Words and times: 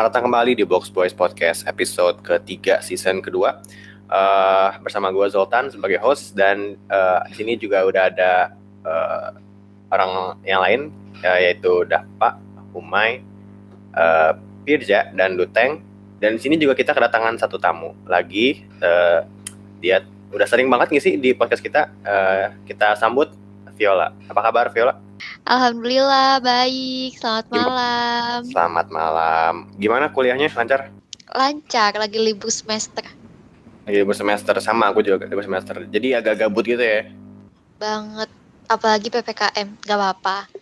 Selamat 0.00 0.16
datang 0.16 0.32
kembali 0.32 0.52
di 0.56 0.64
Box 0.64 0.88
Boys 0.88 1.12
Podcast 1.12 1.60
episode 1.68 2.24
ketiga 2.24 2.80
season 2.80 3.20
kedua. 3.20 3.60
Uh, 4.08 4.72
bersama 4.80 5.12
gue 5.12 5.28
Zoltan 5.28 5.68
sebagai 5.68 6.00
host 6.00 6.32
dan 6.32 6.80
uh, 6.88 7.20
di 7.28 7.36
sini 7.36 7.60
juga 7.60 7.84
udah 7.84 8.08
ada 8.08 8.48
uh, 8.80 9.28
orang 9.92 10.40
yang 10.48 10.64
lain 10.64 10.80
uh, 11.20 11.36
yaitu 11.36 11.84
Dapa, 11.84 12.40
Umay, 12.72 13.20
uh, 13.92 14.40
Pirja 14.64 15.12
dan 15.12 15.36
Luteng. 15.36 15.84
Dan 16.16 16.40
di 16.40 16.48
sini 16.48 16.56
juga 16.56 16.72
kita 16.72 16.96
kedatangan 16.96 17.36
satu 17.36 17.60
tamu 17.60 17.92
lagi. 18.08 18.64
Uh, 18.80 19.28
dia 19.84 20.00
udah 20.32 20.48
sering 20.48 20.72
banget 20.72 20.96
ngisi 20.96 21.20
di 21.20 21.36
podcast 21.36 21.60
kita. 21.60 21.92
Uh, 22.08 22.56
kita 22.64 22.96
sambut 22.96 23.36
Viola. 23.80 24.12
Apa 24.28 24.44
kabar 24.44 24.68
Viola? 24.76 24.92
Alhamdulillah 25.48 26.44
baik. 26.44 27.16
Selamat 27.16 27.48
malam. 27.48 28.40
Selamat 28.44 28.86
malam. 28.92 29.54
Gimana 29.80 30.12
kuliahnya? 30.12 30.52
Lancar? 30.52 30.92
Lancar, 31.32 31.96
lagi 31.96 32.20
libur 32.20 32.52
semester. 32.52 33.08
Lagi 33.88 33.96
libur 34.04 34.12
semester 34.12 34.52
sama 34.60 34.92
aku 34.92 35.00
juga 35.00 35.24
libur 35.24 35.48
semester. 35.48 35.88
Jadi 35.88 36.12
agak 36.12 36.44
gabut 36.44 36.68
gitu 36.68 36.84
ya. 36.84 37.08
Banget. 37.80 38.28
Apalagi 38.68 39.08
PPKM, 39.08 39.80
gak 39.88 39.96
apa-apa. 39.96 40.52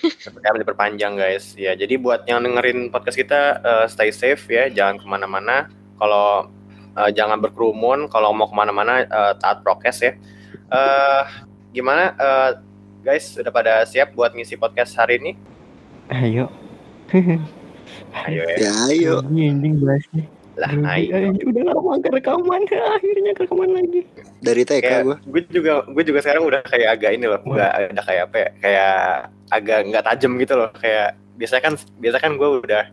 PPKM 0.00 0.56
diperpanjang 0.64 1.12
guys. 1.12 1.52
Ya, 1.60 1.76
jadi 1.76 2.00
buat 2.00 2.24
yang 2.24 2.40
dengerin 2.40 2.88
podcast 2.88 3.20
kita 3.20 3.60
uh, 3.60 3.84
stay 3.84 4.08
safe 4.08 4.48
ya, 4.48 4.72
jangan 4.72 4.96
ke 4.96 5.04
mana-mana. 5.04 5.68
Kalau 6.00 6.48
uh, 6.96 7.10
jangan 7.12 7.36
berkerumun, 7.36 8.08
kalau 8.08 8.32
mau 8.32 8.48
ke 8.48 8.56
mana-mana 8.56 9.04
uh, 9.12 9.36
taat 9.36 9.60
prokes 9.60 10.00
ya. 10.00 10.16
Uh, 10.72 11.45
gimana 11.76 12.16
uh, 12.16 12.50
guys 13.04 13.36
udah 13.36 13.52
pada 13.52 13.84
siap 13.84 14.16
buat 14.16 14.32
ngisi 14.32 14.56
podcast 14.56 14.96
hari 14.96 15.20
ini? 15.20 15.32
Ayo. 16.08 16.48
ayo 18.24 18.42
ya. 18.56 18.56
Ya 18.56 18.72
ayo. 18.88 19.14
Ini 19.28 19.76
bahasnya. 19.76 20.24
Lah 20.56 20.72
ayo. 20.96 21.36
Udah 21.36 21.62
lama 21.68 22.00
gak 22.00 22.16
rekaman, 22.16 22.64
akhirnya 22.96 23.32
rekaman 23.36 23.70
lagi. 23.76 24.08
Dari 24.40 24.62
TK 24.64 24.80
Kayak 24.80 25.02
gue. 25.04 25.16
gue 25.28 25.42
juga 25.52 25.72
gue 25.84 26.04
juga 26.08 26.18
sekarang 26.24 26.48
udah 26.48 26.64
kayak 26.64 26.88
agak 26.96 27.10
ini 27.12 27.26
loh, 27.28 27.40
nggak 27.44 27.72
ada 27.92 28.02
kayak 28.08 28.22
apa 28.32 28.36
ya? 28.40 28.48
Kayak 28.64 28.96
agak 29.52 29.78
nggak 29.92 30.04
tajam 30.08 30.32
gitu 30.40 30.54
loh. 30.56 30.70
Kayak 30.80 31.08
biasa 31.36 31.54
kan 31.60 31.72
biasa 32.00 32.16
kan 32.24 32.32
gue 32.40 32.48
udah 32.64 32.84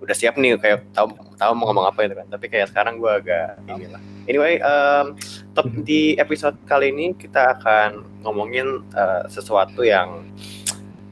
udah 0.00 0.16
siap 0.16 0.40
nih 0.40 0.56
kayak 0.56 0.82
tahu 0.96 1.12
tahu 1.36 1.52
mau 1.54 1.70
ngomong 1.70 1.86
apa 1.92 2.08
gitu 2.08 2.16
kan. 2.16 2.26
Tapi 2.32 2.46
kayak 2.48 2.72
sekarang 2.72 2.98
gue 2.98 3.12
agak 3.12 3.60
inilah. 3.68 4.00
Anyway, 4.26 4.58
um, 4.64 5.16
top 5.52 5.68
di 5.84 6.16
episode 6.16 6.56
kali 6.64 6.92
ini 6.92 7.12
kita 7.16 7.60
akan 7.60 8.04
ngomongin 8.24 8.84
uh, 8.96 9.28
sesuatu 9.28 9.84
yang 9.84 10.24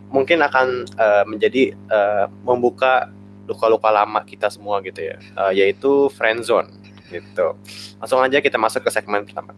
mungkin 0.09 0.41
akan 0.41 0.89
uh, 0.97 1.25
menjadi 1.29 1.77
uh, 1.93 2.27
membuka 2.45 3.13
luka-luka 3.49 3.89
lama 3.93 4.21
kita 4.25 4.49
semua 4.53 4.81
gitu 4.85 5.05
ya, 5.05 5.17
uh, 5.37 5.53
yaitu 5.53 6.09
friend 6.17 6.45
zone 6.45 6.69
gitu. 7.09 7.57
Langsung 7.97 8.21
aja 8.21 8.41
kita 8.41 8.61
masuk 8.61 8.85
ke 8.85 8.91
segmen 8.93 9.25
pertama. 9.25 9.57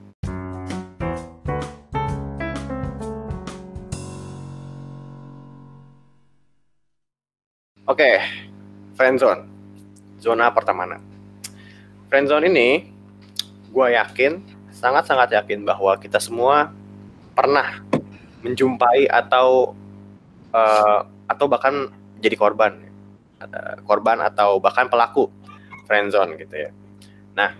Oke, 7.91 8.23
friend 8.23 8.50
zone, 9.17 9.49
zona 10.21 10.53
pertemanan. 10.53 11.01
Friend 12.13 12.29
zone 12.29 12.53
ini, 12.53 12.85
gue 13.73 13.87
yakin, 13.97 14.45
sangat-sangat 14.69 15.33
yakin 15.41 15.65
bahwa 15.65 15.97
kita 15.97 16.21
semua 16.21 16.69
pernah 17.33 17.81
menjumpai 18.45 19.09
atau 19.09 19.73
uh, 20.53 21.09
atau 21.25 21.47
bahkan 21.49 21.89
jadi 22.21 22.37
korban, 22.37 22.77
Ada 23.41 23.81
korban 23.89 24.21
atau 24.21 24.61
bahkan 24.61 24.93
pelaku 24.93 25.33
friend 25.89 26.13
zone 26.13 26.37
gitu 26.37 26.69
ya. 26.69 26.71
Nah, 27.33 27.57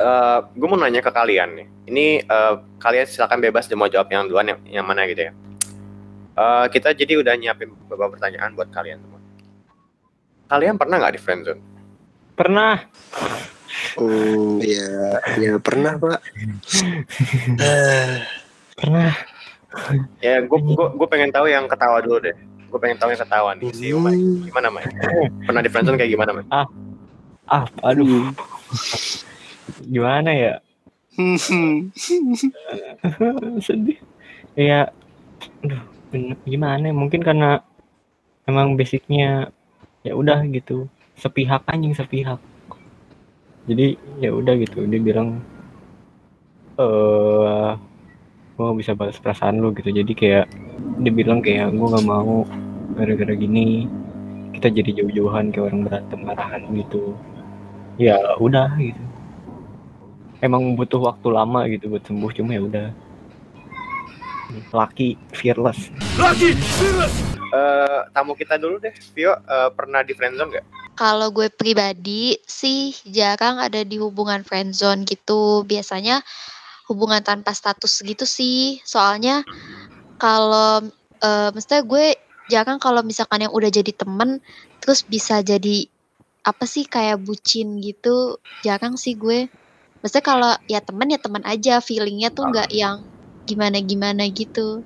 uh, 0.00 0.48
gue 0.48 0.64
mau 0.64 0.80
nanya 0.80 1.04
ke 1.04 1.12
kalian 1.12 1.60
nih. 1.60 1.68
Ini 1.92 2.06
uh, 2.24 2.64
kalian 2.80 3.04
silakan 3.04 3.44
bebas 3.44 3.68
mau 3.76 3.92
jawab 3.92 4.08
yang 4.08 4.24
duluan 4.24 4.48
yang, 4.48 4.60
yang 4.80 4.86
mana 4.88 5.04
gitu 5.04 5.28
ya. 5.28 5.32
Uh, 6.38 6.64
kita 6.72 6.96
jadi 6.96 7.20
udah 7.20 7.36
nyiapin 7.36 7.68
beberapa 7.84 8.16
pertanyaan 8.16 8.56
buat 8.56 8.72
kalian 8.72 8.96
semua. 9.04 9.17
Kalian 10.48 10.80
pernah 10.80 10.96
nggak 10.96 11.14
di 11.14 11.20
friend 11.20 11.42
zone? 11.44 11.60
Pernah. 12.32 12.80
Oh 14.00 14.56
ya, 14.64 15.20
ya 15.36 15.60
pernah 15.60 16.00
pak. 16.00 16.18
Eh, 17.60 18.24
Pernah. 18.78 19.12
Ya, 20.24 20.40
gue 20.40 20.58
gue 20.58 20.86
gue 20.96 21.08
pengen 21.10 21.28
tahu 21.28 21.52
yang 21.52 21.68
ketawa 21.68 22.00
dulu 22.00 22.24
deh. 22.24 22.32
Gue 22.72 22.80
pengen 22.80 22.96
tahu 22.96 23.12
yang 23.12 23.20
ketawa 23.20 23.52
nih 23.58 23.68
si 23.76 23.92
Umay. 23.92 24.16
Gimana 24.48 24.72
May? 24.72 24.88
Pernah 25.44 25.60
di 25.60 25.70
friendzone 25.70 25.98
kayak 26.00 26.12
gimana 26.16 26.30
May? 26.32 26.46
Ah, 27.48 27.64
aduh. 27.84 28.32
Gimana 29.84 30.30
ya? 30.32 30.54
Hmm. 31.18 31.36
Sedih. 33.66 33.98
Ya, 34.56 34.88
aduh, 35.60 35.82
gimana? 36.48 36.88
Mungkin 36.94 37.20
karena 37.20 37.60
emang 38.48 38.78
basicnya 38.78 39.52
ya 40.02 40.12
udah 40.14 40.44
gitu. 40.50 40.86
Sepihak 41.18 41.66
anjing 41.66 41.94
sepihak. 41.94 42.38
Jadi 43.66 43.98
ya 44.22 44.30
udah 44.32 44.54
gitu. 44.58 44.86
Dia 44.86 45.00
bilang 45.02 45.42
eh 46.78 47.72
nggak 48.58 48.76
bisa 48.78 48.94
balas 48.94 49.18
perasaan 49.18 49.62
lu 49.62 49.74
gitu. 49.74 49.90
Jadi 49.90 50.12
kayak 50.14 50.46
dia 51.02 51.12
bilang 51.14 51.42
kayak 51.42 51.74
gua 51.74 51.94
nggak 51.94 52.06
mau 52.06 52.46
gara-gara 52.94 53.34
gini 53.34 53.86
kita 54.54 54.74
jadi 54.74 54.90
jauh-jauhan 55.02 55.54
kayak 55.54 55.70
orang 55.70 55.80
berantem 55.86 56.20
marahan 56.22 56.62
gitu. 56.74 57.14
Ya 57.98 58.18
udah 58.38 58.74
gitu. 58.78 59.02
Emang 60.38 60.78
butuh 60.78 61.02
waktu 61.02 61.34
lama 61.34 61.66
gitu 61.66 61.90
buat 61.90 62.06
sembuh 62.06 62.30
cuma 62.30 62.54
ya 62.54 62.62
udah. 62.62 62.88
Laki 64.70 65.18
fearless. 65.34 65.90
Eh, 67.48 68.00
tamu 68.12 68.36
kita 68.36 68.60
dulu 68.60 68.76
deh, 68.76 68.92
Vio 69.16 69.32
eh, 69.32 69.70
pernah 69.72 70.04
di 70.04 70.12
friendzone 70.12 70.50
nggak? 70.52 70.66
Kalau 70.98 71.32
gue 71.32 71.48
pribadi 71.48 72.36
sih 72.44 72.92
jarang 73.08 73.62
ada 73.62 73.80
di 73.86 73.96
hubungan 73.96 74.44
friendzone 74.44 75.08
gitu. 75.08 75.64
Biasanya 75.64 76.20
hubungan 76.90 77.24
tanpa 77.24 77.54
status 77.56 78.04
gitu 78.04 78.28
sih. 78.28 78.82
Soalnya 78.84 79.40
kalau 80.20 80.84
eh 81.24 81.48
maksudnya 81.54 81.82
gue 81.86 82.06
jarang 82.52 82.76
kalau 82.82 83.00
misalkan 83.00 83.46
yang 83.48 83.52
udah 83.54 83.70
jadi 83.70 83.92
temen 83.94 84.42
terus 84.82 85.06
bisa 85.06 85.40
jadi 85.40 85.86
apa 86.44 86.64
sih 86.68 86.84
kayak 86.84 87.22
bucin 87.24 87.80
gitu. 87.80 88.36
Jarang 88.60 88.98
sih 89.00 89.14
gue. 89.16 89.48
Maksudnya 90.02 90.24
kalau 90.26 90.52
ya 90.68 90.82
temen 90.82 91.08
ya 91.14 91.20
teman 91.22 91.42
aja, 91.46 91.80
feelingnya 91.80 92.28
tuh 92.34 92.50
nggak 92.50 92.68
yang 92.74 93.06
gimana-gimana 93.48 94.28
gitu. 94.34 94.84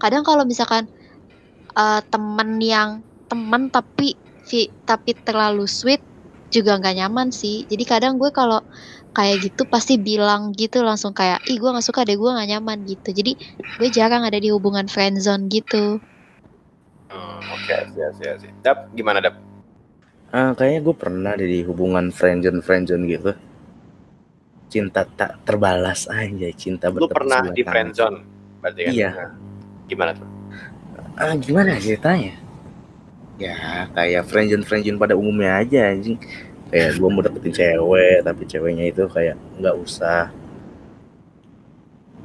Kadang 0.00 0.24
kalau 0.24 0.42
misalkan 0.48 0.88
eh 1.76 2.00
temen 2.10 2.50
yang 2.62 2.90
temen 3.30 3.70
tapi 3.70 4.18
vi- 4.50 4.72
tapi 4.82 5.14
terlalu 5.22 5.64
sweet 5.70 6.02
juga 6.50 6.78
nggak 6.82 6.96
nyaman 6.98 7.28
sih. 7.30 7.64
Jadi 7.70 7.84
kadang 7.86 8.18
gue 8.18 8.30
kalau 8.34 8.58
kayak 9.14 9.42
gitu 9.42 9.62
pasti 9.66 9.98
bilang 9.98 10.50
gitu 10.54 10.82
langsung 10.82 11.14
kayak 11.14 11.42
ih 11.46 11.58
gue 11.58 11.70
nggak 11.70 11.86
suka 11.86 12.02
deh 12.06 12.18
gue 12.18 12.30
nggak 12.30 12.48
nyaman 12.58 12.78
gitu. 12.86 13.08
Jadi 13.14 13.32
gue 13.78 13.88
jarang 13.94 14.26
ada 14.26 14.38
di 14.38 14.50
hubungan 14.50 14.86
friendzone 14.90 15.46
gitu. 15.46 16.02
Hmm, 17.10 17.42
Oke, 17.54 17.74
siap, 17.94 18.12
siap, 18.18 18.36
siap. 18.38 18.54
Dap, 18.62 18.78
gimana 18.94 19.18
Dap? 19.22 19.34
Ah, 20.30 20.54
kayaknya 20.54 20.80
gue 20.86 20.94
pernah 20.94 21.32
deh 21.34 21.46
di 21.50 21.60
hubungan 21.66 22.14
friendzone 22.14 22.62
friendzone 22.62 23.04
gitu. 23.10 23.32
Cinta 24.70 25.02
tak 25.02 25.42
terbalas 25.42 26.06
aja, 26.06 26.46
cinta 26.54 26.86
Lu 26.94 27.10
pernah 27.10 27.50
di 27.50 27.66
friendzone? 27.66 28.18
Berarti 28.62 28.80
kan? 28.86 28.92
Iya. 28.94 29.10
Gimana 29.90 30.14
tuh? 30.14 30.39
Ah, 31.20 31.36
gimana 31.36 31.76
ceritanya? 31.76 32.32
Ya, 33.36 33.88
kayak 33.92 34.24
friendzone 34.28 34.64
friendzone 34.64 34.96
pada 35.00 35.12
umumnya 35.16 35.60
aja 35.60 35.92
anjing. 35.92 36.16
Kayak 36.72 36.96
gue 36.96 37.08
mau 37.12 37.20
deketin 37.24 37.52
cewek, 37.56 38.16
tapi 38.24 38.42
ceweknya 38.48 38.84
itu 38.88 39.04
kayak 39.04 39.36
nggak 39.60 39.76
usah. 39.76 40.32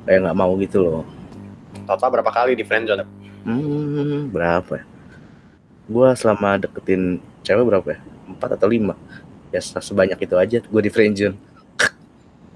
Kayak 0.08 0.20
nggak 0.28 0.38
mau 0.38 0.52
gitu 0.64 0.78
loh. 0.80 1.04
Total 1.84 2.08
berapa 2.08 2.32
kali 2.32 2.56
di 2.56 2.64
friendzone? 2.64 3.04
Hmm, 3.44 4.32
berapa 4.32 4.80
ya? 4.80 4.86
Gue 5.92 6.10
selama 6.16 6.56
deketin 6.64 7.20
cewek 7.44 7.66
berapa 7.68 7.88
ya? 7.96 8.00
Empat 8.32 8.56
atau 8.56 8.68
lima? 8.72 8.96
Ya 9.52 9.60
se- 9.60 9.82
sebanyak 9.84 10.20
itu 10.24 10.36
aja 10.40 10.58
gue 10.64 10.82
di 10.82 10.92
friendzone. 10.92 11.36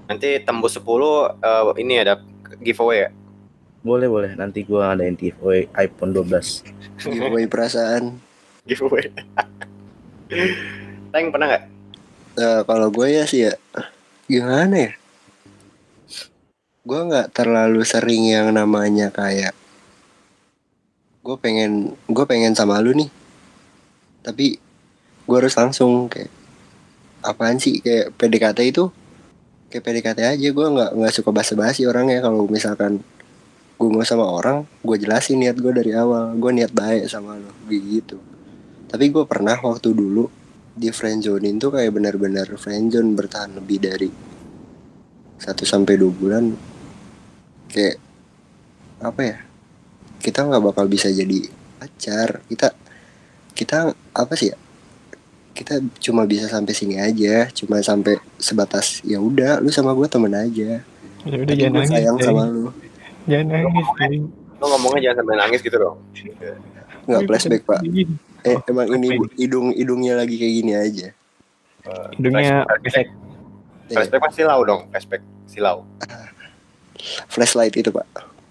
Nanti 0.08 0.40
tembus 0.42 0.74
10 0.74 1.36
eh, 1.38 1.64
ini 1.84 2.00
ada 2.00 2.18
giveaway 2.64 3.06
ya? 3.06 3.10
Boleh 3.80 4.08
boleh 4.12 4.32
nanti 4.36 4.60
gua 4.64 4.92
adain 4.92 5.16
giveaway 5.16 5.64
iPhone 5.72 6.12
12. 6.12 7.00
Giveaway 7.00 7.48
perasaan. 7.48 8.20
Giveaway. 8.68 9.08
Teng 11.10 11.32
pernah 11.32 11.46
nggak? 11.48 11.64
Nah, 12.38 12.60
kalau 12.62 12.88
gue 12.94 13.08
ya 13.10 13.26
sih 13.26 13.50
ya 13.50 13.54
gimana 14.30 14.88
ya? 14.88 14.92
Gue 16.86 17.00
nggak 17.02 17.34
terlalu 17.34 17.82
sering 17.82 18.30
yang 18.30 18.54
namanya 18.54 19.10
kayak 19.10 19.52
gue 21.20 21.36
pengen 21.36 21.92
gue 22.08 22.24
pengen 22.24 22.56
sama 22.56 22.80
lu 22.80 22.96
nih, 22.96 23.10
tapi 24.24 24.56
gue 25.28 25.36
harus 25.36 25.52
langsung 25.52 26.08
kayak 26.08 26.32
apaan 27.20 27.60
sih 27.60 27.84
kayak 27.84 28.16
PDKT 28.16 28.72
itu 28.72 28.88
kayak 29.68 29.84
PDKT 29.84 30.18
aja 30.24 30.48
gue 30.48 30.66
nggak 30.72 30.90
nggak 30.96 31.12
suka 31.12 31.30
basa-basi 31.30 31.84
orangnya 31.84 32.24
kalau 32.24 32.48
misalkan 32.48 33.04
gue 33.80 33.88
mau 33.88 34.04
sama 34.04 34.28
orang 34.28 34.68
gue 34.84 34.96
jelasin 35.00 35.40
niat 35.40 35.56
gue 35.56 35.72
dari 35.72 35.96
awal. 35.96 36.36
Gue 36.36 36.52
niat 36.52 36.68
baik 36.68 37.08
sama 37.08 37.40
lo 37.40 37.48
gitu. 37.72 38.20
Tapi 38.84 39.08
gue 39.08 39.24
pernah 39.24 39.56
waktu 39.56 39.96
dulu 39.96 40.28
di 40.76 40.92
friendzone 40.92 41.48
itu 41.48 41.72
kayak 41.72 41.88
benar-benar 41.96 42.44
friendzone 42.60 43.16
bertahan 43.16 43.56
lebih 43.56 43.78
dari 43.80 44.10
satu 45.40 45.64
sampai 45.64 45.96
dua 45.96 46.12
bulan. 46.12 46.44
Kayak 47.72 47.96
apa 49.00 49.20
ya 49.24 49.38
kita 50.20 50.44
nggak 50.44 50.60
bakal 50.60 50.84
bisa 50.84 51.08
jadi 51.08 51.48
pacar. 51.80 52.44
Kita 52.52 52.76
kita 53.56 53.96
apa 53.96 54.34
sih 54.36 54.52
ya 54.52 54.58
kita 55.56 55.80
cuma 56.04 56.28
bisa 56.28 56.52
sampai 56.52 56.76
sini 56.76 57.00
aja. 57.00 57.48
Cuma 57.48 57.80
sampai 57.80 58.20
sebatas 58.36 59.00
ya 59.08 59.16
udah 59.16 59.64
lu 59.64 59.72
sama 59.72 59.96
gue 59.96 60.04
temen 60.04 60.36
aja. 60.36 60.84
Ya 61.24 61.36
udah 61.40 61.48
Tapi 61.48 61.56
jangan 61.56 61.80
gue 61.80 61.88
sayang 61.88 62.16
Ceng. 62.20 62.28
sama 62.28 62.44
lu 62.44 62.68
Jangan 63.30 63.46
nangis. 63.48 63.86
Ceng. 63.94 64.22
Lo 64.58 64.64
ngomongnya 64.68 65.00
jangan 65.06 65.16
sampai 65.22 65.36
nangis 65.38 65.60
gitu 65.60 65.76
dong. 65.76 65.96
nggak 67.00 67.22
flashback 67.24 67.62
pak 67.64 67.80
eh 68.40 68.56
emang 68.66 68.86
ini 68.92 69.08
hidung 69.34 69.72
hidungnya 69.72 70.14
lagi 70.14 70.36
kayak 70.36 70.54
gini 70.54 70.72
aja 70.72 71.08
Hidungnya 72.12 72.68
flashback, 72.68 73.08
Iya. 73.88 73.94
flashback 73.96 74.20
pasti 74.20 74.36
silau 74.38 74.60
dong, 74.62 74.80
flashback 74.88 75.22
silau. 75.44 75.82
flashlight 77.26 77.74
itu 77.74 77.88
pak 77.88 78.04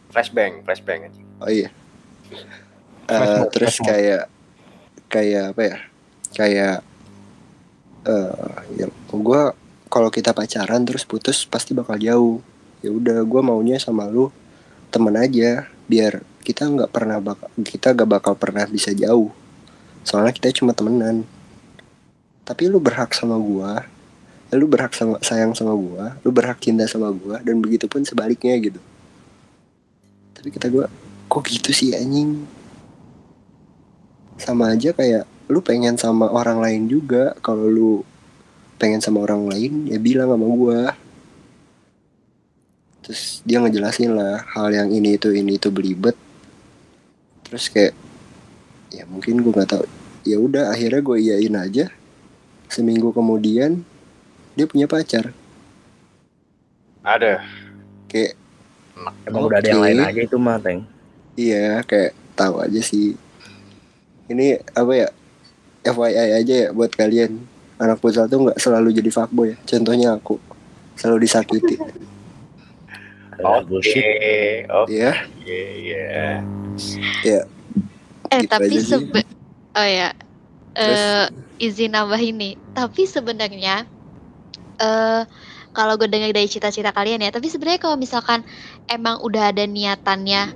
Flashbang, 0.09 0.65
flashbang 0.65 1.05
aja. 1.05 1.21
oh 1.39 1.47
iya 1.47 1.69
Eh, 3.05 3.15
Flashmob, 3.15 3.49
terus 3.49 3.75
kayak 3.79 4.23
kayak 5.07 5.53
apa 5.53 5.61
ya 5.63 5.77
kayak 6.31 6.75
eh 8.03 8.33
ya 8.75 8.85
gue 9.07 9.41
kalau 9.87 10.09
kita 10.09 10.29
pacaran 10.31 10.81
terus 10.83 11.01
putus 11.03 11.41
pasti 11.43 11.71
bakal 11.71 11.95
jauh 11.95 12.37
ya 12.79 12.89
udah 12.89 13.21
gue 13.21 13.41
maunya 13.41 13.77
sama 13.77 14.05
lu 14.05 14.29
temen 14.89 15.13
aja 15.15 15.69
biar 15.85 16.21
kita 16.41 16.65
nggak 16.65 16.89
pernah 16.89 17.21
bakal 17.21 17.49
kita 17.61 17.93
gak 17.93 18.09
bakal 18.09 18.33
pernah 18.33 18.65
bisa 18.65 18.89
jauh. 18.93 19.29
Soalnya 20.01 20.33
kita 20.33 20.49
cuma 20.55 20.73
temenan. 20.73 21.25
Tapi 22.41 22.65
lu 22.65 22.81
berhak 22.81 23.13
sama 23.13 23.37
gua 23.37 23.85
lu 24.49 24.65
berhak 24.65 24.97
sama 24.97 25.21
sayang 25.21 25.53
sama 25.53 25.77
gua 25.77 26.17
lu 26.25 26.33
berhak 26.33 26.57
cinta 26.57 26.81
sama 26.89 27.13
gua 27.13 27.37
dan 27.45 27.61
begitu 27.61 27.85
pun 27.85 28.01
sebaliknya 28.01 28.57
gitu. 28.57 28.81
Tapi 30.33 30.49
kata 30.49 30.73
gua 30.73 30.89
kok 31.29 31.45
gitu 31.45 31.69
sih 31.69 31.93
anjing? 31.93 32.49
Sama 34.41 34.73
aja 34.73 34.89
kayak 34.89 35.29
lu 35.53 35.61
pengen 35.61 36.01
sama 36.01 36.33
orang 36.33 36.57
lain 36.65 36.89
juga. 36.89 37.37
Kalau 37.45 37.69
lu 37.69 38.01
pengen 38.81 39.05
sama 39.05 39.21
orang 39.21 39.45
lain 39.45 39.85
ya 39.85 40.01
bilang 40.01 40.33
sama 40.33 40.47
gua 40.49 40.97
terus 43.09 43.41
dia 43.41 43.57
ngejelasin 43.57 44.13
lah 44.13 44.45
hal 44.53 44.69
yang 44.69 44.93
ini 44.93 45.17
itu 45.17 45.33
ini 45.33 45.57
itu 45.57 45.73
belibet. 45.73 46.13
Terus 47.41 47.65
kayak 47.73 47.97
ya 48.93 49.01
mungkin 49.09 49.41
gua 49.41 49.57
nggak 49.57 49.69
tahu. 49.73 49.85
Ya 50.29 50.37
udah 50.37 50.69
akhirnya 50.69 51.01
gue 51.01 51.17
iyain 51.17 51.55
aja. 51.57 51.89
Seminggu 52.69 53.09
kemudian 53.09 53.81
dia 54.53 54.69
punya 54.69 54.85
pacar. 54.85 55.33
Ada. 57.01 57.41
kayak 58.05 58.37
Emang 59.25 59.49
udah 59.49 59.57
ada 59.57 59.73
yang 59.73 59.81
lain 59.81 60.05
aja 60.05 60.21
itu 60.21 60.37
mah, 60.37 60.61
Teng. 60.61 60.85
iya 61.33 61.81
kayak 61.89 62.13
tahu 62.37 62.61
aja 62.61 62.77
sih. 62.77 63.17
Ini 64.29 64.61
apa 64.77 64.93
ya? 64.93 65.09
FYI 65.81 66.45
aja 66.45 66.53
ya 66.53 66.69
buat 66.69 66.93
kalian. 66.93 67.41
Anak 67.81 68.05
futsal 68.05 68.29
tuh 68.29 68.45
nggak 68.45 68.61
selalu 68.61 68.93
jadi 68.93 69.09
fuckboy 69.09 69.55
ya. 69.55 69.57
contohnya 69.65 70.13
aku. 70.13 70.37
Selalu 70.93 71.25
disakiti 71.25 71.81
Oke, 73.39 73.65
bullshit. 73.67 74.67
oke, 74.67 74.91
ya 74.91 75.13
ya. 77.23 77.39
Eh 78.29 78.43
Gitu 78.43 78.51
tapi 78.51 78.75
sebe 78.83 79.21
oh 79.73 79.87
ya 79.87 80.09
eh 80.75 81.25
izin 81.59 81.95
nambah 81.95 82.19
ini. 82.19 82.55
Tapi 82.75 83.03
sebenarnya 83.07 83.87
eh 84.79 85.23
kalau 85.69 85.95
gue 85.95 86.09
dengar 86.09 86.33
dari 86.33 86.49
cita-cita 86.49 86.89
kalian 86.89 87.21
ya, 87.21 87.29
tapi 87.29 87.45
sebenarnya 87.47 87.79
kalau 87.79 87.95
misalkan 87.95 88.41
emang 88.89 89.21
udah 89.21 89.53
ada 89.53 89.63
niatannya, 89.69 90.49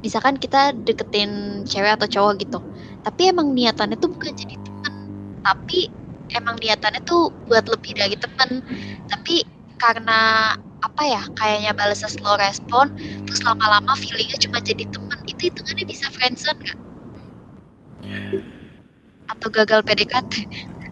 misalkan 0.00 0.38
kita 0.38 0.72
deketin 0.72 1.62
cewek 1.66 1.98
atau 1.98 2.06
cowok 2.06 2.46
gitu, 2.46 2.58
tapi 3.02 3.34
emang 3.34 3.50
niatannya 3.50 3.98
tuh 3.98 4.14
bukan 4.14 4.30
jadi 4.30 4.54
teman, 4.62 4.94
tapi 5.42 5.90
emang 6.38 6.54
niatannya 6.62 7.02
tuh 7.02 7.34
buat 7.50 7.66
lebih 7.66 7.98
dari 7.98 8.14
teman, 8.14 8.62
tapi 9.10 9.42
karena 9.74 10.54
apa 10.78 11.02
ya 11.02 11.22
kayaknya 11.34 11.74
balasnya 11.74 12.06
slow 12.06 12.38
respon 12.38 12.94
terus 13.26 13.42
lama-lama 13.42 13.94
feelingnya 13.98 14.38
cuma 14.38 14.62
jadi 14.62 14.86
teman. 14.90 15.18
Itu 15.26 15.50
hitungannya 15.52 15.84
bisa 15.86 16.06
friendzone 16.14 16.58
nggak? 16.62 16.78
Atau 19.28 19.48
gagal 19.52 19.84
PDKT 19.84 20.32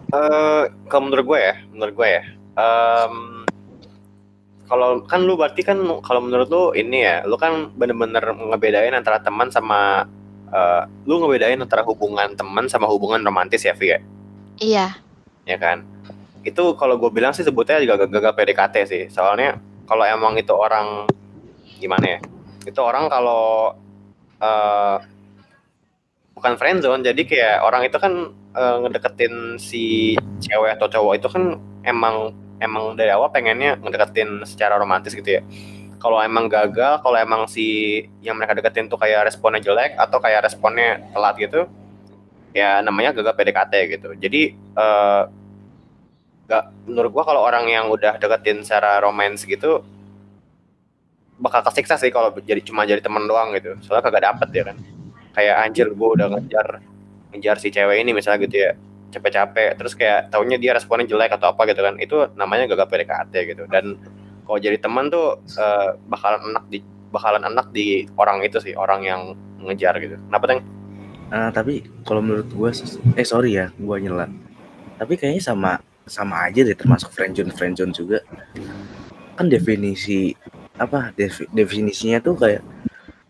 Eh, 0.07 0.63
kalau 0.87 1.11
menurut 1.11 1.25
gue 1.27 1.39
ya, 1.51 1.55
menurut 1.67 1.93
gue 1.99 2.07
ya, 2.07 2.23
em, 2.55 3.43
kalau 4.71 5.03
kan 5.03 5.27
lu 5.27 5.35
berarti 5.35 5.67
kan 5.67 5.83
kalau 5.99 6.23
menurut 6.23 6.47
lu 6.47 6.63
ini 6.79 7.03
ya, 7.03 7.27
lu 7.27 7.35
kan 7.35 7.75
bener-bener 7.75 8.23
ngebedain 8.23 8.95
antara 8.95 9.19
teman 9.19 9.51
sama 9.51 10.07
eh, 10.47 10.83
lu 11.03 11.19
ngebedain 11.19 11.59
antara 11.59 11.83
hubungan 11.83 12.39
teman 12.39 12.71
sama 12.71 12.87
hubungan 12.87 13.19
romantis 13.19 13.67
ya, 13.67 13.75
Vi 13.75 13.87
ya, 13.91 13.99
iya. 14.63 14.87
Ya 15.43 15.59
kan? 15.59 15.83
Itu 16.47 16.79
kalau 16.79 16.95
gue 16.95 17.11
bilang 17.11 17.35
sih 17.35 17.43
sebutnya 17.43 17.83
juga 17.83 18.07
gagal 18.07 18.31
PDKT 18.31 18.75
sih, 18.87 19.03
soalnya 19.11 19.59
kalau 19.87 20.03
emang 20.03 20.35
itu 20.35 20.51
orang 20.51 21.07
gimana 21.79 22.05
ya, 22.05 22.19
itu 22.67 22.79
orang 22.83 23.07
kalau 23.07 23.73
eh, 24.43 24.97
bukan 26.35 26.53
friendzone, 26.59 27.01
jadi 27.01 27.21
kayak 27.23 27.55
orang 27.63 27.87
itu 27.87 27.97
kan 27.97 28.13
eh, 28.53 28.75
ngedeketin 28.83 29.57
si 29.57 30.13
cewek 30.43 30.77
atau 30.77 30.91
cowok 30.91 31.13
itu 31.17 31.27
kan 31.31 31.57
emang 31.87 32.35
emang 32.59 32.93
dari 32.99 33.09
awal 33.13 33.31
pengennya 33.31 33.79
ngedeketin 33.81 34.43
secara 34.43 34.75
romantis 34.77 35.15
gitu 35.15 35.39
ya. 35.39 35.41
Kalau 35.97 36.21
emang 36.21 36.45
gagal, 36.45 37.01
kalau 37.01 37.17
emang 37.17 37.49
si 37.49 38.05
yang 38.21 38.37
mereka 38.37 38.53
deketin 38.53 38.85
tuh 38.85 39.01
kayak 39.01 39.33
responnya 39.33 39.57
jelek 39.65 39.97
atau 39.97 40.21
kayak 40.21 40.45
responnya 40.45 41.01
telat 41.09 41.35
gitu, 41.41 41.65
ya 42.53 42.85
namanya 42.85 43.17
gagal 43.17 43.33
PDKT 43.33 43.73
gitu. 43.97 44.09
Jadi 44.13 44.41
eh 44.53 45.23
gak 46.47 46.71
menurut 46.87 47.11
gua 47.11 47.23
kalau 47.27 47.43
orang 47.43 47.67
yang 47.67 47.91
udah 47.91 48.15
deketin 48.17 48.63
secara 48.63 49.03
romance 49.03 49.43
gitu 49.43 49.83
bakal 51.37 51.61
kesiksa 51.69 52.01
sih 52.01 52.09
kalau 52.09 52.33
jadi 52.33 52.61
cuma 52.65 52.87
jadi 52.87 52.97
temen 52.97 53.29
doang 53.29 53.53
gitu. 53.53 53.77
Soalnya 53.85 54.09
kagak 54.09 54.23
dapet 54.25 54.49
ya 54.57 54.63
kan. 54.73 54.77
Kayak 55.37 55.55
anjir 55.69 55.87
gua 55.93 56.17
udah 56.17 56.27
ngejar 56.33 56.81
ngejar 57.35 57.55
si 57.61 57.69
cewek 57.69 58.01
ini 58.01 58.11
misalnya 58.15 58.41
gitu 58.49 58.57
ya. 58.57 58.71
Capek-capek 59.07 59.77
terus 59.77 59.93
kayak 59.93 60.33
taunya 60.33 60.57
dia 60.57 60.73
responnya 60.73 61.05
jelek 61.05 61.37
atau 61.37 61.53
apa 61.53 61.69
gitu 61.69 61.85
kan. 61.85 61.95
Itu 62.01 62.33
namanya 62.33 62.65
gagal 62.65 62.89
PDKT 62.89 63.33
gitu. 63.53 63.63
Dan 63.69 64.01
kalau 64.49 64.57
jadi 64.57 64.81
teman 64.81 65.13
tuh 65.13 65.37
eh, 65.45 65.89
bakalan 66.09 66.41
enak 66.55 66.65
di 66.73 66.79
bakalan 67.11 67.43
enak 67.47 67.67
di 67.71 68.03
orang 68.19 68.43
itu 68.43 68.57
sih 68.59 68.73
orang 68.73 69.05
yang 69.05 69.21
ngejar 69.61 69.95
gitu. 70.01 70.17
Kenapa 70.17 70.45
teng? 70.49 70.61
Ah, 71.27 71.51
tapi 71.51 71.83
kalau 72.07 72.23
menurut 72.23 72.47
gue 72.47 72.69
eh 73.19 73.27
sorry 73.27 73.59
ya 73.59 73.67
gue 73.75 73.95
nyela. 73.99 74.31
Tapi 74.97 75.13
kayaknya 75.19 75.43
sama 75.43 75.71
sama 76.07 76.47
aja 76.47 76.63
deh 76.63 76.73
termasuk 76.73 77.11
friendzone 77.11 77.51
friendzone 77.51 77.93
juga. 77.93 78.23
Kan 79.37 79.51
definisi 79.51 80.33
apa 80.77 81.13
defi- 81.13 81.49
definisinya 81.51 82.17
tuh 82.19 82.37
kayak 82.37 82.61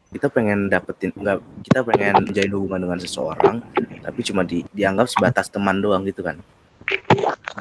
kita 0.08 0.32
pengen 0.32 0.72
dapetin 0.72 1.12
nggak 1.12 1.38
kita 1.68 1.80
pengen 1.84 2.24
menjalin 2.24 2.54
hubungan 2.56 2.82
dengan 2.88 3.00
seseorang 3.00 3.60
tapi 4.00 4.20
cuma 4.24 4.48
di, 4.48 4.64
dianggap 4.72 5.12
sebatas 5.12 5.52
teman 5.52 5.84
doang 5.84 6.08
gitu 6.08 6.24
kan. 6.24 6.40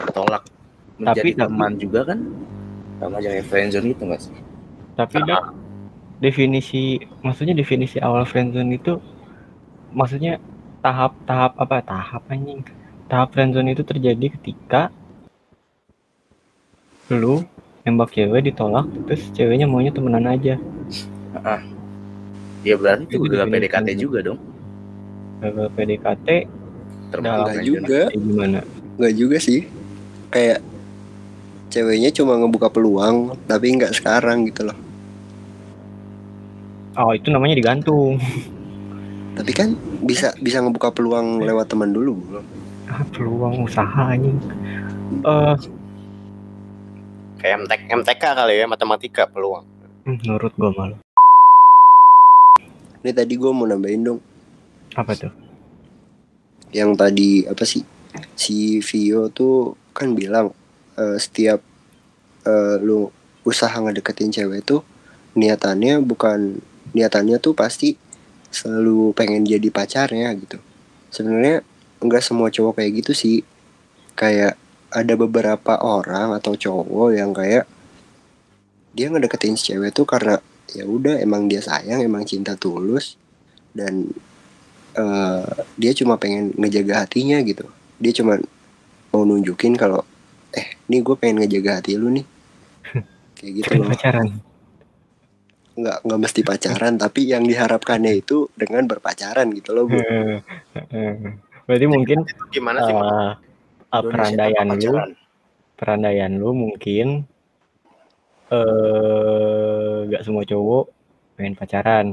Ditolak 0.06 0.46
menjadi 0.96 1.35
tapi- 1.35 1.40
teman 1.42 1.73
juga 1.75 2.00
kan 2.14 2.18
sama 3.02 3.18
aja 3.20 3.28
kayak 3.35 3.46
friendzone 3.50 3.87
gitu 3.92 4.02
nggak 4.06 4.23
sih? 4.23 4.37
Tapi 4.96 5.20
Dak, 5.26 5.52
definisi 6.23 6.96
maksudnya 7.20 7.52
definisi 7.52 8.00
awal 8.00 8.25
friendzone 8.25 8.73
itu 8.73 8.96
maksudnya 9.92 10.40
tahap-tahap 10.80 11.58
apa 11.58 11.76
tahap 11.82 12.23
anjing? 12.30 12.62
Tahap 13.11 13.35
friendzone 13.35 13.75
itu 13.75 13.82
terjadi 13.85 14.32
ketika 14.38 14.88
lu 17.11 17.47
nembak 17.87 18.11
cewek 18.11 18.51
ditolak 18.51 18.91
terus 19.07 19.23
ceweknya 19.31 19.71
maunya 19.71 19.95
temenan 19.95 20.27
aja. 20.27 20.59
Ya 22.67 22.75
berarti 22.75 23.07
itu 23.15 23.31
definisi 23.31 23.71
PDKT 23.71 23.89
juga 23.95 24.19
dong. 24.27 24.39
Gagal 25.39 25.69
PDKT 25.79 26.29
termasuk 27.15 27.31
Enggak 27.31 27.55
friendzone. 27.55 27.67
juga. 27.71 28.01
gimana? 28.11 28.59
Nggak 28.99 29.15
juga 29.15 29.37
sih. 29.39 29.61
Kayak 30.35 30.59
ceweknya 31.71 32.11
cuma 32.11 32.35
ngebuka 32.43 32.69
peluang 32.75 33.39
tapi 33.47 33.71
nggak 33.79 33.95
sekarang 33.95 34.51
gitu 34.51 34.67
loh. 34.67 34.79
Oh 36.99 37.15
itu 37.15 37.31
namanya 37.31 37.55
digantung. 37.55 38.19
Tapi 39.37 39.53
kan 39.53 39.79
bisa 40.03 40.33
bisa 40.43 40.59
ngebuka 40.65 40.91
peluang 40.91 41.45
lewat 41.45 41.71
teman 41.71 41.95
dulu. 41.95 42.19
Belum 42.19 42.45
ah, 42.91 43.05
peluang 43.15 43.55
usaha 43.63 44.11
anjing. 44.11 44.41
Eh 45.23 45.55
Kayak 47.47 47.62
MTK, 47.62 47.83
MTK 48.03 48.23
kali 48.35 48.55
ya, 48.59 48.67
matematika 48.67 49.23
peluang. 49.31 49.62
menurut 50.03 50.50
gue 50.50 50.71
malu 50.75 50.99
Ini 53.07 53.15
tadi 53.15 53.38
gue 53.38 53.53
mau 53.55 53.62
nambahin 53.71 54.03
dong. 54.03 54.19
apa 54.99 55.15
tuh 55.15 55.31
Yang 56.75 56.91
tadi 56.99 57.31
apa 57.47 57.62
sih? 57.62 57.87
Si 58.35 58.83
Vio 58.83 59.31
tuh 59.31 59.79
kan 59.95 60.11
bilang 60.19 60.50
eh, 60.99 61.23
setiap 61.23 61.62
eh, 62.50 62.76
lu 62.83 63.15
usaha 63.47 63.79
ngedeketin 63.79 64.35
cewek 64.35 64.67
tuh 64.67 64.83
niatannya 65.38 66.03
bukan 66.03 66.59
niatannya 66.99 67.38
tuh 67.38 67.55
pasti 67.55 67.95
selalu 68.50 69.15
pengen 69.15 69.47
jadi 69.47 69.71
pacarnya 69.71 70.35
gitu. 70.35 70.59
Sebenarnya 71.15 71.62
enggak 72.03 72.26
semua 72.26 72.50
cowok 72.50 72.83
kayak 72.83 73.07
gitu 73.07 73.15
sih. 73.15 73.47
Kayak 74.19 74.59
ada 74.97 75.12
beberapa 75.12 75.76
orang 75.85 76.33
atau 76.41 76.57
cowok 76.57 77.12
yang 77.12 77.37
kayak 77.37 77.69
dia 78.97 79.12
ngedeketin 79.12 79.61
si 79.61 79.76
cewek 79.76 79.93
tuh 79.93 80.09
karena 80.09 80.41
ya 80.73 80.88
udah 80.88 81.21
emang 81.21 81.53
dia 81.53 81.61
sayang, 81.61 82.00
emang 82.00 82.25
cinta 82.25 82.57
tulus 82.57 83.21
dan 83.76 84.09
eh, 84.97 85.53
dia 85.76 85.93
cuma 85.93 86.17
pengen 86.17 86.57
ngejaga 86.57 87.05
hatinya 87.05 87.37
gitu. 87.45 87.69
Dia 88.00 88.17
cuma 88.17 88.41
mau 89.12 89.23
nunjukin 89.29 89.76
kalau 89.76 90.00
eh 90.57 90.81
nih 90.88 91.05
gue 91.05 91.17
pengen 91.21 91.45
ngejaga 91.45 91.85
hati 91.85 92.00
lu 92.00 92.09
nih. 92.09 92.26
Kayak 93.37 93.53
gitu 93.53 93.71
loh. 93.85 93.93
pacaran 93.93 94.41
Nggak 95.76 95.99
nggak 96.09 96.21
mesti 96.25 96.41
pacaran 96.41 96.95
tapi 97.05 97.29
yang 97.29 97.45
diharapkannya 97.45 98.17
itu 98.17 98.49
dengan 98.57 98.88
berpacaran 98.88 99.53
gitu 99.53 99.76
loh, 99.76 99.93
Bu. 99.93 100.00
Berarti 101.69 101.85
mungkin 101.85 102.25
gimana 102.49 102.81
sih? 102.88 102.97
Bang? 102.97 103.46
Indonesia 104.00 104.12
perandaian 104.12 104.67
lu. 104.73 104.95
perandaian 105.76 106.33
lu 106.33 106.50
mungkin 106.57 107.07
eh 108.53 109.99
gak 110.09 110.23
semua 110.23 110.45
cowok 110.47 110.85
pengen 111.37 111.55
pacaran. 111.59 112.07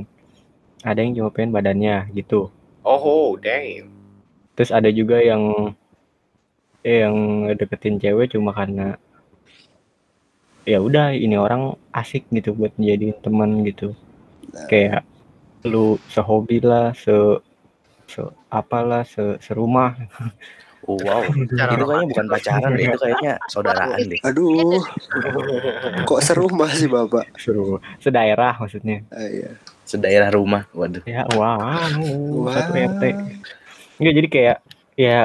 Ada 0.83 0.99
yang 0.99 1.15
cuma 1.15 1.29
pengen 1.31 1.55
badannya 1.55 2.11
gitu. 2.11 2.51
Oh, 2.83 2.99
oh, 2.99 3.29
damn. 3.39 3.87
terus 4.53 4.69
ada 4.69 4.91
juga 4.93 5.17
yang 5.17 5.73
eh, 6.85 7.01
yang 7.07 7.47
deketin 7.55 7.97
cewek 7.97 8.35
cuma 8.35 8.53
karena 8.53 8.99
ya 10.67 10.77
udah 10.83 11.15
ini 11.15 11.39
orang 11.39 11.73
asik 11.95 12.27
gitu 12.29 12.53
buat 12.53 12.75
jadi 12.77 13.15
teman 13.23 13.63
gitu. 13.65 13.95
Nah. 14.53 14.67
kayak 14.69 15.01
lu 15.63 15.95
sehobi 16.11 16.59
lah 16.59 16.91
se 16.93 17.15
se 18.05 18.21
apalah 18.51 19.07
se 19.07 19.39
serumah 19.39 19.95
Oh, 20.83 20.99
wow. 20.99 21.23
Cara 21.55 21.71
itu 21.71 21.85
kayaknya 21.85 22.07
bukan 22.11 22.25
pacaran 22.27 22.71
deh, 22.73 22.85
itu 22.85 22.97
kayaknya 22.99 23.33
saudaraan 23.47 23.99
deh. 24.03 24.19
Aduh, 24.21 24.83
kok 26.03 26.19
serumah 26.19 26.71
sih 26.71 26.87
Bapak? 26.87 27.23
seru 27.35 27.79
sedaerah 27.97 28.55
maksudnya 28.57 29.03
Ah, 29.09 29.23
iya. 29.25 29.55
Sedaerah 29.83 30.29
rumah. 30.29 30.67
Waduh. 30.71 31.03
ya 31.03 31.23
wow 31.31 31.59
satu 32.49 32.71
Wah. 32.71 32.87
RT 32.89 33.03
Enggak 33.95 34.13
jadi 34.13 34.27
kayak 34.27 34.57
ya 34.95 35.19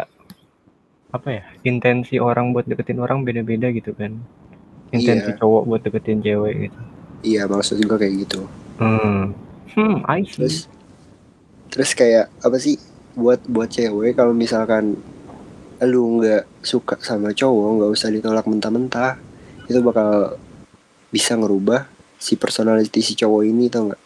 apa 1.09 1.29
ya 1.33 1.43
intensi 1.62 2.19
orang 2.19 2.53
buat 2.53 2.62
deketin 2.62 3.00
orang 3.00 3.25
beda-beda 3.25 3.71
gitu 3.71 3.91
kan 3.93 4.15
intensi 4.88 5.33
Iya. 5.33 5.38
cowok 5.38 5.62
buat 5.65 5.81
deketin 5.81 6.21
cewek 6.21 6.55
gitu 6.65 6.81
Iya, 7.19 7.43
maksud 7.45 7.81
gue 7.81 7.99
kayak 7.99 8.15
gitu. 8.21 8.47
hmm 8.79 9.35
hmm 9.75 9.95
I 10.07 10.23
see 10.23 10.38
Terus 10.38 10.57
terus 11.69 11.91
kayak 11.93 12.31
apa 12.38 12.57
sih 12.57 12.79
buat 13.12 13.43
buat 13.45 13.67
cewek 13.69 14.15
kalau 14.15 14.31
misalkan 14.31 14.95
lu 15.87 16.18
nggak 16.18 16.42
suka 16.64 16.99
sama 16.99 17.30
cowok 17.30 17.68
nggak 17.78 17.90
usah 17.94 18.08
ditolak 18.11 18.47
mentah-mentah 18.50 19.14
itu 19.70 19.78
bakal 19.78 20.35
bisa 21.14 21.38
ngerubah 21.38 21.87
si 22.18 22.35
personality 22.35 22.99
si 22.99 23.14
cowok 23.14 23.42
ini 23.47 23.70
tau 23.70 23.92
nggak? 23.92 24.02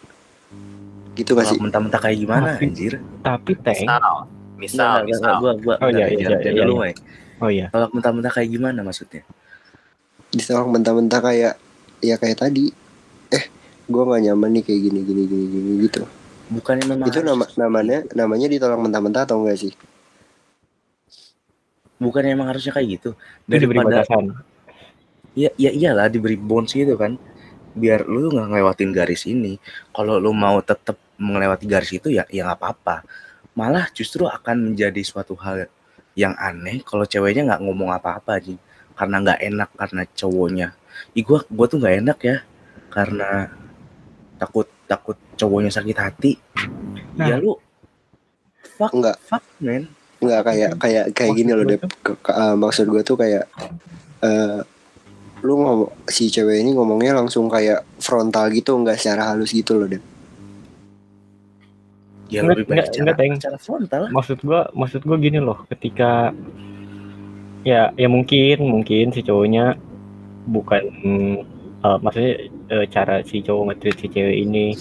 Gitu 1.12 1.32
gak 1.36 1.48
sih? 1.48 1.60
mentah-mentah 1.60 2.00
kayak 2.00 2.18
gimana 2.20 2.56
Tapi- 2.56 2.66
anjir? 2.68 2.92
tapi 3.24 3.52
teng 3.60 3.88
Misal, 4.62 5.02
gua 5.42 5.58
gua 5.58 5.74
Oh, 5.82 5.90
iya, 5.90 6.06
iya, 6.06 6.38
iya, 6.38 6.54
iya, 6.54 6.62
iya. 6.62 6.94
Oh 7.42 7.50
iya. 7.50 7.66
Tolak 7.74 7.90
mentah-mentah 7.90 8.30
kayak 8.30 8.50
gimana 8.54 8.86
maksudnya? 8.86 9.26
ditolak 10.32 10.64
mentah-mentah 10.70 11.20
kayak 11.20 11.54
ya 12.00 12.14
kayak 12.16 12.38
tadi. 12.40 12.70
Eh 13.28 13.44
gue 13.90 14.02
nggak 14.06 14.22
nyaman 14.30 14.48
nih 14.54 14.62
kayak 14.62 14.80
gini 14.86 15.00
gini 15.02 15.22
gini 15.26 15.44
gini 15.50 15.70
gitu. 15.90 16.06
Bukannya 16.54 16.86
memang 16.86 17.10
itu 17.10 17.20
nama 17.26 17.44
namanya 17.58 17.98
namanya 18.14 18.46
ditolak 18.46 18.78
mentah-mentah 18.78 19.26
atau 19.26 19.42
enggak 19.42 19.58
sih 19.60 19.74
bukannya 22.02 22.35
emang 22.35 22.50
harusnya 22.50 22.75
kayak 22.75 22.88
gitu. 22.99 23.11
Daripada 23.47 24.02
batasan 24.02 24.35
ya 25.32 25.49
ya 25.56 25.73
iyalah 25.73 26.12
diberi 26.12 26.37
bonus 26.37 26.75
gitu 26.76 26.99
kan. 26.99 27.16
Biar 27.73 28.04
lu 28.04 28.28
nggak 28.28 28.52
ngelewatin 28.52 28.90
garis 28.92 29.25
ini. 29.25 29.56
Kalau 29.94 30.21
lu 30.21 30.35
mau 30.37 30.61
tetap 30.61 31.00
melewati 31.16 31.64
garis 31.64 31.92
itu 31.94 32.12
ya 32.12 32.26
ya 32.28 32.44
nggak 32.44 32.59
apa-apa. 32.61 33.06
Malah 33.56 33.88
justru 33.92 34.28
akan 34.28 34.73
menjadi 34.73 35.00
suatu 35.04 35.37
hal 35.40 35.68
yang 36.12 36.37
aneh 36.37 36.85
kalau 36.85 37.09
ceweknya 37.09 37.49
nggak 37.49 37.62
ngomong 37.64 37.88
apa-apa 37.97 38.37
aja 38.37 38.52
karena 38.92 39.16
nggak 39.25 39.40
enak 39.40 39.71
karena 39.73 40.02
cowoknya. 40.12 40.68
Ih 41.16 41.25
gua 41.25 41.40
gua 41.49 41.66
tuh 41.68 41.80
nggak 41.80 41.97
enak 42.04 42.18
ya 42.21 42.37
karena 42.92 43.49
takut 44.37 44.68
takut 44.85 45.16
cowoknya 45.40 45.73
sakit 45.73 45.97
hati. 45.97 46.32
Nah. 47.16 47.28
Ya 47.28 47.40
lu 47.40 47.56
fuck 48.76 48.92
Enggak. 48.92 49.16
fuck 49.25 49.44
man. 49.64 49.88
Enggak 50.22 50.40
kayak 50.46 50.70
kayak 50.78 51.04
kayak 51.12 51.30
Maksud 51.34 51.40
gini 51.42 51.50
loh 51.52 51.64
gua 51.66 51.72
Dep. 51.74 51.82
Ke- 52.00 52.18
ke- 52.22 52.34
eh, 52.34 52.54
maksud 52.54 52.86
gue 52.86 53.02
tuh 53.02 53.16
kayak 53.18 53.44
eh 54.22 54.58
lu 55.42 55.58
ngomong 55.58 55.90
si 56.06 56.30
cewek 56.30 56.62
ini 56.62 56.70
ngomongnya 56.70 57.18
langsung 57.18 57.50
kayak 57.50 57.82
frontal 57.98 58.46
gitu 58.54 58.78
nggak 58.78 58.94
secara 58.94 59.34
halus 59.34 59.50
gitu 59.50 59.74
loh 59.74 59.90
Dep. 59.90 59.98
Ya 62.30 62.40
Enggak, 62.46 62.62
lebih 62.62 62.64
baik 62.64 62.72
enggak, 62.72 62.86
cara, 62.94 63.10
enggak, 63.26 63.42
cara 63.42 63.58
frontal. 63.58 64.02
maksud 64.14 64.38
gua 64.46 64.60
maksud 64.72 65.02
gua 65.02 65.18
gini 65.18 65.42
loh 65.42 65.58
ketika 65.68 66.30
ya 67.62 67.90
ya 67.94 68.08
mungkin 68.08 68.62
mungkin 68.62 69.10
si 69.10 69.20
cowoknya 69.20 69.74
bukan 70.46 70.82
eh, 71.82 71.98
maksudnya 71.98 72.32
eh, 72.70 72.86
cara 72.86 73.26
si 73.26 73.42
cowok 73.42 73.74
nge 73.74 73.90
si 73.98 74.06
cewek 74.06 74.36
ini 74.38 74.74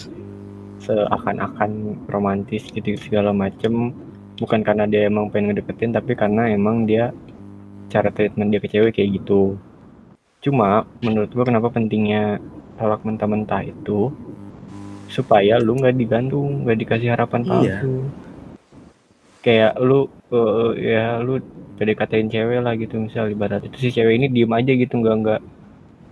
seakan-akan 0.81 1.97
romantis 2.09 2.65
gitu 2.69 2.97
segala 2.97 3.33
macem 3.33 3.93
bukan 4.41 4.65
karena 4.65 4.89
dia 4.89 5.05
emang 5.05 5.29
pengen 5.29 5.53
ngedeketin 5.53 5.93
tapi 5.93 6.17
karena 6.17 6.49
emang 6.49 6.89
dia 6.89 7.13
cara 7.93 8.09
treatment 8.09 8.49
dia 8.49 8.59
ke 8.63 8.67
cewek 8.67 8.97
kayak 8.97 9.21
gitu. 9.21 9.55
Cuma 10.41 10.89
menurut 11.05 11.29
gua 11.29 11.45
kenapa 11.45 11.69
pentingnya 11.69 12.41
tolak 12.81 13.05
mentah-mentah 13.05 13.61
itu 13.61 14.09
supaya 15.05 15.61
lu 15.61 15.77
nggak 15.77 15.93
digantung 15.93 16.65
nggak 16.65 16.77
dikasih 16.81 17.13
harapan 17.13 17.41
Iya. 17.45 17.51
palsu. 17.51 17.93
Kayak 19.41 19.73
lu 19.77 20.09
eh, 20.33 20.71
ya 20.81 21.05
lu 21.21 21.37
PDKT-in 21.77 22.29
cewek 22.29 22.59
lah 22.61 22.73
gitu 22.77 22.97
misal 22.97 23.29
ibarat 23.29 23.61
itu 23.65 23.77
si 23.77 23.89
cewek 23.89 24.17
ini 24.17 24.27
diem 24.29 24.49
aja 24.53 24.71
gitu 24.73 24.93
nggak 25.01 25.15
nggak 25.21 25.39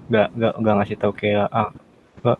nggak 0.09 0.27
nggak 0.37 0.53
nggak 0.61 0.75
ngasih 0.81 0.97
tahu 0.97 1.13
kayak 1.13 1.45
ah 1.53 1.69
Mbak, 2.19 2.37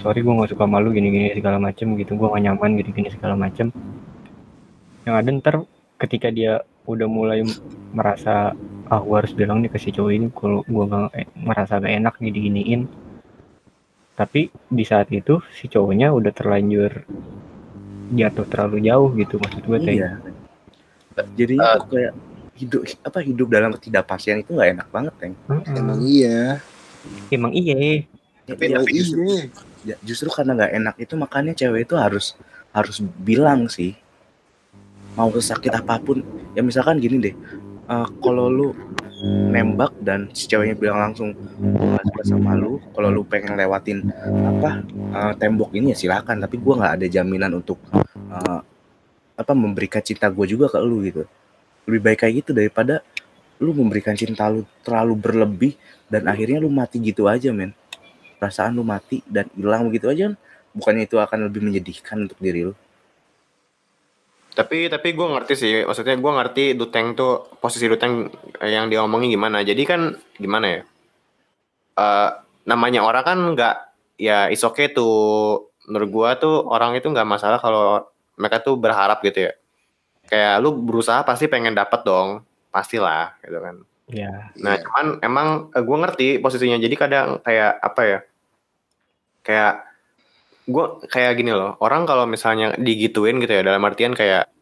sorry 0.00 0.24
gue 0.24 0.32
nggak 0.32 0.50
suka 0.56 0.64
malu 0.64 0.88
gini-gini 0.88 1.36
segala 1.36 1.60
macem 1.60 1.92
gitu 2.00 2.16
gue 2.16 2.32
gak 2.32 2.40
nyaman 2.48 2.80
gini-gini 2.80 3.12
segala 3.12 3.36
macem 3.36 3.68
yang 5.08 5.16
ada 5.16 5.28
ntar 5.32 5.54
ketika 5.96 6.28
dia 6.28 6.60
udah 6.84 7.08
mulai 7.08 7.40
merasa 7.90 8.52
ah 8.86 9.00
gue 9.00 9.16
harus 9.16 9.32
bilang 9.32 9.60
nih 9.60 9.72
ke 9.72 9.80
si 9.80 9.88
cowok 9.88 10.12
ini 10.12 10.26
kalau 10.30 10.60
gue 10.62 10.84
nggak 10.84 11.08
eh, 11.16 11.26
merasa 11.34 11.76
gak 11.76 11.88
enak 11.90 12.14
gini-giniin 12.16 12.84
tapi 14.12 14.48
di 14.68 14.84
saat 14.84 15.08
itu 15.08 15.40
si 15.52 15.64
cowoknya 15.66 16.12
udah 16.12 16.32
terlanjur 16.32 16.92
jatuh 18.10 18.44
terlalu 18.44 18.84
jauh 18.84 19.08
gitu 19.14 19.36
maksud 19.36 19.64
gue 19.64 19.78
kayak 19.80 19.96
Iya. 19.98 21.24
Jadinya 21.34 21.82
tuh 21.82 21.88
kayak 21.90 22.12
hidup 22.54 22.80
apa 23.02 23.18
hidup 23.20 23.48
dalam 23.50 23.70
ketidakpastian 23.74 24.38
itu 24.38 24.54
nggak 24.54 24.70
enak 24.70 24.88
banget, 24.90 25.14
Teng. 25.18 25.34
"Heeh, 25.50 25.74
Emang 25.74 25.98
iya. 26.06 26.38
emang 27.28 27.52
iya 27.54 28.06
Tapi- 28.46 28.70
Ya, 28.70 28.78
Emang 28.78 28.86
justru, 28.86 29.26
iya. 29.26 29.44
ya, 29.84 29.96
justru 30.00 30.28
karena 30.30 30.54
nggak 30.54 30.72
enak 30.78 30.94
itu 30.96 31.14
makanya 31.18 31.52
cewek 31.52 31.90
itu 31.90 31.94
harus 31.98 32.38
harus 32.70 32.96
bilang 33.18 33.66
sih 33.66 33.98
mau 35.18 35.34
sesakit 35.34 35.74
apa 35.74 35.98
pun. 35.98 36.22
Ya 36.54 36.62
misalkan 36.62 37.02
gini 37.02 37.18
deh 37.18 37.34
eh, 37.88 38.08
kalau 38.22 38.46
lu 38.46 38.68
nembak 39.50 39.98
dan 39.98 40.30
si 40.30 40.46
ceweknya 40.46 40.78
bilang 40.78 41.10
langsung 41.10 41.34
gue 41.58 41.86
gak 41.90 42.06
suka 42.06 42.22
sama 42.22 42.54
lu 42.54 42.78
kalau 42.94 43.10
lu 43.10 43.26
pengen 43.26 43.58
lewatin 43.58 44.06
apa 44.22 44.86
eh, 44.86 45.32
tembok 45.34 45.74
ini 45.74 45.90
ya 45.90 45.96
silakan 45.98 46.38
tapi 46.38 46.54
gua 46.62 46.78
nggak 46.78 46.92
ada 47.02 47.06
jaminan 47.10 47.58
untuk 47.58 47.82
eh, 48.14 48.60
apa 49.38 49.52
memberikan 49.54 50.02
cinta 50.02 50.30
gue 50.30 50.46
juga 50.46 50.70
ke 50.70 50.78
lu 50.82 51.02
gitu. 51.06 51.22
Lebih 51.90 52.00
baik 52.04 52.18
kayak 52.26 52.34
gitu 52.42 52.50
daripada 52.54 53.02
lu 53.58 53.74
memberikan 53.74 54.14
cinta 54.14 54.46
lu 54.46 54.62
terlalu 54.86 55.14
berlebih 55.18 55.72
dan 56.06 56.26
akhirnya 56.30 56.62
lu 56.62 56.70
mati 56.70 57.02
gitu 57.02 57.26
aja 57.26 57.50
men. 57.50 57.74
Perasaan 58.38 58.74
lu 58.74 58.86
mati 58.86 59.22
dan 59.26 59.50
hilang 59.54 59.86
begitu 59.90 60.10
aja 60.10 60.30
kan 60.30 60.34
bukannya 60.74 61.10
itu 61.10 61.18
akan 61.18 61.50
lebih 61.50 61.62
menyedihkan 61.66 62.22
untuk 62.26 62.38
diri 62.38 62.70
lu 62.70 62.74
Tapi 64.58 64.90
tapi 64.90 65.14
gue 65.14 65.22
ngerti 65.22 65.54
sih, 65.54 65.74
maksudnya 65.86 66.18
gue 66.18 66.32
ngerti 66.34 66.64
Duteng 66.74 67.14
tuh 67.14 67.46
posisi 67.62 67.86
Duteng 67.86 68.26
yang 68.58 68.90
dia 68.90 68.98
ngomongin 69.06 69.30
gimana. 69.30 69.62
Jadi 69.62 69.82
kan 69.86 70.18
gimana 70.34 70.66
ya? 70.66 70.82
Eh 71.94 72.30
namanya 72.66 73.06
orang 73.06 73.22
kan 73.22 73.38
nggak 73.54 73.76
ya 74.18 74.50
is 74.50 74.66
okay 74.66 74.90
tuh 74.90 75.70
menurut 75.88 76.10
gua 76.12 76.28
tuh 76.36 76.68
orang 76.68 76.92
itu 76.98 77.08
nggak 77.08 77.24
masalah 77.24 77.56
kalau 77.62 78.04
mereka 78.36 78.60
tuh 78.60 78.76
berharap 78.76 79.24
gitu 79.24 79.48
ya. 79.48 79.52
Kayak 80.28 80.54
lu 80.60 80.76
berusaha 80.84 81.24
pasti 81.24 81.48
pengen 81.48 81.72
dapat 81.72 82.04
dong, 82.04 82.44
pastilah 82.68 83.38
gitu 83.40 83.58
kan. 83.62 83.76
Ya, 84.08 84.52
Nah, 84.56 84.80
cuman 84.80 85.20
emang 85.20 85.48
eh, 85.72 85.84
gue 85.84 85.96
ngerti 86.00 86.28
posisinya. 86.40 86.80
Jadi 86.80 86.94
kadang 86.96 87.40
kayak 87.44 87.76
apa 87.80 88.02
ya? 88.04 88.18
Kayak 89.44 89.87
gue 90.68 90.84
kayak 91.08 91.40
gini 91.40 91.50
loh. 91.56 91.80
Orang 91.80 92.04
kalau 92.04 92.28
misalnya 92.28 92.76
digituin 92.76 93.40
gitu 93.40 93.56
ya, 93.56 93.62
dalam 93.64 93.80
artian 93.88 94.12
kayak 94.12 94.52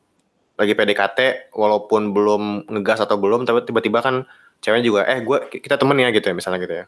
lagi 0.57 0.73
PDKT, 0.73 1.53
walaupun 1.53 2.15
belum 2.15 2.71
ngegas 2.71 3.03
atau 3.03 3.19
belum, 3.19 3.45
tapi 3.45 3.67
tiba-tiba 3.67 4.01
kan 4.01 4.25
ceweknya 4.63 4.85
juga, 4.87 5.01
eh 5.05 5.21
gue 5.21 5.39
kita 5.51 5.77
temen 5.77 5.99
ya 6.01 6.09
gitu 6.15 6.33
ya, 6.33 6.35
misalnya 6.39 6.59
gitu 6.63 6.75
ya. 6.81 6.85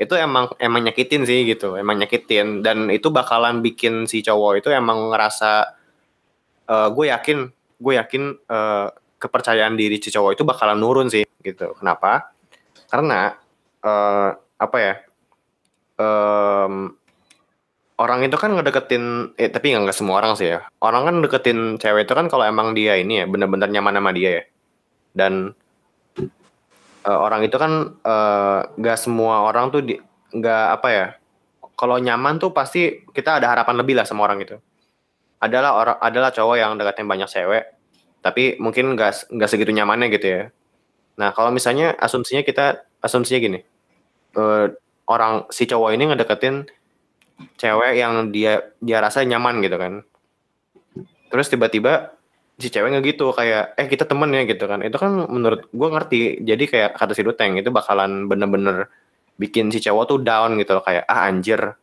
Itu 0.00 0.18
emang 0.18 0.50
emang 0.58 0.82
nyakitin 0.90 1.22
sih 1.28 1.46
gitu, 1.46 1.76
emang 1.78 2.00
nyakitin. 2.00 2.64
Dan 2.64 2.90
itu 2.90 3.12
bakalan 3.12 3.62
bikin 3.62 4.08
si 4.10 4.24
cowok 4.24 4.64
itu 4.64 4.68
emang 4.72 5.12
ngerasa, 5.12 5.52
eh 6.66 6.88
gue 6.90 7.06
yakin, 7.12 7.38
gue 7.78 7.92
yakin 8.00 8.22
eh, 8.50 8.88
kepercayaan 9.20 9.76
diri 9.78 10.00
si 10.02 10.10
cowok 10.10 10.34
itu 10.34 10.42
bakalan 10.42 10.80
nurun 10.80 11.06
sih 11.12 11.22
gitu. 11.44 11.76
Kenapa? 11.78 12.32
Karena 12.90 13.36
eh 13.84 14.30
apa 14.58 14.78
ya? 14.80 14.94
em, 15.98 16.94
orang 17.94 18.26
itu 18.26 18.34
kan 18.34 18.50
ngedeketin 18.54 19.34
eh 19.38 19.50
tapi 19.50 19.70
nggak 19.70 19.82
nggak 19.86 19.98
semua 19.98 20.18
orang 20.18 20.34
sih 20.34 20.50
ya. 20.50 20.66
Orang 20.82 21.06
kan 21.06 21.14
deketin 21.22 21.78
cewek 21.78 22.06
itu 22.10 22.14
kan 22.14 22.26
kalau 22.26 22.42
emang 22.46 22.74
dia 22.74 22.98
ini 22.98 23.22
ya 23.22 23.26
bener-bener 23.30 23.70
nyaman 23.70 23.94
sama 23.98 24.10
dia 24.10 24.30
ya. 24.30 24.42
Dan 25.14 25.32
eh, 27.06 27.18
orang 27.18 27.46
itu 27.46 27.54
kan 27.54 27.94
eh, 28.02 28.60
nggak 28.74 28.98
semua 28.98 29.46
orang 29.46 29.70
tuh 29.70 29.82
nggak 30.34 30.64
apa 30.80 30.88
ya? 30.90 31.06
Kalau 31.74 31.98
nyaman 31.98 32.38
tuh 32.38 32.54
pasti 32.54 33.02
kita 33.14 33.42
ada 33.42 33.50
harapan 33.50 33.74
lebih 33.78 33.98
lah 33.98 34.06
sama 34.06 34.26
orang 34.26 34.42
itu. 34.42 34.56
Adalah 35.42 35.70
orang 35.76 35.96
adalah 36.00 36.30
cowok 36.32 36.56
yang 36.56 36.72
deketin 36.78 37.06
banyak 37.06 37.28
cewek, 37.28 37.64
tapi 38.24 38.56
mungkin 38.62 38.94
nggak 38.96 39.28
nggak 39.30 39.50
segitu 39.50 39.70
nyamannya 39.74 40.08
gitu 40.14 40.26
ya. 40.26 40.42
Nah 41.20 41.30
kalau 41.34 41.50
misalnya 41.54 41.94
asumsinya 41.98 42.42
kita 42.42 42.86
asumsinya 43.04 43.40
gini, 43.42 43.60
eh, 44.38 44.66
orang 45.06 45.44
si 45.52 45.68
cowok 45.68 45.90
ini 45.94 46.10
ngedeketin 46.10 46.64
cewek 47.58 47.92
yang 47.98 48.30
dia 48.30 48.74
dia 48.78 48.98
rasa 49.02 49.26
nyaman 49.26 49.60
gitu 49.64 49.76
kan. 49.76 50.02
Terus 51.30 51.46
tiba-tiba 51.50 52.14
si 52.54 52.70
cewek 52.70 52.94
nggak 52.94 53.04
gitu 53.14 53.34
kayak 53.34 53.74
eh 53.74 53.86
kita 53.90 54.06
temen 54.06 54.30
ya 54.30 54.46
gitu 54.46 54.64
kan. 54.70 54.80
Itu 54.82 54.96
kan 54.98 55.26
menurut 55.26 55.66
gue 55.70 55.88
ngerti. 55.90 56.20
Jadi 56.46 56.64
kayak 56.70 56.90
kata 56.94 57.12
si 57.12 57.22
Duteng 57.26 57.58
itu 57.58 57.70
bakalan 57.74 58.30
bener-bener 58.30 58.86
bikin 59.34 59.70
si 59.74 59.82
cowok 59.82 60.04
tuh 60.06 60.18
down 60.22 60.54
gitu 60.62 60.78
loh 60.78 60.84
kayak 60.86 61.04
ah 61.10 61.26
anjir 61.26 61.74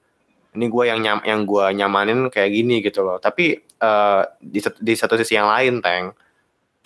ini 0.56 0.68
gue 0.68 0.84
yang 0.88 1.00
nyam 1.04 1.20
yang 1.24 1.44
gue 1.48 1.66
nyamanin 1.76 2.28
kayak 2.32 2.52
gini 2.52 2.80
gitu 2.84 3.04
loh. 3.04 3.20
Tapi 3.20 3.60
eh, 3.60 4.22
di 4.40 4.60
di 4.64 4.94
satu 4.96 5.16
sisi 5.20 5.36
yang 5.36 5.48
lain 5.52 5.80
teng 5.84 6.16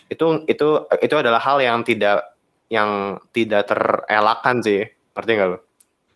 itu 0.10 0.46
itu 0.46 0.68
itu 1.02 1.16
adalah 1.18 1.42
hal 1.42 1.58
yang 1.62 1.82
tidak 1.82 2.34
yang 2.70 3.22
tidak 3.34 3.70
terelakkan 3.70 4.62
sih. 4.62 4.86
Ngerti 5.14 5.32
nggak 5.34 5.50
lo? 5.50 5.58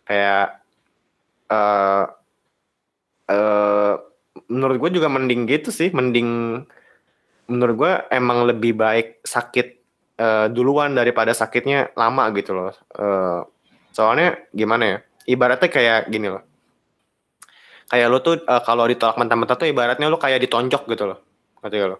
Kayak 0.06 0.46
eh 1.50 2.04
eh 3.30 3.94
menurut 4.50 4.76
gue 4.78 4.90
juga 4.98 5.06
mending 5.10 5.46
gitu 5.46 5.70
sih, 5.70 5.90
mending 5.94 6.62
menurut 7.50 7.74
gue 7.74 7.92
emang 8.14 8.46
lebih 8.46 8.78
baik 8.78 9.26
sakit 9.26 9.66
eh, 10.18 10.46
duluan 10.54 10.94
daripada 10.94 11.34
sakitnya 11.34 11.90
lama 11.98 12.30
gitu 12.34 12.54
loh. 12.54 12.70
Eh, 12.94 13.40
soalnya 13.90 14.38
gimana 14.54 14.84
ya? 14.86 14.98
Ibaratnya 15.26 15.70
kayak 15.70 16.00
gini 16.10 16.30
loh. 16.30 16.42
Kayak 17.90 18.06
lo 18.10 18.18
tuh 18.22 18.38
eh, 18.38 18.62
kalau 18.62 18.86
ditolak 18.86 19.18
mentah-mentah 19.18 19.56
tuh 19.58 19.66
ibaratnya 19.66 20.06
lo 20.06 20.18
kayak 20.18 20.42
ditonjok 20.46 20.86
gitu 20.94 21.04
loh. 21.10 21.18
Ngerti 21.60 21.76
gak 21.76 21.90
lo? 21.90 21.98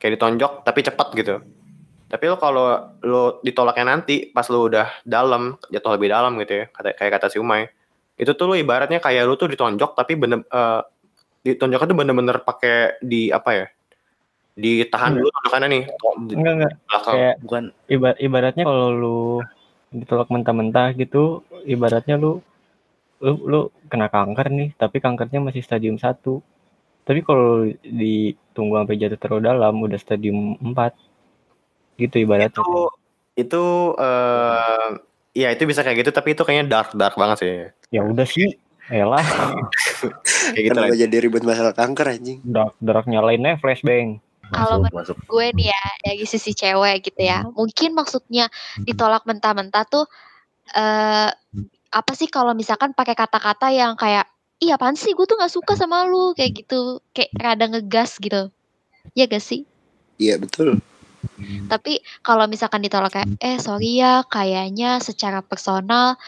Kayak 0.00 0.12
ditonjok 0.16 0.52
tapi 0.64 0.80
cepat 0.80 1.08
gitu. 1.12 1.34
Tapi 2.08 2.24
lo 2.24 2.36
kalau 2.40 2.96
lo 3.04 3.44
ditolaknya 3.44 3.84
nanti 3.84 4.32
pas 4.32 4.48
lo 4.48 4.64
udah 4.64 5.04
dalam, 5.04 5.60
jatuh 5.68 6.00
lebih 6.00 6.08
dalam 6.08 6.40
gitu 6.40 6.64
ya, 6.64 6.72
kayak 6.72 7.20
kata 7.20 7.28
si 7.28 7.36
Umay. 7.36 7.68
Itu 8.18 8.34
tuh 8.34 8.50
lo 8.50 8.54
ibaratnya 8.58 8.98
kayak 8.98 9.22
lo 9.24 9.38
tuh 9.38 9.46
ditonjok 9.48 9.94
tapi 9.94 10.18
bener 10.18 10.42
eh, 10.42 10.80
ditonjoknya 11.46 11.88
tuh 11.88 11.96
bener-bener 11.96 12.36
pakai 12.42 12.98
di 12.98 13.30
apa 13.30 13.50
ya? 13.54 13.66
Ditahan 14.58 15.14
Enggak. 15.14 15.22
dulu 15.22 15.28
tonjokannya 15.38 15.68
nih. 15.70 15.82
di 16.26 16.34
enggak 16.34 16.54
enggak 16.58 16.72
belakang. 16.90 17.14
kayak 17.14 17.34
Bukan 17.46 17.64
iba- 17.86 18.18
ibaratnya 18.18 18.64
kalau 18.66 18.88
lu 18.90 19.20
ditolak 19.94 20.28
mentah-mentah 20.28 20.92
gitu, 20.98 21.46
ibaratnya 21.64 22.18
lu 22.18 22.42
lu 23.22 23.34
lu 23.46 23.60
kena 23.86 24.10
kanker 24.10 24.50
nih, 24.50 24.68
tapi 24.74 24.98
kankernya 24.98 25.38
masih 25.38 25.62
stadium 25.62 25.96
1. 25.96 26.42
Tapi 27.06 27.24
kalau 27.24 27.64
ditunggu 27.80 28.74
sampai 28.82 29.00
jatuh 29.00 29.16
terlalu 29.16 29.42
dalam 29.48 29.74
udah 29.80 29.98
stadium 29.98 30.58
4. 30.60 30.92
Gitu 31.96 32.26
ibaratnya. 32.26 32.50
itu 32.50 32.66
itu 33.38 33.64
eh 33.94 35.07
ya 35.38 35.48
itu 35.54 35.62
bisa 35.70 35.86
kayak 35.86 36.02
gitu 36.02 36.10
tapi 36.10 36.34
itu 36.34 36.42
kayaknya 36.42 36.66
dark 36.66 36.90
dark 36.98 37.14
banget 37.14 37.36
sih 37.38 37.52
Ya 37.94 38.02
udah 38.02 38.26
sih. 38.26 38.58
Elah, 38.88 39.20
kayak 40.56 40.64
gitu 40.64 40.78
lah 40.80 40.88
Kenapa 40.88 40.96
jadi 40.96 41.16
ribet 41.20 41.44
masalah 41.44 41.76
kanker 41.76 42.08
anjing? 42.08 42.40
dark 42.40 42.72
dark 42.80 43.04
nyalainnya 43.04 43.60
flashbang. 43.60 44.16
Kalau 44.48 44.80
masuk 44.80 45.12
masuk. 45.12 45.16
gue 45.28 45.46
nih 45.60 45.68
ya 45.68 45.82
dari 46.08 46.24
sisi 46.24 46.56
cewek 46.56 47.04
gitu 47.04 47.20
ya 47.20 47.44
mungkin 47.52 47.92
maksudnya 47.92 48.48
ditolak 48.80 49.28
mentah-mentah 49.28 49.84
tuh 49.84 50.08
eh 50.72 51.28
apa 51.88 52.12
sih 52.16 52.32
kalau 52.32 52.56
misalkan 52.56 52.96
pakai 52.96 53.12
kata-kata 53.12 53.68
yang 53.72 53.92
kayak 53.96 54.24
iya 54.56 54.80
apaan 54.80 54.96
sih 54.96 55.12
gue 55.12 55.24
tuh 55.28 55.36
nggak 55.36 55.52
suka 55.52 55.76
sama 55.76 56.08
lu 56.08 56.32
kayak 56.32 56.64
gitu 56.64 57.04
kayak 57.12 57.28
rada 57.36 57.68
ngegas 57.68 58.16
gitu 58.16 58.48
ya 59.12 59.28
gak 59.28 59.44
sih 59.44 59.68
Iya 60.18 60.34
betul. 60.40 60.82
Tapi 61.70 62.02
kalau 62.20 62.50
misalkan 62.50 62.82
ditolak 62.82 63.14
kayak 63.14 63.28
eh 63.38 63.56
sorry 63.62 64.02
ya 64.02 64.26
kayaknya 64.26 64.98
secara 64.98 65.40
personal 65.40 66.18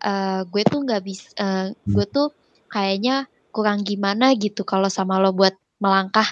eh 0.00 0.44
gue 0.48 0.62
tuh 0.68 0.80
nggak 0.84 1.02
bisa 1.04 1.28
eh, 1.36 1.66
gue 1.88 2.06
tuh 2.08 2.32
kayaknya 2.68 3.28
kurang 3.54 3.86
gimana 3.86 4.34
gitu 4.34 4.66
kalau 4.66 4.90
sama 4.90 5.22
lo 5.22 5.30
buat 5.30 5.54
melangkah 5.78 6.26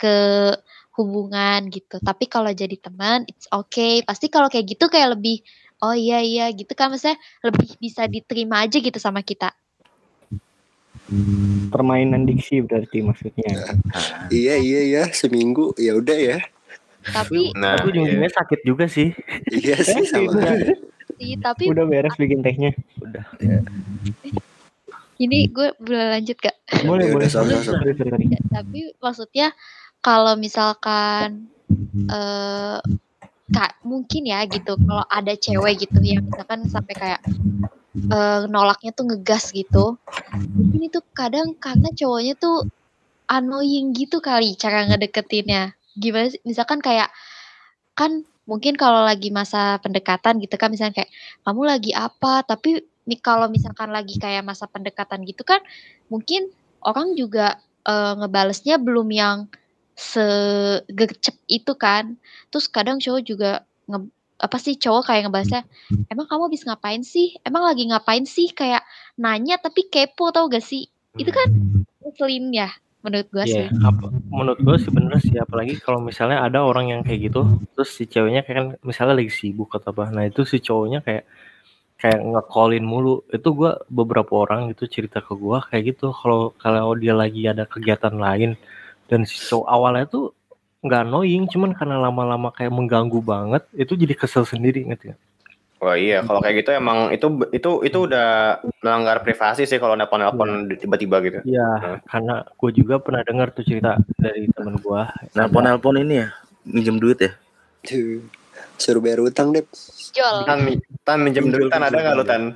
ke 0.00 0.16
hubungan 0.96 1.68
gitu. 1.72 2.00
Tapi 2.00 2.28
kalau 2.28 2.52
jadi 2.52 2.76
teman 2.76 3.24
it's 3.28 3.48
okay. 3.52 4.04
Pasti 4.04 4.28
kalau 4.28 4.48
kayak 4.48 4.76
gitu 4.76 4.88
kayak 4.88 5.16
lebih 5.16 5.44
oh 5.84 5.96
iya 5.96 6.20
iya 6.20 6.48
gitu 6.52 6.72
kan. 6.76 6.92
Maksudnya 6.92 7.20
lebih 7.44 7.76
bisa 7.80 8.08
diterima 8.08 8.64
aja 8.64 8.76
gitu 8.80 8.96
sama 9.00 9.24
kita. 9.24 9.52
Permainan 11.68 12.24
diksi 12.24 12.64
berarti 12.64 13.04
maksudnya. 13.04 13.52
Iya 14.32 14.56
iya 14.56 14.80
iya. 14.88 15.02
Seminggu 15.12 15.76
ya 15.76 15.96
udah 15.96 16.16
ya. 16.16 16.38
Tapi 17.10 17.50
nah 17.58 17.74
tapi 17.80 17.90
ujung-ujungnya 17.90 18.30
sakit 18.30 18.60
juga 18.62 18.86
sih. 18.86 19.10
Iya 19.50 19.76
sih 19.82 20.06
sama. 20.06 20.30
udah, 20.30 20.78
sih 21.18 21.34
tapi 21.42 21.64
udah 21.66 21.84
beres 21.88 22.14
bikin 22.14 22.40
tehnya. 22.46 22.70
Udah. 23.02 23.24
ini 25.22 25.46
gue 25.54 25.70
boleh 25.78 26.18
lanjut 26.18 26.34
gak 26.42 26.56
Boleh, 26.82 27.06
Ya 27.06 27.14
boleh. 27.14 27.26
udah, 27.26 27.30
sorry, 27.30 27.54
sorry. 27.62 27.62
Sorry, 27.62 27.92
sorry, 27.94 28.10
sorry. 28.10 28.26
Ya, 28.26 28.40
tapi 28.50 28.80
maksudnya 28.98 29.48
kalau 30.02 30.34
misalkan 30.34 31.46
eh 32.10 32.78
kak 33.52 33.84
mungkin 33.84 34.22
ya 34.24 34.42
gitu 34.48 34.80
kalau 34.80 35.04
ada 35.12 35.36
cewek 35.36 35.84
gitu 35.84 36.00
yang 36.00 36.24
misalkan 36.24 36.64
sampai 36.66 36.94
kayak 36.96 37.20
eh, 37.92 38.40
nolaknya 38.48 38.90
tuh 38.96 39.04
ngegas 39.12 39.52
gitu 39.52 40.00
mungkin 40.56 40.80
itu 40.88 41.00
kadang 41.12 41.52
karena 41.60 41.92
cowoknya 41.92 42.34
tuh 42.40 42.64
annoying 43.28 43.92
gitu 43.92 44.24
kali 44.24 44.56
cara 44.56 44.88
ngedeketinnya 44.88 45.76
gimana 45.96 46.32
sih? 46.32 46.40
Misalkan 46.44 46.80
kayak 46.80 47.10
kan 47.92 48.24
mungkin 48.48 48.74
kalau 48.74 49.06
lagi 49.06 49.30
masa 49.30 49.78
pendekatan 49.78 50.42
gitu 50.42 50.58
kan 50.58 50.72
misalnya 50.72 51.04
kayak 51.04 51.10
kamu 51.44 51.62
lagi 51.68 51.90
apa? 51.94 52.42
Tapi 52.44 52.82
nih 53.08 53.20
kalau 53.20 53.50
misalkan 53.50 53.90
lagi 53.90 54.16
kayak 54.16 54.46
masa 54.46 54.70
pendekatan 54.70 55.26
gitu 55.26 55.42
kan 55.42 55.58
mungkin 56.06 56.54
orang 56.86 57.18
juga 57.18 57.58
eh, 57.86 58.12
ngebalesnya 58.18 58.78
belum 58.78 59.08
yang 59.10 59.38
segercep 59.96 61.36
itu 61.46 61.72
kan. 61.76 62.16
Terus 62.48 62.66
kadang 62.68 62.98
cowok 62.98 63.22
juga 63.22 63.50
nge, 63.88 63.98
apa 64.42 64.56
sih 64.58 64.74
cowok 64.74 65.02
kayak 65.06 65.22
ngebalasnya 65.28 65.62
emang 66.10 66.26
kamu 66.26 66.42
habis 66.50 66.62
ngapain 66.66 67.02
sih? 67.06 67.36
Emang 67.46 67.62
lagi 67.62 67.86
ngapain 67.86 68.24
sih? 68.26 68.50
Kayak 68.50 68.82
nanya 69.20 69.60
tapi 69.60 69.86
kepo 69.86 70.32
tau 70.34 70.48
gak 70.50 70.64
sih? 70.64 70.88
Itu 71.14 71.30
kan 71.30 71.48
ngeselin 72.02 72.50
ya 72.50 72.72
menurut 73.02 73.28
gua 73.34 73.44
Iya, 73.44 73.66
sih. 73.66 73.66
Apa? 73.82 74.06
Menurut 74.30 74.60
gue 74.62 74.76
sih 74.78 74.90
bener 74.94 75.18
sih 75.18 75.36
apalagi 75.36 75.74
kalau 75.82 75.98
misalnya 76.00 76.38
ada 76.46 76.62
orang 76.62 76.86
yang 76.94 77.00
kayak 77.02 77.30
gitu 77.30 77.40
terus 77.74 77.90
si 77.92 78.06
ceweknya 78.06 78.46
kayak 78.46 78.56
kan 78.56 78.66
misalnya 78.86 79.14
lagi 79.18 79.32
sibuk 79.34 79.74
atau 79.74 79.90
apa. 79.90 80.14
Nah 80.14 80.24
itu 80.30 80.46
si 80.46 80.62
cowoknya 80.62 81.02
kayak 81.02 81.24
kayak 81.98 82.18
nge-callin 82.22 82.86
mulu. 82.86 83.26
Itu 83.28 83.52
gua 83.52 83.82
beberapa 83.90 84.32
orang 84.46 84.70
gitu 84.72 84.86
cerita 84.86 85.18
ke 85.18 85.34
gua 85.34 85.60
kayak 85.66 85.94
gitu. 85.98 86.14
Kalau 86.14 86.54
kalau 86.56 86.94
dia 86.94 87.14
lagi 87.14 87.42
ada 87.50 87.66
kegiatan 87.66 88.14
lain 88.14 88.54
dan 89.10 89.26
si 89.26 89.36
cowok 89.50 89.66
awalnya 89.66 90.06
tuh 90.06 90.32
nggak 90.82 91.02
annoying 91.06 91.46
cuman 91.46 91.78
karena 91.78 91.96
lama-lama 92.02 92.50
kayak 92.50 92.74
mengganggu 92.74 93.22
banget 93.22 93.62
itu 93.78 93.94
jadi 93.94 94.18
kesel 94.18 94.42
sendiri 94.42 94.82
ngerti 94.82 95.14
nggak? 95.14 95.20
Wah 95.82 95.98
iya, 95.98 96.22
kalau 96.22 96.38
kayak 96.38 96.62
gitu 96.62 96.70
emang 96.78 97.10
itu 97.10 97.26
itu 97.50 97.82
itu 97.82 97.98
udah 98.06 98.62
melanggar 98.86 99.18
privasi 99.26 99.66
sih 99.66 99.82
kalau 99.82 99.98
nelpon-nelpon 99.98 100.70
tiba-tiba 100.78 101.18
gitu. 101.26 101.38
Iya, 101.42 101.98
karena 102.06 102.46
gue 102.46 102.70
juga 102.70 103.02
pernah 103.02 103.26
dengar 103.26 103.50
tuh 103.50 103.66
cerita 103.66 103.98
dari 104.14 104.46
temen 104.54 104.78
gue. 104.78 105.02
Nelpon 105.34 105.66
nelpon 105.66 105.98
ini 105.98 106.22
ya, 106.22 106.30
minjem 106.62 107.02
duit 107.02 107.18
ya. 107.18 107.34
Tuh. 107.82 108.22
Suruh 108.78 109.02
bayar 109.02 109.26
utang 109.26 109.50
deh. 109.50 109.66
Jol. 110.14 110.46
Tan, 110.46 110.70
tan 111.02 111.18
minjem 111.18 111.50
duit 111.50 111.66
tan 111.66 111.82
ada 111.82 111.98
nggak 111.98 112.14
lu 112.14 112.24
tan? 112.30 112.54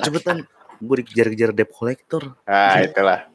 Cepetan, 0.00 0.48
gue 0.80 0.96
dikejar-kejar 1.04 1.52
debt 1.52 1.68
collector. 1.68 2.32
Ah 2.48 2.80
itulah. 2.80 3.28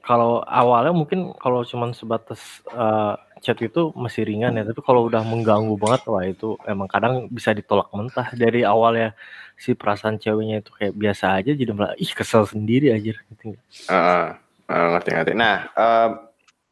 Kalau 0.00 0.40
awalnya 0.48 0.96
mungkin 0.96 1.36
kalau 1.36 1.60
cuman 1.60 1.92
sebatas 1.92 2.64
eh, 2.72 3.14
chat 3.40 3.58
itu 3.62 3.90
masih 3.94 4.26
ringan 4.26 4.54
ya, 4.58 4.64
tapi 4.66 4.80
kalau 4.84 5.06
udah 5.06 5.22
mengganggu 5.22 5.74
banget, 5.78 6.02
wah 6.10 6.24
itu 6.26 6.58
emang 6.66 6.86
kadang 6.90 7.26
bisa 7.30 7.54
ditolak 7.54 7.88
mentah. 7.94 8.30
Dari 8.34 8.62
awalnya 8.62 9.14
si 9.58 9.74
perasaan 9.74 10.20
ceweknya 10.20 10.62
itu 10.62 10.70
kayak 10.74 10.94
biasa 10.94 11.38
aja, 11.38 11.52
jadi 11.54 11.70
malah 11.74 11.94
ih 11.98 12.12
kesel 12.12 12.46
sendiri 12.46 12.94
aja. 12.94 13.14
Gitu. 13.14 13.56
Heeh. 13.88 14.26
Eh, 14.68 14.86
ngerti 14.92 15.10
ngerti. 15.16 15.32
Nah, 15.32 15.56
eh, 15.72 16.08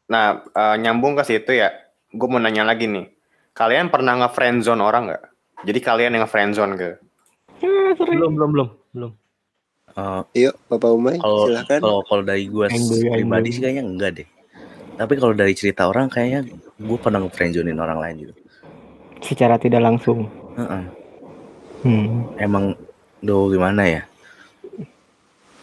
nah 0.05 0.25
eh, 0.45 0.75
nyambung 0.77 1.17
ke 1.17 1.23
situ 1.25 1.57
ya. 1.57 1.73
Gue 2.13 2.27
mau 2.29 2.37
nanya 2.37 2.63
lagi 2.63 2.85
nih. 2.85 3.09
Kalian 3.57 3.89
pernah 3.89 4.13
nge-friendzone 4.21 4.81
orang 4.85 5.09
nggak? 5.09 5.23
Jadi 5.65 5.79
kalian 5.81 6.13
yang 6.13 6.23
nge-friendzone 6.29 6.73
ke? 6.77 6.89
Belum, 7.97 8.37
belum, 8.37 8.49
belum, 8.53 8.69
belum. 8.93 9.11
Eh, 9.97 10.45
Yuk, 10.45 10.55
Bapak 10.69 10.89
Umay, 10.93 11.17
kalau 11.17 11.49
silakan. 11.49 11.79
kalau 11.81 11.99
kalau 12.05 12.21
dari 12.21 12.45
gue 12.45 12.69
pribadi 13.09 13.49
sih 13.49 13.61
kayaknya 13.65 13.83
enggak 13.83 14.11
deh. 14.21 14.27
Tapi 14.97 15.13
kalau 15.15 15.33
dari 15.37 15.53
cerita 15.53 15.85
orang 15.85 16.09
kayaknya 16.09 16.49
gue 16.75 16.97
pernah 16.97 17.21
nge-friendzonin 17.21 17.77
orang 17.77 18.01
lain 18.01 18.15
gitu. 18.25 18.33
Secara 19.21 19.61
tidak 19.61 19.85
langsung. 19.85 20.25
Heeh. 20.57 20.83
Hmm. 21.85 22.33
Emang 22.37 22.73
do 23.21 23.53
gimana 23.53 23.85
ya? 23.85 24.01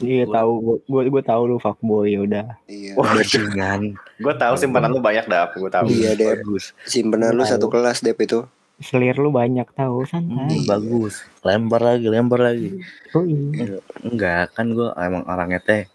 Iya 0.02 0.26
Gua- 0.26 0.34
tahu, 0.34 0.50
gue 0.86 1.02
gue 1.06 1.22
tahu 1.22 1.42
lu 1.50 1.56
fuckboy 1.58 2.14
ya 2.14 2.18
udah. 2.22 2.46
Iya. 2.66 2.98
Bajingan. 2.98 3.80
Gue 4.18 4.34
tahu 4.34 4.54
simpanan 4.58 4.90
lu 4.90 4.98
banyak 4.98 5.26
dap, 5.26 5.54
gue 5.54 5.70
tahu. 5.70 5.86
Iya, 5.86 6.18
Dep. 6.18 6.42
Bagus. 6.42 6.74
Simpenan 6.82 7.34
lu 7.34 7.46
satu 7.46 7.70
kelas, 7.70 8.02
Dep 8.02 8.18
itu. 8.18 8.42
Selir 8.82 9.14
lu 9.22 9.30
banyak 9.30 9.70
tahu 9.70 10.02
santai. 10.02 10.50
Hmm, 10.50 10.66
bagus. 10.66 11.22
Lempar 11.46 11.78
lagi, 11.78 12.06
lempar 12.10 12.42
lagi. 12.42 12.74
Oh 13.14 13.22
iya. 13.22 13.78
Enggak, 14.02 14.50
kan 14.50 14.66
gue 14.74 14.90
emang 14.98 15.22
orangnya 15.30 15.62
teh. 15.62 15.86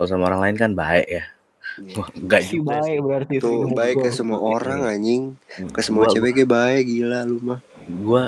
Kalau 0.00 0.08
sama 0.08 0.32
orang 0.32 0.40
lain 0.40 0.56
kan 0.56 0.70
baik 0.72 1.04
ya. 1.06 1.24
Wah, 1.74 2.06
enggak 2.14 2.42
juga 2.46 2.78
baik 2.80 2.98
berarti 3.02 3.34
Tuh, 3.42 3.66
baik 3.74 3.96
ke 3.98 4.08
semua 4.14 4.38
orang 4.38 4.86
anjing. 4.86 5.34
Ke 5.74 5.82
semua 5.82 6.06
Gua- 6.06 6.12
cewek 6.14 6.30
kayak 6.38 6.50
baik, 6.50 6.82
gila 6.86 7.20
lu 7.26 7.38
mah. 7.42 7.60
gue 7.84 8.22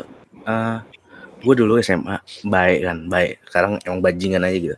eh 0.46 0.78
gue 1.40 1.54
dulu 1.54 1.78
SMA 1.78 2.18
baik 2.42 2.78
kan 2.82 2.98
baik. 3.06 3.32
Sekarang 3.46 3.72
emang 3.86 4.00
bajingan 4.02 4.42
aja 4.42 4.58
gitu. 4.58 4.76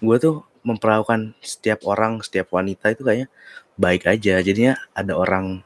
Gue 0.00 0.16
tuh 0.16 0.34
memperlakukan 0.64 1.36
setiap 1.44 1.84
orang 1.84 2.24
setiap 2.24 2.48
wanita 2.50 2.88
itu 2.90 3.04
kayaknya 3.04 3.28
baik 3.76 4.08
aja. 4.08 4.40
Jadinya 4.40 4.80
ada 4.90 5.12
orang 5.12 5.60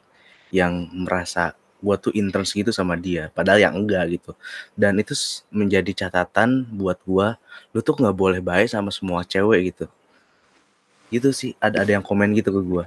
yang 0.51 0.89
merasa 0.93 1.55
gue 1.79 1.95
tuh 1.95 2.11
intens 2.11 2.51
gitu 2.51 2.75
sama 2.75 2.99
dia 2.99 3.31
padahal 3.31 3.63
yang 3.63 3.75
enggak 3.79 4.19
gitu. 4.19 4.35
Dan 4.75 4.99
itu 4.99 5.15
menjadi 5.55 6.07
catatan 6.07 6.67
buat 6.75 6.99
gue 7.07 7.39
lu 7.71 7.79
tuh 7.81 7.95
nggak 7.95 8.17
boleh 8.19 8.41
baik 8.43 8.67
sama 8.67 8.91
semua 8.91 9.23
cewek 9.23 9.71
gitu 9.71 9.87
gitu 11.09 11.33
sih 11.33 11.57
ada 11.59 11.83
ada 11.83 11.91
yang 11.97 12.05
komen 12.05 12.33
gitu 12.37 12.53
ke 12.53 12.61
gue 12.63 12.85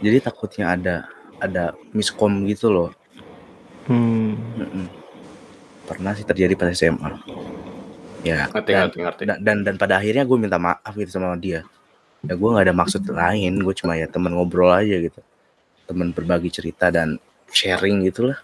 jadi 0.00 0.18
takutnya 0.22 0.74
ada 0.74 0.94
ada 1.42 1.74
miskom 1.92 2.46
gitu 2.46 2.70
loh 2.70 2.90
Hmm. 3.84 4.88
Pernah 5.84 6.16
sih 6.16 6.24
terjadi 6.24 6.56
pas 6.56 6.72
SMA. 6.72 7.20
Ya, 8.24 8.48
Ngerti 8.48 8.72
dan, 8.72 8.80
ngerti 8.88 8.98
ngerti. 9.04 9.22
dan, 9.28 9.38
dan 9.44 9.56
dan 9.60 9.74
pada 9.76 10.00
akhirnya 10.00 10.24
gue 10.24 10.38
minta 10.40 10.56
maaf 10.56 10.96
gitu 10.96 11.12
sama 11.12 11.36
dia. 11.36 11.60
Ya 12.24 12.32
gue 12.32 12.48
nggak 12.48 12.64
ada 12.64 12.72
maksud 12.72 13.04
lain, 13.04 13.60
gue 13.60 13.74
cuma 13.76 14.00
ya 14.00 14.08
teman 14.08 14.32
ngobrol 14.32 14.72
aja 14.72 14.96
gitu, 14.96 15.20
teman 15.84 16.08
berbagi 16.08 16.48
cerita 16.48 16.88
dan 16.88 17.20
sharing 17.52 18.00
gitulah. 18.08 18.40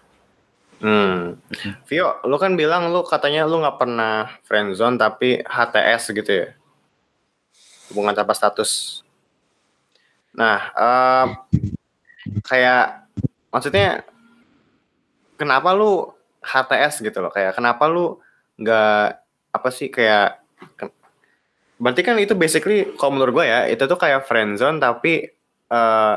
Hmm. 0.77 1.41
Vio, 1.89 2.21
lu 2.29 2.37
kan 2.37 2.53
bilang 2.53 2.93
lu 2.93 3.01
katanya 3.01 3.49
lu 3.49 3.57
nggak 3.57 3.77
pernah 3.81 4.37
friendzone 4.45 5.01
tapi 5.01 5.41
HTS 5.41 6.13
gitu 6.13 6.29
ya? 6.45 6.47
Hubungan 7.89 8.13
tanpa 8.13 8.37
status. 8.37 9.00
Nah, 10.37 10.59
eh, 10.71 11.25
kayak 12.45 13.09
maksudnya 13.51 14.05
kenapa 15.35 15.73
lu 15.73 16.07
HTS 16.41 17.01
gitu 17.03 17.19
loh? 17.21 17.31
Kayak 17.33 17.57
kenapa 17.57 17.89
lu 17.89 18.17
nggak 18.61 19.05
apa 19.51 19.69
sih 19.73 19.91
kayak 19.91 20.39
berarti 21.81 22.01
kan 22.05 22.15
itu 22.21 22.37
basically 22.37 22.93
kalau 22.93 23.17
menurut 23.17 23.41
gue 23.41 23.45
ya 23.49 23.65
itu 23.65 23.83
tuh 23.89 23.97
kayak 23.97 24.29
friendzone 24.29 24.77
tapi 24.77 25.25
eh 25.71 26.15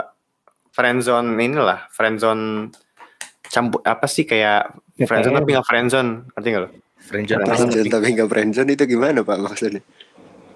friendzone 0.77 1.40
inilah 1.40 1.88
friendzone 1.88 2.68
campur 3.48 3.81
apa 3.87 4.05
sih 4.05 4.29
kayak 4.29 4.77
Ya, 4.94 5.11
friendzone 5.11 5.42
tapi 5.42 5.50
nggak 5.59 5.66
friendzone 5.66 6.11
ngerti 6.31 6.48
nggak 6.55 6.62
lo? 6.62 6.70
Friendzone? 7.03 7.42
Friendzone 7.50 7.90
tapi 7.90 8.07
nggak 8.14 8.31
friendzone 8.31 8.70
itu 8.79 8.85
gimana 8.87 9.27
Pak 9.27 9.38
maksudnya? 9.42 9.83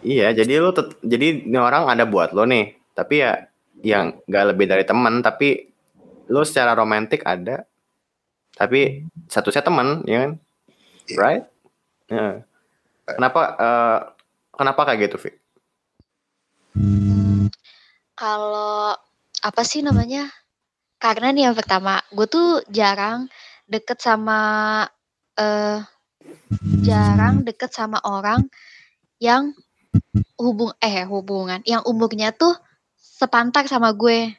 Iya, 0.07 0.31
jadi 0.31 0.63
lu 0.63 0.71
tet- 0.71 0.95
jadi 1.03 1.43
ini 1.43 1.59
orang 1.59 1.91
ada 1.91 2.07
buat 2.07 2.31
lo 2.31 2.47
nih, 2.47 2.79
tapi 2.95 3.19
ya 3.19 3.48
yang 3.83 4.19
nggak 4.27 4.45
lebih 4.55 4.67
dari 4.67 4.85
teman, 4.85 5.23
tapi 5.23 5.71
lu 6.29 6.43
secara 6.45 6.75
romantis 6.77 7.23
ada, 7.25 7.65
tapi 8.55 9.07
statusnya 9.31 9.65
teman, 9.65 10.03
ya 10.05 10.19
kan? 10.27 10.33
Iya. 11.09 11.17
Right? 11.17 11.45
Ya. 12.09 12.29
Kenapa? 13.09 13.41
eh, 13.57 13.99
kenapa 14.53 14.81
kayak 14.85 15.01
gitu, 15.09 15.17
Vi? 15.17 15.31
Hmm, 16.77 17.49
kalau 18.13 18.93
apa 19.41 19.63
sih 19.65 19.81
namanya? 19.81 20.29
Karena 20.99 21.31
nih 21.31 21.49
yang 21.49 21.57
pertama, 21.57 22.03
gue 22.11 22.27
tuh 22.27 22.61
jarang 22.69 23.31
deket 23.71 24.01
sama 24.03 24.41
eh 25.39 25.79
jarang 26.83 27.47
deket 27.47 27.71
sama 27.71 28.03
orang 28.03 28.49
yang 29.23 29.55
hubung 30.35 30.75
eh 30.83 31.07
hubungan 31.07 31.63
yang 31.63 31.85
umurnya 31.87 32.35
tuh 32.35 32.57
sepantar 33.19 33.67
sama 33.67 33.91
gue. 33.91 34.31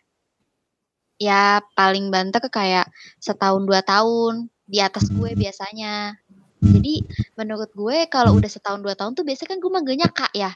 Ya 1.20 1.60
paling 1.76 2.08
banter 2.08 2.40
kayak 2.48 2.88
setahun 3.20 3.68
dua 3.68 3.84
tahun 3.84 4.48
di 4.64 4.80
atas 4.80 5.12
gue 5.12 5.36
biasanya. 5.36 6.16
Jadi 6.64 7.04
menurut 7.36 7.76
gue 7.76 8.08
kalau 8.08 8.40
udah 8.40 8.48
setahun 8.48 8.80
dua 8.80 8.96
tahun 8.96 9.20
tuh 9.20 9.28
biasanya 9.28 9.50
kan 9.52 9.60
gue 9.60 9.72
manggilnya 9.72 10.08
kak 10.08 10.32
ya. 10.32 10.56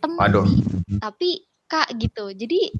Temen 0.00 0.16
Waduh. 0.16 0.48
sih, 0.48 0.64
tapi 0.96 1.44
kak 1.68 1.92
gitu. 2.00 2.32
Jadi 2.32 2.72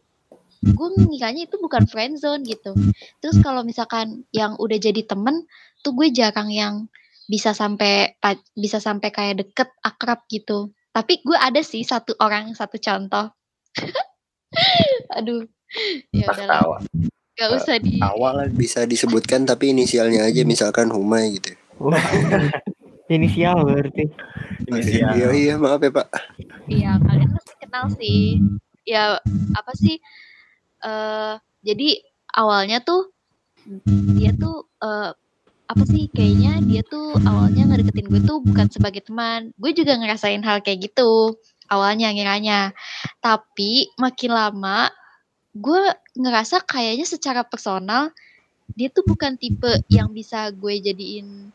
gue 0.62 0.88
ngiranya 1.04 1.44
itu 1.44 1.60
bukan 1.60 1.84
friendzone 1.84 2.48
gitu. 2.48 2.72
Terus 3.20 3.36
kalau 3.44 3.60
misalkan 3.60 4.24
yang 4.32 4.56
udah 4.56 4.80
jadi 4.80 5.04
temen 5.04 5.44
tuh 5.84 5.92
gue 5.92 6.08
jarang 6.16 6.48
yang 6.48 6.88
bisa 7.28 7.52
sampai 7.52 8.16
pa- 8.16 8.40
bisa 8.56 8.80
sampai 8.80 9.12
kayak 9.12 9.44
deket 9.44 9.68
akrab 9.84 10.24
gitu. 10.32 10.72
Tapi 10.96 11.20
gue 11.20 11.36
ada 11.36 11.60
sih 11.60 11.84
satu 11.84 12.16
orang 12.24 12.56
satu 12.56 12.80
contoh. 12.80 13.28
Aduh, 15.18 15.44
ya 16.12 16.28
Tak 16.28 16.36
udahlah, 16.44 16.60
tawa. 16.60 16.76
gak 17.38 17.50
usah 17.56 17.76
di. 17.80 17.98
Awal 17.98 18.32
lagi. 18.44 18.54
Bisa 18.54 18.84
disebutkan 18.84 19.48
tapi 19.48 19.72
inisialnya 19.72 20.28
aja 20.28 20.44
misalkan 20.44 20.92
Humay 20.92 21.40
gitu. 21.40 21.56
Wah. 21.80 21.98
Inisial 23.12 23.66
berarti. 23.66 24.08
Inisial. 24.68 25.12
Iya 25.12 25.28
iya 25.36 25.54
maaf 25.60 25.82
ya 25.82 25.92
Pak. 25.92 26.08
Iya, 26.70 26.96
kalian 27.02 27.30
pasti 27.36 27.54
kenal 27.60 27.84
sih. 27.98 28.20
Ya 28.88 29.18
apa 29.54 29.72
sih? 29.76 29.96
eh 30.82 31.34
jadi 31.62 32.02
awalnya 32.34 32.82
tuh 32.82 33.14
dia 34.18 34.34
tuh 34.34 34.66
eh 34.82 35.14
apa 35.70 35.84
sih 35.86 36.10
kayaknya 36.10 36.58
dia 36.66 36.82
tuh 36.82 37.14
awalnya 37.22 37.70
ngedeketin 37.70 38.10
gue 38.10 38.20
tuh 38.26 38.42
bukan 38.42 38.66
sebagai 38.68 39.06
teman. 39.06 39.54
Gue 39.56 39.72
juga 39.72 39.94
ngerasain 39.96 40.42
hal 40.42 40.60
kayak 40.60 40.90
gitu 40.92 41.38
awalnya 41.72 42.12
ngiranya. 42.12 42.76
Tapi 43.24 43.88
makin 43.96 44.30
lama 44.36 44.92
gue 45.52 45.82
ngerasa 46.16 46.64
kayaknya 46.68 47.08
secara 47.08 47.44
personal 47.44 48.12
dia 48.72 48.88
tuh 48.88 49.04
bukan 49.04 49.36
tipe 49.36 49.68
yang 49.92 50.12
bisa 50.12 50.48
gue 50.52 50.80
jadiin 50.80 51.48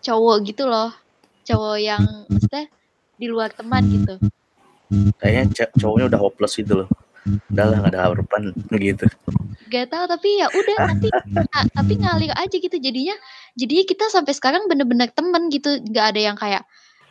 cowok 0.00 0.36
gitu 0.48 0.64
loh. 0.64 0.92
Cowok 1.44 1.76
yang 1.76 2.02
maksudnya 2.32 2.64
di 3.20 3.26
luar 3.28 3.52
teman 3.52 3.84
gitu. 3.84 4.16
Kayaknya 5.20 5.68
cowoknya 5.76 6.06
udah 6.08 6.20
hopeless 6.20 6.56
gitu 6.56 6.84
loh. 6.84 6.88
Udah 7.52 7.64
lah 7.68 7.78
gak 7.84 7.92
ada 7.92 8.00
harapan 8.08 8.42
gitu. 8.80 9.04
Gak 9.68 9.86
tahu 9.92 10.04
tapi 10.08 10.28
ya 10.40 10.48
udah 10.48 10.76
tapi 10.88 11.08
na- 11.36 11.68
tapi 11.70 11.92
ngalir 12.00 12.32
aja 12.34 12.56
gitu 12.56 12.76
jadinya 12.80 13.14
jadinya 13.54 13.84
kita 13.86 14.04
sampai 14.08 14.32
sekarang 14.34 14.66
bener-bener 14.66 15.12
temen 15.12 15.46
gitu 15.52 15.78
nggak 15.84 16.06
ada 16.16 16.20
yang 16.20 16.36
kayak 16.36 16.64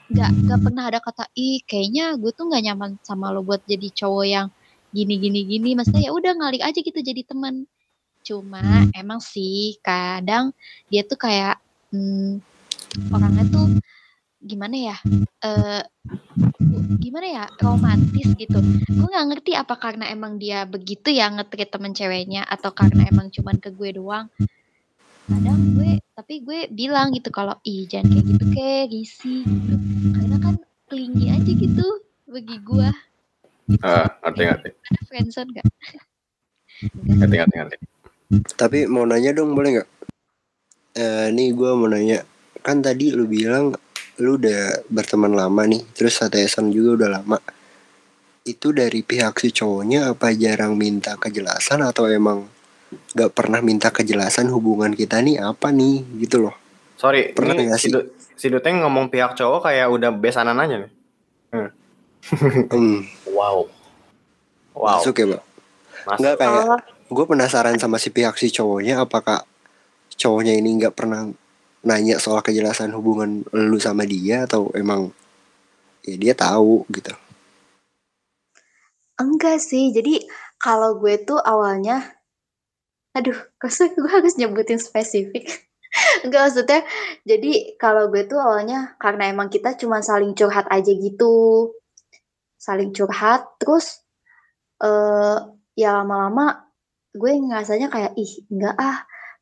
nggak 0.10 0.32
nggak 0.46 0.60
pernah 0.66 0.84
ada 0.90 1.00
kata 1.00 1.30
ih 1.38 1.62
kayaknya 1.70 2.18
gue 2.18 2.34
tuh 2.34 2.50
nggak 2.50 2.64
nyaman 2.66 2.92
sama 3.06 3.30
lo 3.30 3.46
buat 3.46 3.62
jadi 3.70 3.94
cowok 3.94 4.26
yang 4.26 4.48
gini 4.90 5.16
gini 5.22 5.42
gini. 5.46 5.70
Maksudnya 5.78 6.10
ya 6.10 6.12
udah 6.14 6.34
ngalik 6.34 6.64
aja 6.66 6.80
gitu 6.82 7.00
jadi 7.00 7.22
teman. 7.26 7.70
Cuma 8.26 8.90
emang 8.98 9.22
sih 9.22 9.78
kadang 9.86 10.52
dia 10.90 11.06
tuh 11.06 11.18
kayak 11.18 11.62
hmm, 11.94 12.42
orangnya 13.14 13.46
tuh 13.54 13.68
gimana 14.40 14.76
ya 14.76 14.98
eh 15.44 15.84
gimana 17.00 17.28
ya 17.28 17.44
romantis 17.62 18.34
gitu. 18.34 18.60
Gue 18.90 19.08
nggak 19.10 19.28
ngerti 19.30 19.52
apa 19.54 19.76
karena 19.78 20.10
emang 20.10 20.42
dia 20.42 20.66
begitu 20.66 21.14
ya 21.14 21.30
ngetrit 21.30 21.70
temen 21.70 21.94
ceweknya 21.94 22.50
atau 22.50 22.74
karena 22.74 23.06
emang 23.10 23.30
cuman 23.30 23.58
ke 23.62 23.70
gue 23.74 23.90
doang. 23.94 24.26
Kadang 25.30 25.78
gue 25.78 26.02
tapi 26.20 26.44
gue 26.44 26.68
bilang 26.68 27.16
gitu 27.16 27.32
kalau 27.32 27.56
ih 27.64 27.88
jangan 27.88 28.12
kayak 28.12 28.26
gitu 28.28 28.46
kayak 28.52 28.84
risih 28.92 29.42
gitu 29.48 29.76
karena 30.12 30.36
kan 30.44 30.56
klingi 30.92 31.32
aja 31.32 31.52
gitu 31.56 31.88
bagi 32.28 32.60
gue 32.60 32.90
Ah, 33.80 34.10
ngerti 34.26 34.44
ngerti 34.50 34.70
ada 34.76 35.02
friendzone 35.08 35.50
gak? 35.56 35.66
ngerti 37.06 37.36
ngerti 37.38 37.56
ngerti 37.56 37.76
Tapi 38.58 38.90
mau 38.90 39.06
nanya 39.06 39.32
dong 39.32 39.54
boleh 39.54 39.80
nggak? 39.80 39.90
Eh, 40.98 41.28
nih 41.32 41.54
gue 41.54 41.70
mau 41.72 41.86
nanya 41.86 42.26
kan 42.60 42.82
tadi 42.82 43.14
lu 43.14 43.30
bilang 43.30 43.72
lu 44.20 44.36
udah 44.36 44.84
berteman 44.92 45.32
lama 45.32 45.64
nih, 45.64 45.80
terus 45.96 46.20
HTSan 46.20 46.74
juga 46.76 47.06
udah 47.06 47.10
lama. 47.22 47.38
Itu 48.44 48.76
dari 48.76 49.00
pihak 49.00 49.40
si 49.40 49.54
cowoknya 49.54 50.12
apa 50.12 50.34
jarang 50.36 50.76
minta 50.76 51.16
kejelasan 51.16 51.80
atau 51.86 52.10
emang 52.10 52.44
nggak 52.90 53.32
pernah 53.34 53.60
minta 53.62 53.90
kejelasan 53.94 54.50
hubungan 54.50 54.94
kita 54.94 55.22
nih 55.22 55.42
apa 55.42 55.70
nih 55.70 56.02
gitu 56.26 56.50
loh? 56.50 56.56
sorry 56.98 57.32
Pernah 57.34 57.56
ini 57.58 57.74
si, 57.78 57.90
sih? 57.90 57.92
Du- 57.94 58.08
si 58.40 58.48
Duteng 58.50 58.82
ngomong 58.82 59.10
pihak 59.14 59.38
cowok 59.38 59.70
kayak 59.70 59.88
udah 59.90 60.10
besanan 60.14 60.58
aja 60.58 60.76
nih 60.82 60.92
Hmm, 61.50 61.70
Wow. 63.38 63.66
wow 64.78 65.02
masuk 65.02 65.18
ya, 65.18 65.26
Pak? 65.34 65.42
masuk. 66.06 66.20
Nggak 66.22 66.36
kayak 66.38 66.64
gue 67.10 67.26
penasaran 67.26 67.78
sama 67.82 67.98
si 67.98 68.14
pihak 68.14 68.38
si 68.38 68.54
cowoknya 68.54 69.02
apakah 69.02 69.42
cowoknya 70.14 70.54
ini 70.54 70.78
nggak 70.78 70.94
pernah 70.94 71.26
nanya 71.82 72.20
soal 72.20 72.44
kejelasan 72.44 72.92
hubungan 72.94 73.42
lu 73.56 73.80
sama 73.82 74.04
dia 74.06 74.44
atau 74.46 74.70
emang 74.76 75.10
ya 76.06 76.16
dia 76.20 76.34
tahu 76.36 76.86
gitu 76.92 77.16
Enggak 79.20 79.60
sih, 79.60 79.92
jadi 79.92 80.24
kalau 80.64 80.96
gue 80.96 81.20
tuh 81.28 81.40
awalnya, 81.44 82.19
aduh, 83.20 83.40
kok 83.60 83.72
gue 84.04 84.12
harus 84.12 84.34
nyebutin 84.40 84.80
spesifik. 84.82 85.46
Enggak 86.26 86.42
maksudnya, 86.50 86.82
jadi 87.26 87.52
kalau 87.82 88.08
gue 88.14 88.24
tuh 88.30 88.38
awalnya 88.38 88.94
karena 89.02 89.30
emang 89.34 89.50
kita 89.50 89.74
cuma 89.82 90.00
saling 90.06 90.34
curhat 90.38 90.70
aja 90.70 90.92
gitu, 90.94 91.74
saling 92.60 92.92
curhat, 92.96 93.42
terus 93.62 94.06
eh 94.84 95.38
ya 95.80 95.90
lama-lama 96.04 96.68
gue 97.16 97.32
ngerasanya 97.36 97.88
kayak 97.94 98.12
ih 98.20 98.32
enggak 98.54 98.76
ah, 98.80 98.98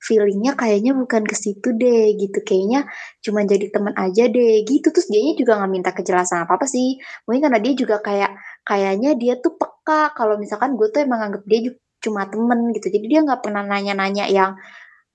feelingnya 0.05 0.53
kayaknya 0.57 0.93
bukan 0.97 1.23
ke 1.27 1.35
situ 1.37 1.69
deh 1.77 2.15
gitu, 2.17 2.39
kayaknya 2.45 2.85
cuma 3.25 3.43
jadi 3.45 3.67
teman 3.73 3.93
aja 3.97 4.23
deh 4.29 4.63
gitu, 4.65 4.87
terus 4.93 5.07
dianya 5.11 5.33
juga 5.41 5.59
nggak 5.61 5.71
minta 5.73 5.91
kejelasan 5.97 6.45
apa 6.45 6.53
apa 6.61 6.67
sih, 6.69 6.97
mungkin 7.27 7.49
karena 7.49 7.59
dia 7.65 7.73
juga 7.77 7.97
kayak 8.01 8.31
kayaknya 8.67 9.11
dia 9.21 9.33
tuh 9.43 9.53
peka 9.59 10.13
kalau 10.17 10.35
misalkan 10.41 10.77
gue 10.79 10.87
tuh 10.93 11.01
emang 11.05 11.21
anggap 11.31 11.43
dia 11.49 11.59
ju- 11.71 11.79
cuma 12.07 12.25
temen 12.31 12.71
gitu. 12.71 12.87
Jadi 12.87 13.05
dia 13.11 13.19
nggak 13.27 13.43
pernah 13.43 13.67
nanya-nanya 13.67 14.31
yang 14.31 14.55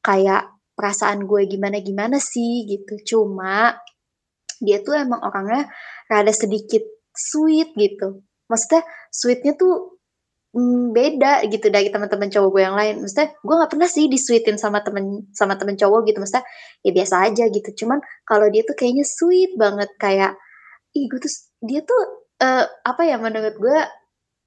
kayak 0.04 0.52
perasaan 0.76 1.24
gue 1.24 1.48
gimana-gimana 1.48 2.20
sih 2.20 2.68
gitu. 2.68 3.16
Cuma 3.16 3.76
dia 4.62 4.78
tuh 4.84 4.94
emang 4.94 5.24
orangnya 5.24 5.66
rada 6.06 6.32
sedikit 6.34 6.84
sweet 7.12 7.72
gitu. 7.74 8.22
Maksudnya 8.46 8.82
sweetnya 9.08 9.52
tuh 9.56 9.98
mm, 10.54 10.92
beda 10.92 11.32
gitu 11.48 11.72
dari 11.72 11.88
teman-teman 11.88 12.28
cowok 12.28 12.48
gue 12.52 12.62
yang 12.62 12.76
lain. 12.76 12.94
Maksudnya 13.02 13.28
gue 13.36 13.54
nggak 13.58 13.72
pernah 13.72 13.88
sih 13.88 14.06
disuitin 14.06 14.56
sama 14.60 14.84
temen 14.84 15.28
sama 15.32 15.56
temen 15.56 15.74
cowok 15.80 16.04
gitu. 16.08 16.18
Maksudnya 16.20 16.44
ya 16.84 16.90
biasa 16.92 17.14
aja 17.32 17.44
gitu. 17.48 17.70
Cuman 17.84 17.98
kalau 18.28 18.46
dia 18.52 18.62
tuh 18.68 18.76
kayaknya 18.76 19.04
sweet 19.06 19.56
banget. 19.56 19.90
Kayak 19.96 20.36
ih 20.92 21.08
gue 21.08 21.18
tuh 21.20 21.32
dia 21.64 21.80
tuh 21.82 22.00
eh, 22.42 22.64
apa 22.84 23.02
ya 23.06 23.16
menurut 23.16 23.56
gue 23.56 23.78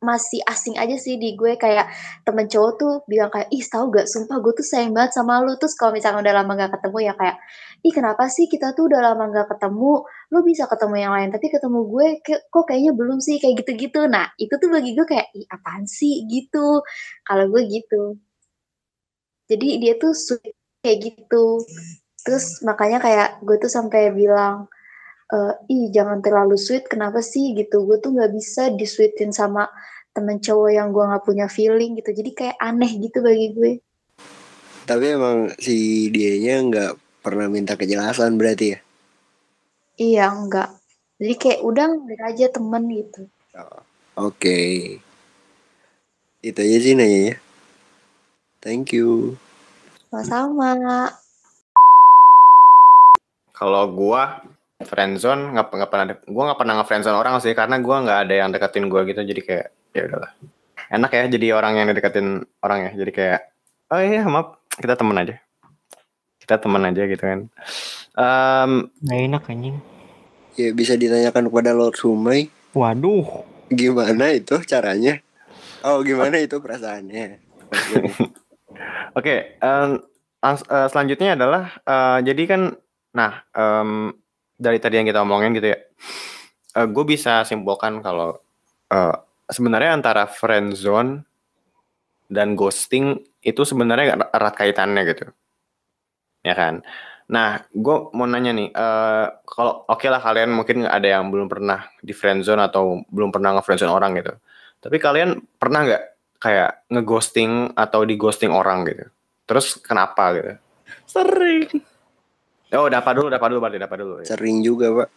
masih 0.05 0.39
asing 0.45 0.77
aja 0.77 0.93
sih 1.01 1.17
di 1.17 1.33
gue. 1.33 1.57
Kayak 1.57 1.89
temen 2.21 2.45
cowok 2.45 2.71
tuh 2.77 2.93
bilang 3.09 3.33
kayak 3.33 3.49
ih 3.49 3.63
tahu 3.65 3.89
gak 3.89 4.05
sumpah 4.05 4.37
gue 4.39 4.53
tuh 4.53 4.65
sayang 4.65 4.93
banget 4.93 5.17
sama 5.17 5.41
lu. 5.41 5.57
Terus 5.57 5.73
kalau 5.73 5.91
misalnya 5.97 6.21
udah 6.21 6.33
lama 6.45 6.51
gak 6.61 6.71
ketemu 6.77 6.97
ya 7.09 7.13
kayak 7.17 7.37
ih 7.85 7.93
kenapa 7.93 8.23
sih 8.29 8.45
kita 8.45 8.77
tuh 8.77 8.85
udah 8.89 9.01
lama 9.01 9.23
gak 9.33 9.47
ketemu? 9.57 9.93
Lu 10.31 10.39
bisa 10.45 10.63
ketemu 10.69 10.95
yang 11.01 11.13
lain 11.17 11.29
tapi 11.33 11.47
ketemu 11.49 11.79
gue 11.89 12.07
kok 12.53 12.65
kayaknya 12.69 12.91
belum 12.93 13.19
sih? 13.19 13.41
Kayak 13.41 13.65
gitu-gitu. 13.65 14.05
Nah 14.05 14.29
itu 14.37 14.53
tuh 14.61 14.69
bagi 14.69 14.93
gue 14.93 15.05
kayak 15.09 15.27
ih 15.33 15.45
apaan 15.49 15.89
sih? 15.89 16.23
Gitu. 16.29 16.85
Kalau 17.25 17.45
gue 17.49 17.61
gitu. 17.65 18.21
Jadi 19.49 19.67
dia 19.81 19.93
tuh 20.01 20.13
sweet 20.13 20.53
kayak 20.81 20.99
gitu. 21.01 21.61
Terus 22.25 22.61
makanya 22.65 22.97
kayak 23.01 23.29
gue 23.45 23.57
tuh 23.61 23.69
sampai 23.69 24.09
bilang 24.13 24.65
eh, 25.33 25.53
ih 25.73 25.89
jangan 25.93 26.21
terlalu 26.25 26.57
sweet 26.57 26.85
kenapa 26.89 27.21
sih? 27.21 27.53
Gitu. 27.57 27.85
Gue 27.85 27.97
tuh 28.01 28.13
nggak 28.17 28.31
bisa 28.33 28.73
disweetin 28.73 29.29
sama 29.33 29.69
temen 30.15 30.39
cowok 30.39 30.71
yang 30.71 30.95
gue 30.95 31.03
nggak 31.03 31.25
punya 31.27 31.51
feeling 31.51 31.99
gitu. 31.99 32.15
Jadi 32.15 32.31
kayak 32.31 32.57
aneh 32.63 32.91
gitu 32.95 33.19
bagi 33.19 33.51
gue. 33.51 33.71
Tapi 34.87 35.05
emang 35.11 35.51
si 35.59 36.07
dianya 36.07 36.63
nggak 36.63 36.91
pernah 37.19 37.51
minta 37.51 37.75
kejelasan 37.75 38.39
berarti 38.39 38.65
ya? 38.73 38.79
Iya 39.99 40.25
enggak 40.31 40.71
jadi 41.15 41.33
kayak 41.39 41.59
udah 41.63 41.85
ngalir 41.95 42.21
aja 42.27 42.45
temen 42.51 42.83
gitu. 42.91 43.21
Oke. 44.19 44.59
Itu 46.43 46.59
aja 46.59 46.77
sih 46.83 46.91
nanya 46.91 47.19
ya. 47.31 47.35
Thank 48.59 48.91
you. 48.91 49.39
Sama-sama. 50.11 51.15
Kalau 53.55 53.87
gua 53.95 54.43
friendzone 54.83 55.55
nggak 55.55 55.71
nggak 55.71 55.91
pernah 55.91 56.05
gua 56.27 56.43
nggak 56.51 56.59
pernah 56.59 56.73
nge-friendzone 56.83 57.15
orang 57.15 57.39
sih 57.39 57.55
karena 57.55 57.79
gua 57.79 58.03
nggak 58.03 58.19
ada 58.27 58.35
yang 58.35 58.49
deketin 58.51 58.91
gua 58.91 59.07
gitu. 59.07 59.23
Jadi 59.23 59.39
kayak 59.39 59.67
ya 59.95 60.03
udahlah. 60.05 60.31
Enak 60.87 61.09
ya 61.09 61.23
jadi 61.31 61.47
orang 61.53 61.73
yang 61.75 61.87
deketin 61.89 62.27
orang 62.59 62.85
ya. 62.85 62.91
Jadi 62.93 63.11
kayak 63.11 63.41
oh 63.87 63.97
iya 63.97 64.21
maaf 64.21 64.59
kita 64.71 64.93
temen 64.93 65.15
aja. 65.15 65.39
Kita 66.37 66.59
temen 66.59 66.83
aja 66.83 67.01
gitu 67.03 67.23
kan. 67.23 67.39
Em, 68.13 68.71
Nah 69.01 69.15
enak 69.17 69.47
anjing. 69.47 69.79
ya 70.53 70.71
bisa 70.71 70.93
ditanyakan 70.93 71.49
kepada 71.49 71.71
Lord 71.71 71.95
Sumai 71.95 72.47
Waduh. 72.71 73.43
gimana 73.67 74.31
itu 74.31 74.55
caranya 74.61 75.19
oh 75.81 75.99
gimana 75.99 76.37
itu 76.37 76.55
perasaannya 76.57 77.43
Oke, 79.13 79.35
em, 79.57 79.99
langs- 80.37 80.63
eh, 80.65 80.87
selanjutnya 80.87 81.33
adalah 81.33 81.63
eh, 81.77 82.19
jadi 82.23 82.43
kan, 82.45 82.61
nah 83.11 83.43
em, 83.49 84.11
dari 84.53 84.77
tadi 84.77 84.95
yang 84.95 85.07
kita 85.07 85.19
omongin 85.19 85.51
gitu 85.51 85.71
ya, 85.71 85.79
gue 86.77 87.05
bisa 87.05 87.43
simpulkan 87.43 87.99
kalau 87.99 88.39
eh, 88.87 89.15
sebenarnya 89.49 89.97
antara 89.97 90.25
friendzone 90.29 91.23
dan 92.29 92.57
ghosting 92.57 93.21
itu 93.45 93.61
sebenarnya 93.61 94.17
erat 94.33 94.55
kaitannya 94.57 95.01
gitu, 95.05 95.25
ya 96.41 96.53
kan? 96.57 96.81
Nah, 97.25 97.61
gue 97.73 97.97
mau 98.13 98.29
nanya 98.29 98.53
nih, 98.53 98.69
eh, 98.69 99.27
kalau 99.45 99.85
oke 99.89 100.05
lah 100.09 100.21
kalian 100.21 100.53
mungkin 100.53 100.85
ada 100.85 101.05
yang 101.05 101.29
belum 101.33 101.49
pernah 101.49 101.89
di 102.01 102.13
friendzone 102.13 102.61
atau 102.65 103.01
belum 103.09 103.33
pernah 103.33 103.57
nge-friendzone 103.57 103.93
orang 103.93 104.17
gitu, 104.17 104.33
tapi 104.81 104.97
kalian 105.01 105.41
pernah 105.57 105.85
nggak 105.85 106.03
kayak 106.37 106.85
ngeghosting 106.93 107.73
atau 107.73 108.05
di 108.05 108.13
ghosting 108.17 108.53
orang 108.53 108.85
gitu. 108.85 109.09
Terus 109.45 109.77
kenapa 109.81 110.33
gitu? 110.37 110.53
Sering. 111.05 111.69
Oh, 112.73 112.89
dapat 112.89 113.13
dulu, 113.17 113.27
dapat 113.29 113.47
dulu 113.53 113.59
berarti 113.61 113.79
dapat 113.81 113.97
dulu. 114.01 114.15
Ya. 114.21 114.25
sering 114.35 114.65
juga 114.65 114.89
pak 114.91 115.09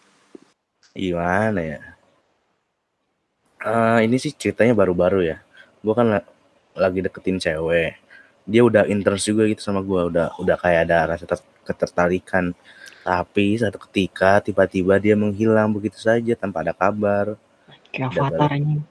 Gimana 0.99 1.61
ya? 1.61 1.81
Eh, 3.59 3.99
ini 4.07 4.17
sih 4.23 4.31
ceritanya 4.35 4.75
baru-baru 4.79 5.21
ya. 5.27 5.37
Gue 5.83 5.95
kan 5.99 6.07
la- 6.15 6.29
lagi 6.79 7.03
deketin 7.03 7.39
cewek. 7.43 7.99
Dia 8.47 8.63
udah 8.65 8.87
interest 8.87 9.25
juga 9.31 9.43
gitu 9.51 9.61
sama 9.61 9.81
gue. 9.83 10.01
Udah 10.11 10.27
udah 10.39 10.57
kayak 10.57 10.81
ada 10.89 10.99
rasa 11.15 11.25
ter- 11.27 11.51
ketertarikan. 11.67 12.55
Tapi 13.03 13.59
satu 13.59 13.79
ketika 13.89 14.39
tiba-tiba 14.47 14.95
dia 15.03 15.15
menghilang 15.19 15.69
begitu 15.75 15.99
saja 15.99 16.33
tanpa 16.39 16.63
ada 16.63 16.73
kabar. 16.77 17.35
Kayak 17.91 18.15
Udah 18.15 18.23
avatar 18.31 18.51
anjing. 18.55 18.83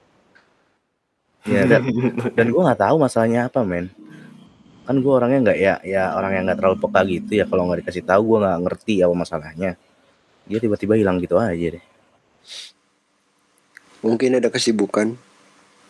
Ya 1.48 1.62
dan, 1.64 1.82
dan 2.36 2.46
gue 2.52 2.60
nggak 2.60 2.80
tahu 2.84 2.96
masalahnya 3.00 3.48
apa 3.48 3.64
men. 3.64 3.88
Kan 4.84 4.96
gue 5.00 5.12
orangnya 5.12 5.38
nggak 5.52 5.58
ya 5.60 5.74
ya 5.84 6.02
orang 6.18 6.32
yang 6.36 6.44
nggak 6.48 6.58
terlalu 6.60 6.76
peka 6.84 7.00
gitu 7.08 7.32
ya. 7.40 7.44
Kalau 7.48 7.62
nggak 7.68 7.80
dikasih 7.84 8.04
tahu 8.04 8.22
gue 8.36 8.38
nggak 8.44 8.58
ngerti 8.68 8.94
apa 9.00 9.14
masalahnya. 9.16 9.70
Dia 10.48 10.58
tiba-tiba 10.60 10.94
hilang 11.00 11.16
gitu 11.24 11.40
aja 11.40 11.68
deh. 11.76 11.84
Mungkin 14.04 14.38
ada 14.38 14.48
kesibukan 14.48 15.14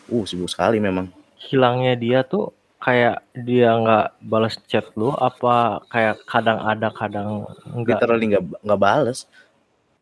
Uh 0.09 0.25
sibuk 0.25 0.49
sekali 0.49 0.81
memang. 0.81 1.05
Hilangnya 1.37 1.93
dia 1.93 2.19
tuh 2.25 2.49
kayak 2.81 3.21
dia 3.45 3.75
nggak 3.77 4.25
balas 4.25 4.57
chat 4.65 4.87
lu 4.97 5.13
apa 5.13 5.83
kayak 5.91 6.23
kadang 6.25 6.57
ada 6.63 6.89
kadang 6.89 7.45
enggak 7.75 7.99
literally 8.01 8.25
nggak 8.33 8.43
nggak 8.65 8.81
bales 8.81 9.27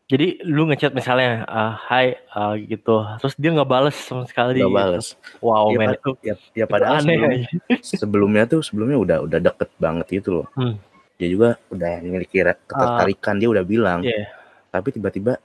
Jadi 0.08 0.40
lu 0.40 0.64
ngechat 0.72 0.96
misalnya, 0.96 1.44
ah, 1.44 1.76
"Hai," 1.76 2.16
eee, 2.16 2.54
gitu, 2.72 3.04
terus 3.20 3.36
dia 3.36 3.52
nggak 3.52 3.68
bales 3.68 3.92
sama 3.92 4.24
sekali 4.24 4.56
Nggak 4.56 4.72
gitu. 4.72 4.80
bales. 4.80 5.06
Wow, 5.44 5.68
Ya, 5.68 5.76
man 5.76 5.88
pad 5.92 5.96
itu 6.00 6.10
ya 6.24 6.34
ya 6.56 6.64
itu 6.64 6.72
padahal 6.72 6.94
aneh 6.96 7.04
sebelum 7.04 7.28
aja. 7.28 7.48
sebelumnya 7.84 8.42
tuh 8.48 8.60
sebelumnya 8.64 8.96
udah 8.96 9.18
udah 9.28 9.36
deket 9.36 9.68
banget 9.76 10.06
gitu 10.08 10.30
loh. 10.40 10.46
Hmm. 10.56 10.80
Dia 11.20 11.28
juga 11.28 11.48
udah 11.68 12.00
memiliki 12.00 12.40
Eee 12.40 12.56
ketertarikan, 12.56 13.36
dia 13.36 13.48
udah 13.52 13.64
bilang. 13.68 14.00
Iya. 14.00 14.32
Tapi 14.72 14.88
tiba-tiba 14.96 15.36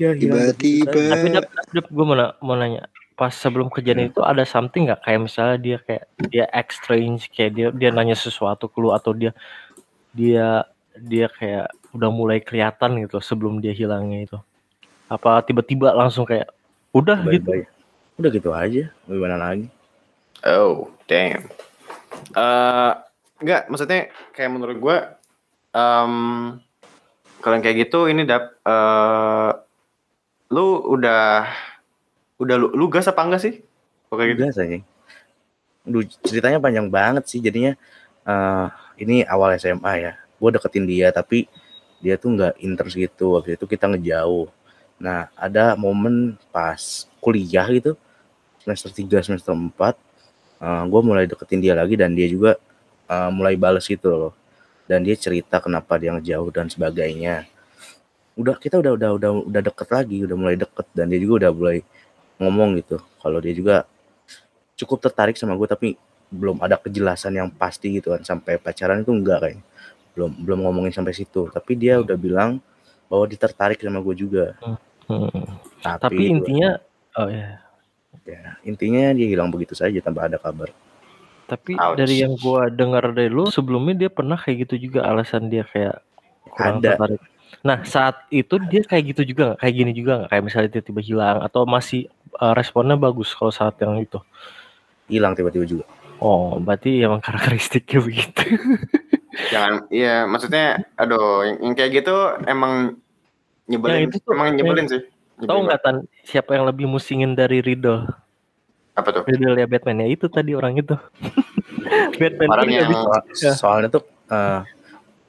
ya 0.00 0.10
begitu 0.16 0.32
Tiba-tiba 0.32 0.92
Tapi 1.12 1.26
saja. 1.28 1.36
Dap 1.44 1.46
Dap 1.70 1.86
gua 1.92 2.04
mau 2.08 2.16
mau 2.40 2.56
nanya, 2.56 2.88
pas 3.14 3.30
sebelum 3.30 3.68
kejadian 3.68 4.08
itu 4.08 4.24
ada 4.24 4.42
something 4.48 4.88
nggak? 4.88 5.04
Kayak 5.04 5.20
misalnya 5.28 5.56
dia 5.60 5.76
kayak 5.84 6.04
dia 6.32 6.44
strange, 6.72 7.28
kayak 7.28 7.52
dia 7.52 7.66
dia 7.68 7.90
nanya 7.92 8.16
sesuatu 8.16 8.66
ke 8.66 8.78
lu 8.80 8.90
atau 8.96 9.12
dia 9.12 9.36
dia 10.16 10.64
dia 10.96 11.26
kayak 11.30 11.70
udah 11.94 12.10
mulai 12.10 12.40
kelihatan 12.40 13.04
gitu 13.04 13.20
sebelum 13.20 13.60
dia 13.60 13.76
hilangnya 13.76 14.26
itu? 14.26 14.38
Apa 15.10 15.44
tiba-tiba 15.44 15.92
langsung 15.92 16.24
kayak 16.24 16.48
udah 16.96 17.22
gitu? 17.28 17.44
Bye-bye. 17.50 17.66
Udah 18.20 18.30
gitu 18.32 18.50
aja, 18.52 18.84
gimana 19.08 19.36
lagi. 19.36 19.66
Oh, 20.44 20.88
damn. 21.04 21.48
Eee, 22.32 22.92
enggak, 23.40 23.68
maksudnya 23.68 24.08
kayak 24.32 24.50
menurut 24.52 24.76
gua, 24.80 24.96
mmm, 25.76 26.60
kalau 27.40 27.54
yang 27.56 27.64
kayak 27.64 27.78
gitu 27.88 28.08
ini 28.08 28.24
Dap, 28.28 28.56
eee, 28.64 29.50
lu 30.50 30.82
udah 30.94 31.46
udah 32.42 32.56
lu 32.60 32.68
lu 32.74 32.86
gas 32.92 33.06
apa 33.10 33.22
enggak 33.26 33.42
sih? 33.46 33.54
Kayak 34.10 34.28
gitu? 34.36 34.40
Gas 34.48 34.58
anjing. 34.62 34.84
Aduh, 35.88 36.04
ceritanya 36.28 36.58
panjang 36.60 36.88
banget 36.92 37.24
sih 37.30 37.40
jadinya, 37.40 37.72
eee, 38.28 38.66
ini 39.00 39.16
awal 39.24 39.56
SMA 39.56 39.92
ya, 39.96 40.12
gue 40.40 40.50
deketin 40.52 40.84
dia 40.84 41.08
tapi 41.08 41.48
dia 42.04 42.16
tuh 42.20 42.36
nggak 42.36 42.54
interest 42.60 42.96
gitu, 43.00 43.36
waktu 43.40 43.56
itu 43.56 43.64
kita 43.68 43.88
ngejauh. 43.88 44.48
Nah, 45.00 45.28
ada 45.36 45.74
momen 45.80 46.36
pas 46.52 47.08
kuliah 47.24 47.64
gitu, 47.72 47.96
semester 48.62 48.90
3, 48.94 49.20
semester 49.24 49.52
4, 49.56 49.96
eee, 50.62 50.82
gue 50.90 51.00
mulai 51.04 51.24
deketin 51.30 51.60
dia 51.64 51.74
lagi 51.78 51.96
dan 52.00 52.12
dia 52.18 52.28
juga, 52.30 52.56
eee, 53.10 53.30
mulai 53.34 53.54
bales 53.60 53.86
gitu 53.88 54.10
loh. 54.12 54.34
Dan 54.90 55.04
dia 55.06 55.16
cerita 55.18 55.58
kenapa 55.64 55.96
dia 56.00 56.12
ngejauh 56.16 56.50
dan 56.54 56.68
sebagainya. 56.72 57.48
Udah 58.40 58.56
kita 58.56 58.80
udah 58.80 58.96
udah 58.96 59.10
udah 59.20 59.30
udah 59.52 59.60
deket 59.60 59.88
lagi, 59.92 60.24
udah 60.24 60.36
mulai 60.40 60.56
deket 60.56 60.86
dan 60.96 61.12
dia 61.12 61.20
juga 61.20 61.44
udah 61.44 61.52
mulai 61.52 61.78
ngomong 62.40 62.80
gitu, 62.80 62.96
kalau 63.20 63.36
dia 63.36 63.52
juga 63.52 63.84
cukup 64.80 65.04
tertarik 65.04 65.36
sama 65.36 65.52
gue 65.60 65.68
tapi 65.68 65.88
belum 66.32 66.56
ada 66.64 66.80
kejelasan 66.80 67.36
yang 67.36 67.52
pasti 67.52 68.00
gitu 68.00 68.16
kan, 68.16 68.24
sampai 68.24 68.56
pacaran 68.56 69.04
itu 69.04 69.12
enggak 69.12 69.44
kayaknya. 69.44 69.64
Belum 70.16 70.30
belum 70.40 70.58
ngomongin 70.64 70.96
sampai 70.96 71.12
situ, 71.12 71.52
tapi 71.52 71.76
dia 71.76 72.00
udah 72.00 72.16
bilang 72.16 72.56
bahwa 73.12 73.28
dia 73.28 73.36
tertarik 73.36 73.76
sama 73.76 74.00
gue 74.00 74.16
juga. 74.16 74.56
Hmm, 74.64 74.80
hmm. 75.12 75.44
Tapi 75.84 76.00
Tapi 76.00 76.16
gue 76.16 76.32
intinya 76.32 76.70
oh 77.20 77.28
ya. 77.28 77.60
ya 78.24 78.56
intinya 78.64 79.12
dia 79.12 79.26
hilang 79.28 79.52
begitu 79.52 79.76
saja 79.76 80.00
tanpa 80.00 80.32
ada 80.32 80.40
kabar. 80.40 80.72
Tapi 81.50 81.74
dari 81.98 82.16
Ouch. 82.16 82.22
yang 82.22 82.34
gua 82.38 82.70
dengar 82.70 83.10
dari 83.10 83.26
lu 83.26 83.50
sebelumnya 83.50 84.06
dia 84.06 84.10
pernah 84.10 84.38
kayak 84.38 84.70
gitu 84.70 84.86
juga 84.88 85.02
alasan 85.02 85.50
dia 85.50 85.66
kayak 85.66 85.98
kurang 86.54 86.78
Ada. 86.78 86.94
tertarik. 86.94 87.20
Nah, 87.60 87.84
saat 87.84 88.24
itu 88.32 88.56
dia 88.70 88.80
kayak 88.86 89.04
gitu 89.14 89.22
juga 89.34 89.52
nggak? 89.52 89.58
Kayak 89.60 89.74
gini 89.76 89.92
juga 89.92 90.12
nggak? 90.22 90.28
Kayak 90.32 90.44
misalnya 90.44 90.70
tiba-tiba 90.72 91.00
hilang 91.04 91.38
atau 91.44 91.62
masih, 91.68 92.08
eee, 92.10 92.52
responnya 92.56 92.96
bagus 92.96 93.34
kalau 93.36 93.52
saat 93.52 93.76
yang 93.82 94.00
itu? 94.00 94.18
Hilang 95.10 95.34
tiba-tiba 95.36 95.66
juga. 95.66 95.84
Oh, 96.20 96.60
berarti 96.60 97.00
emang 97.00 97.20
karakteristiknya 97.24 98.00
begitu. 98.06 98.44
Jangan 99.48 99.88
iya, 99.88 100.28
maksudnya 100.28 100.84
aduh 100.98 101.46
yang 101.48 101.56
yang 101.70 101.74
kayak 101.78 101.90
gitu 102.02 102.14
emang 102.44 102.72
Yang 103.70 103.78
nyebelin 103.78 104.02
itu 104.10 104.16
tuh 104.26 104.32
emang 104.34 104.48
nyebelin 104.58 104.86
sih, 104.90 105.00
tahu 105.00 105.40
nyebelin 105.46 105.62
nggak 105.70 105.80
banget. 105.80 106.02
Tan, 106.04 106.26
siapa 106.26 106.50
yang 106.58 106.64
lebih 106.66 106.86
musingin 106.90 107.32
dari 107.38 107.62
Riddle? 107.62 108.10
Apa 108.98 109.08
tuh? 109.14 109.22
Riddle 109.30 109.56
ya 109.56 109.66
Batman, 109.70 110.02
ya 110.04 110.08
itu 110.10 110.26
tadi 110.26 110.52
orang 110.58 110.74
itu. 110.76 110.98
Batman 112.20 112.48
Orang 112.50 112.66
nggak 112.66 112.82
yang 112.82 112.90
bisa 112.90 113.06
Soal 113.06 113.22
ya. 113.38 113.52
soalnya 113.54 113.88
tuh, 113.88 114.02
eee, 114.28 114.60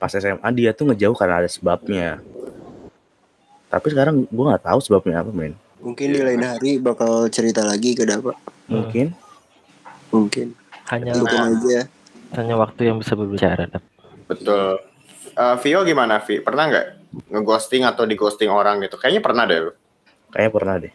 pas 0.02 0.10
SMA 0.10 0.50
dia 0.52 0.74
tuh 0.74 0.90
ngejauh 0.90 1.14
karena 1.14 1.38
ada 1.38 1.46
sebabnya. 1.46 2.18
Tapi 3.70 3.88
sekarang 3.88 4.26
gue 4.26 4.44
nggak 4.44 4.66
tahu 4.66 4.80
sebabnya 4.82 5.22
apa, 5.22 5.30
men. 5.30 5.54
Mungkin 5.78 6.10
di 6.10 6.20
lain 6.20 6.42
hari 6.42 6.78
bakal 6.78 7.30
cerita 7.30 7.62
lagi 7.62 7.94
ke 7.94 8.04
Dapa. 8.04 8.34
Hmm. 8.66 8.82
Mungkin 8.82 9.08
Mungkin. 10.12 10.58
Hanya 10.90 11.16
Nah. 11.16 11.48
aja. 11.48 11.88
hanya 12.32 12.56
waktu 12.56 12.88
yang 12.88 12.98
bisa 12.98 13.14
berbicara. 13.14 13.64
Dap. 13.66 13.84
betul. 14.26 14.80
Eee, 15.32 15.56
Vio 15.64 15.84
gimana 15.84 16.20
Vi? 16.20 16.40
Pernah 16.40 16.68
nggak 16.68 16.88
nge-ghosting 17.30 17.84
atau 17.84 18.04
di-ghosting 18.04 18.48
orang 18.48 18.80
gitu? 18.82 18.96
Kayaknya 18.96 19.22
pernah 19.22 19.44
deh 19.46 19.60
lu. 19.62 19.72
kayaknya 20.32 20.52
pernah 20.52 20.76
deh. 20.80 20.94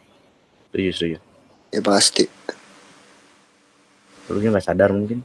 Setuju 0.66 0.90
setuju. 0.92 1.16
Ya 1.70 1.80
pasti. 1.80 2.24
Dulunya 4.24 4.48
nggak 4.50 4.64
sadar 4.64 4.90
mungkin. 4.90 5.20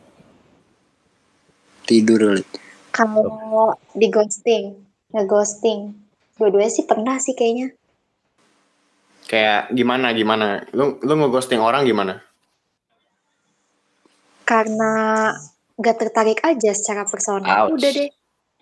Tidur 1.84 2.20
kali. 2.32 2.44
Kalau 2.92 3.72
di 3.96 4.08
ghosting, 4.12 4.76
nge-ghosting, 5.16 5.96
dua-duanya 6.36 6.72
sih 6.72 6.84
pernah 6.84 7.16
sih 7.24 7.32
kayaknya. 7.32 7.72
Kayak 9.32 9.72
gimana 9.72 10.12
gimana? 10.12 10.68
Lu 10.76 11.00
lu 11.00 11.14
nge-ghosting 11.16 11.64
orang 11.64 11.88
gimana? 11.88 12.20
Karena 14.44 14.92
nggak 15.80 15.98
tertarik 15.98 16.40
aja 16.44 16.76
secara 16.76 17.08
personal, 17.08 17.72
Ouch. 17.72 17.80
udah 17.80 17.92
deh. 17.96 18.12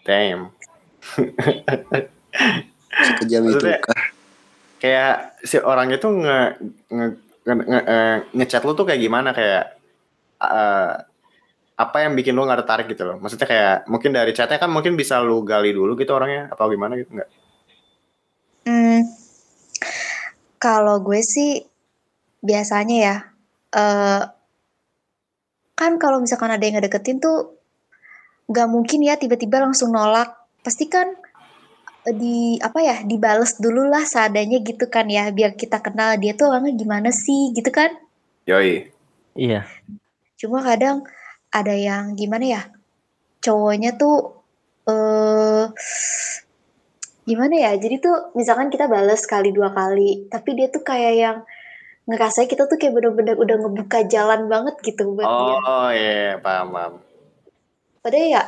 Damn. 0.05 0.53
Sekejam 3.09 3.43
itu 3.49 3.67
kah? 3.81 4.03
kayak 4.79 5.35
si 5.43 5.59
orang 5.59 5.91
itu 5.91 6.07
nge 6.07 6.39
nge 6.87 7.05
nge 7.43 7.53
nge 7.67 7.79
eee, 7.83 8.15
ngechat 8.37 8.63
lu 8.63 8.77
tuh 8.77 8.85
kayak 8.85 9.01
gimana? 9.01 9.33
Kayak, 9.33 9.75
eee, 10.39 10.93
apa 11.79 12.03
yang 12.03 12.11
bikin 12.19 12.35
lu 12.35 12.43
nggak 12.43 12.67
tertarik 12.67 12.87
gitu 12.91 13.07
loh? 13.07 13.15
Maksudnya 13.23 13.47
kayak 13.47 13.75
mungkin 13.87 14.11
dari 14.11 14.35
chat-nya 14.35 14.59
kan 14.59 14.67
mungkin 14.67 14.99
bisa 14.99 15.23
lu 15.23 15.39
gali 15.47 15.71
dulu 15.71 15.95
gitu 15.95 16.11
orangnya, 16.11 16.51
apa 16.51 16.67
gimana 16.67 16.99
gitu, 16.99 17.15
nggak? 17.15 17.29
Mmm, 18.67 19.01
kalau 20.59 20.99
gue 20.99 21.23
sih 21.23 21.63
biasanya 22.43 22.95
ya, 22.99 23.15
eee 23.71 24.21
kan 25.79 25.95
kalau 25.95 26.19
misalkan 26.19 26.51
ada 26.51 26.59
yang 26.59 26.75
ngedeketin 26.75 27.23
tuh 27.23 27.55
nggak 28.51 28.67
mungkin 28.67 28.99
ya 29.07 29.15
tiba-tiba 29.15 29.63
langsung 29.63 29.95
nolak. 29.95 30.35
Pasti 30.59 30.91
kan, 30.91 31.07
eee, 32.03 32.15
di 32.19 32.37
apa 32.59 32.79
ya, 32.83 32.95
dibales 33.07 33.55
dululah 33.55 34.03
seadanya 34.03 34.59
gitu 34.59 34.91
kan 34.91 35.07
ya, 35.07 35.31
biar 35.31 35.55
kita 35.55 35.79
kenal 35.79 36.19
dia 36.19 36.35
tuh 36.35 36.51
orangnya 36.51 36.75
gimana 36.75 37.09
sih, 37.15 37.55
gitu 37.55 37.71
kan? 37.71 37.95
Yoi. 38.43 38.91
Iya. 39.39 39.63
Cuma 40.35 40.59
kadang 40.59 41.07
ada 41.49 41.73
yang 41.73 42.13
gimana 42.13 42.45
ya, 42.45 42.61
cowoknya 43.41 43.97
tuh, 43.97 44.45
eee, 44.85 45.65
gimana 47.25 47.55
ya, 47.57 47.71
jadi 47.77 48.01
tuh 48.01 48.33
misalkan 48.33 48.73
kita 48.73 48.89
bales 48.89 49.21
sekali, 49.21 49.53
2 49.53 49.69
kali, 49.73 50.29
tapi 50.29 50.57
dia 50.57 50.69
tuh 50.69 50.81
kayak 50.81 51.13
yang 51.17 51.37
ngerasanya 52.09 52.49
kita 52.49 52.63
tuh 52.65 52.77
kayak 52.81 52.97
bener-bener 52.97 53.37
udah 53.37 53.55
ngebuka 53.61 54.01
jalan 54.09 54.49
banget 54.49 54.75
gitu 54.81 55.13
buat 55.13 55.29
dia. 55.29 55.57
Oh, 55.61 55.89
iya, 55.93 56.41
paham 56.41 56.73
paham. 56.73 56.93
Padahal 58.01 58.29
ya 58.33 58.43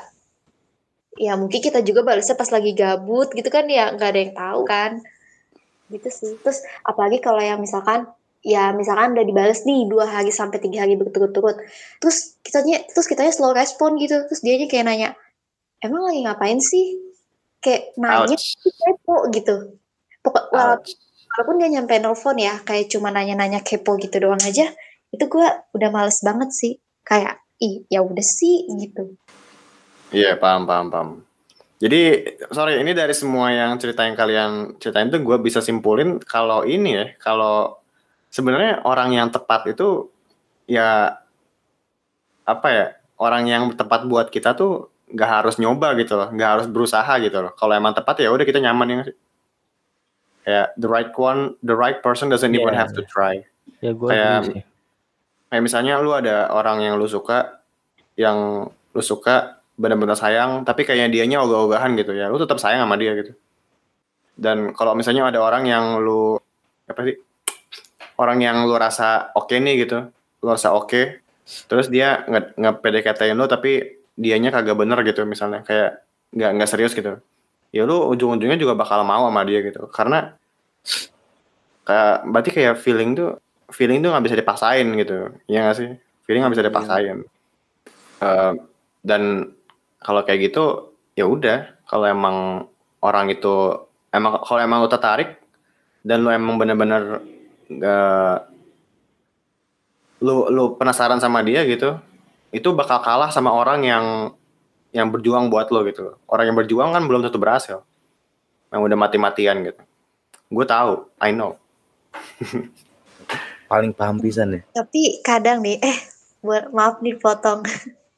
ya 1.20 1.36
mungkin 1.38 1.60
kita 1.62 1.86
juga 1.86 2.02
balesnya 2.02 2.40
pas 2.40 2.50
lagi 2.50 2.74
gabut 2.74 3.30
gitu 3.38 3.50
kan 3.54 3.70
ya, 3.70 3.94
nggak 3.94 4.10
ada 4.10 4.20
yang 4.20 4.34
tahu 4.34 4.62
kan. 4.66 4.92
Gitu 5.94 6.10
sih. 6.10 6.34
Terus 6.42 6.66
apalagi 6.82 7.22
kalau 7.22 7.44
yang 7.44 7.62
misalkan 7.62 8.10
ya 8.42 8.74
misalkan 8.74 9.14
udah 9.14 9.26
dibales 9.26 9.64
nih 9.66 9.86
2 9.86 10.06
hari 10.10 10.34
sampai 10.34 10.58
3 10.58 10.86
hari 10.86 10.98
berturut-turut, 10.98 11.62
terus 12.02 12.38
kitanya 12.42 12.82
terus 12.89 13.06
kitanya 13.06 13.34
slow 13.34 13.54
respon 13.54 13.98
gitu, 14.02 14.26
terus 14.26 14.42
dianya 14.42 14.68
kayak 14.70 14.86
nanya, 14.86 15.10
"Emang 15.82 16.10
lagi 16.10 16.20
ngapain 16.26 16.60
sih?" 16.62 16.98
Kayak 17.62 17.94
nanya 18.02 18.38
kepo 18.38 19.30
gitu. 19.30 19.78
Pokok 20.26 20.50
walaupun 20.52 21.54
nggak 21.62 21.72
nyampe 21.78 21.94
nelfon 22.02 22.38
ya, 22.42 22.58
kayak 22.66 22.89
cuma 22.89 23.14
nanya-nanya 23.14 23.62
kepo 23.62 23.98
gitu 24.02 24.18
doang 24.18 24.42
aja, 24.42 24.70
itu 25.14 25.24
gua 25.30 25.66
udah 25.74 25.89
males 25.94 26.22
banget 26.26 26.50
sih. 26.54 26.74
Kayak, 27.02 27.42
ih 27.58 27.86
ya 27.89 28.06
udah 28.06 28.26
sih 28.26 28.66
gitu. 28.78 29.18
Iya, 30.14 30.38
paham 30.38 30.70
paham 30.70 30.88
paham. 30.94 31.10
Jadi, 31.82 32.38
sorry 32.54 32.78
ini 32.78 32.94
dari 32.94 33.10
semua 33.18 33.50
yang 33.50 33.74
cerita 33.82 34.06
yang 34.06 34.14
kalian 34.14 34.78
ceritain 34.78 35.10
tuh 35.10 35.18
gue 35.26 35.38
bisa 35.42 35.66
simpulin 35.66 36.22
kalau 36.22 36.62
ini 36.62 36.94
ya, 36.94 37.06
kalau 37.18 37.81
sebenarnya 38.32 38.82
orang 38.88 39.12
yang 39.12 39.28
tepat 39.30 39.68
itu 39.70 40.08
ya 40.66 41.20
apa 42.48 42.68
ya, 42.72 42.88
orang 43.20 43.44
yang 43.46 43.64
tepat 43.76 44.08
buat 44.08 44.32
kita 44.32 44.56
tuh 44.58 44.90
nggak 45.12 45.30
harus 45.44 45.56
nyoba 45.60 45.94
gitu 46.00 46.16
loh, 46.16 46.32
nggak 46.32 46.50
harus 46.50 46.68
berusaha 46.72 47.12
gitu 47.20 47.38
loh. 47.38 47.52
Kalau 47.54 47.76
emang 47.76 47.92
tepat 47.92 48.24
ya 48.24 48.32
udah 48.32 48.48
kita 48.48 48.64
nyaman 48.64 48.88
ya? 48.90 48.98
Kayak 50.42 50.68
the 50.80 50.90
right 50.90 51.14
one, 51.14 51.54
the 51.62 51.76
right 51.76 52.02
person 52.02 52.32
doesn't 52.32 52.50
even 52.50 52.74
Iya. 52.74 52.80
have 52.82 52.92
to 52.98 53.04
try. 53.06 53.46
Ya 53.84 53.94
gue 53.94 54.10
Kayak 54.10 54.38
sih. 54.50 54.62
kayak 55.52 55.64
misalnya 55.64 56.02
lu 56.02 56.16
ada 56.16 56.50
orang 56.50 56.82
yang 56.82 56.96
lu 56.98 57.06
suka, 57.06 57.62
yang 58.18 58.66
lu 58.96 59.04
suka 59.04 59.62
benar-benar 59.78 60.16
sayang, 60.16 60.64
tapi 60.64 60.82
kayaknya 60.82 61.12
dianya 61.12 61.38
ogah-ogahan 61.44 61.94
gitu 61.94 62.14
ya, 62.14 62.32
lu 62.32 62.40
tetap 62.40 62.58
sayang 62.58 62.82
sama 62.86 62.96
dia 62.98 63.14
gitu. 63.16 63.34
dan 64.32 64.74
kalau 64.74 64.98
misalnya 64.98 65.28
ada 65.30 65.38
orang 65.44 65.70
yang 65.70 66.02
lu 66.02 66.40
apa 66.90 67.02
sih 67.06 67.14
orang 68.22 68.38
yang 68.45 68.69
lu 68.69 68.78
rasa 68.78 69.34
oke 69.34 69.57
nih 69.57 69.89
gitu 69.89 70.13
lu 70.45 70.47
rasa 70.47 70.78
oke 70.78 71.22
terus 71.65 71.89
dia 71.89 72.22
nge, 72.30 72.53
nge 72.53 72.72
PDKT-in 72.80 73.34
lu 73.34 73.49
tapi 73.49 74.01
dianya 74.13 74.53
kagak 74.53 74.78
bener 74.78 75.01
gitu 75.01 75.26
misalnya 75.26 75.65
kayak 75.65 76.05
nggak 76.32 76.51
nggak 76.57 76.69
serius 76.69 76.93
gitu. 76.95 77.19
Ya 77.72 77.88
lu 77.88 78.03
ujung-ujungnya 78.11 78.59
juga 78.59 78.76
bakal 78.76 79.03
mau 79.07 79.28
sama 79.28 79.47
dia 79.47 79.63
gitu 79.63 79.88
karena 79.89 80.36
kayak 81.88 82.15
berarti 82.28 82.49
kayak 82.51 82.76
feeling 82.80 83.15
tuh 83.15 83.39
feeling 83.72 84.03
tuh 84.03 84.11
nggak 84.11 84.26
bisa 84.28 84.36
dipaksain 84.38 84.88
gitu 84.99 85.32
ya 85.47 85.67
nggak 85.67 85.78
sih? 85.80 85.89
Feeling 86.28 86.45
nggak 86.45 86.55
bisa 86.55 86.67
dipaksain. 86.67 87.17
Eh, 88.22 88.53
dan 89.01 89.22
kalau 90.03 90.22
kayak 90.22 90.51
gitu 90.51 90.93
ya 91.17 91.26
udah 91.26 91.67
kalau 91.89 92.05
emang 92.07 92.38
orang 93.01 93.28
itu 93.34 93.82
emang 94.13 94.39
kalau 94.45 94.59
emang 94.61 94.84
lu 94.84 94.91
tertarik 94.91 95.41
dan 96.05 96.22
lu 96.22 96.30
emang 96.30 96.59
bener-bener 96.59 97.24
nggak 97.72 98.51
lu 100.22 100.51
lu 100.51 100.63
penasaran 100.78 101.17
sama 101.17 101.41
dia 101.41 101.65
gitu 101.65 101.97
itu 102.51 102.69
bakal 102.76 102.99
kalah 102.99 103.32
sama 103.32 103.55
orang 103.55 103.82
yang 103.88 104.05
yang 104.91 105.07
berjuang 105.07 105.47
buat 105.47 105.72
lo 105.72 105.88
gitu. 105.88 106.19
Orang 106.28 106.51
yang 106.51 106.57
berjuang 106.59 106.91
kan 106.91 107.03
belum 107.07 107.24
tentu 107.24 107.39
berhasil. 107.39 107.80
Yang 108.72 108.82
udah 108.91 108.97
mati-matian 108.99 109.63
gitu. 109.63 109.82
Gue 110.51 110.67
tahu 110.67 111.07
I 111.24 111.32
know. 111.32 111.55
Paling 113.72 113.95
paham 113.95 114.19
pisan 114.19 114.59
ya. 114.59 114.61
Tapi 114.76 115.24
kadang 115.24 115.63
nih, 115.63 115.80
eh 115.80 115.97
buat 116.43 116.76
maaf 116.76 116.99
nih 116.99 117.15
potong. 117.15 117.63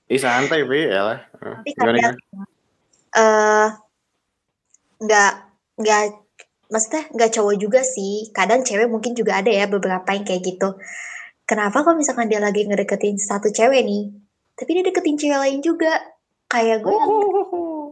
Ih 0.10 0.18
santai 0.18 0.66
Pi 0.66 0.82
ya 0.90 1.02
lah. 1.14 1.20
Tapi 1.38 1.70
kadang 1.78 2.18
eh 3.14 3.68
nggak 4.98 5.34
nggak 5.78 6.02
maksudnya 6.74 7.06
nggak 7.14 7.32
cowok 7.38 7.56
juga 7.62 7.86
sih. 7.86 8.34
Kadang 8.34 8.66
cewek 8.66 8.90
mungkin 8.90 9.14
juga 9.14 9.38
ada 9.38 9.54
ya 9.54 9.70
beberapa 9.70 10.10
yang 10.10 10.26
kayak 10.26 10.42
gitu. 10.42 10.74
Kenapa 11.46 11.86
kalau 11.86 12.02
misalkan 12.02 12.26
dia 12.26 12.42
lagi 12.42 12.66
ngedeketin 12.66 13.22
satu 13.22 13.54
cewek 13.54 13.86
nih, 13.86 14.10
tapi 14.58 14.70
dia 14.74 14.84
deketin 14.90 15.16
cewek 15.22 15.38
lain 15.38 15.60
juga. 15.62 16.02
Kayak 16.50 16.86
gue 16.86 16.94
yang 16.94 17.14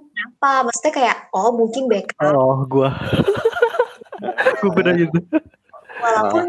kenapa? 0.10 0.70
Maksudnya 0.70 0.94
kayak 0.94 1.18
oh 1.34 1.50
mungkin 1.54 1.86
backup 1.86 2.34
Oh, 2.34 2.66
gua. 2.66 2.90
gua 4.62 4.72
pernah 4.74 4.94
gitu. 4.98 5.18
walaupun 6.02 6.46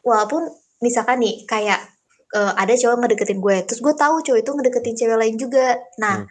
walaupun 0.00 0.42
misalkan 0.80 1.20
nih 1.20 1.44
kayak 1.44 1.80
eh, 2.32 2.52
ada 2.56 2.72
cowok 2.72 2.96
ngedeketin 3.04 3.40
gue 3.40 3.56
terus 3.68 3.80
gue 3.80 3.94
tahu 3.96 4.20
cowok 4.24 4.40
itu 4.40 4.50
ngedeketin 4.52 4.96
cewek 4.96 5.18
lain 5.18 5.36
juga 5.36 5.80
nah 6.00 6.24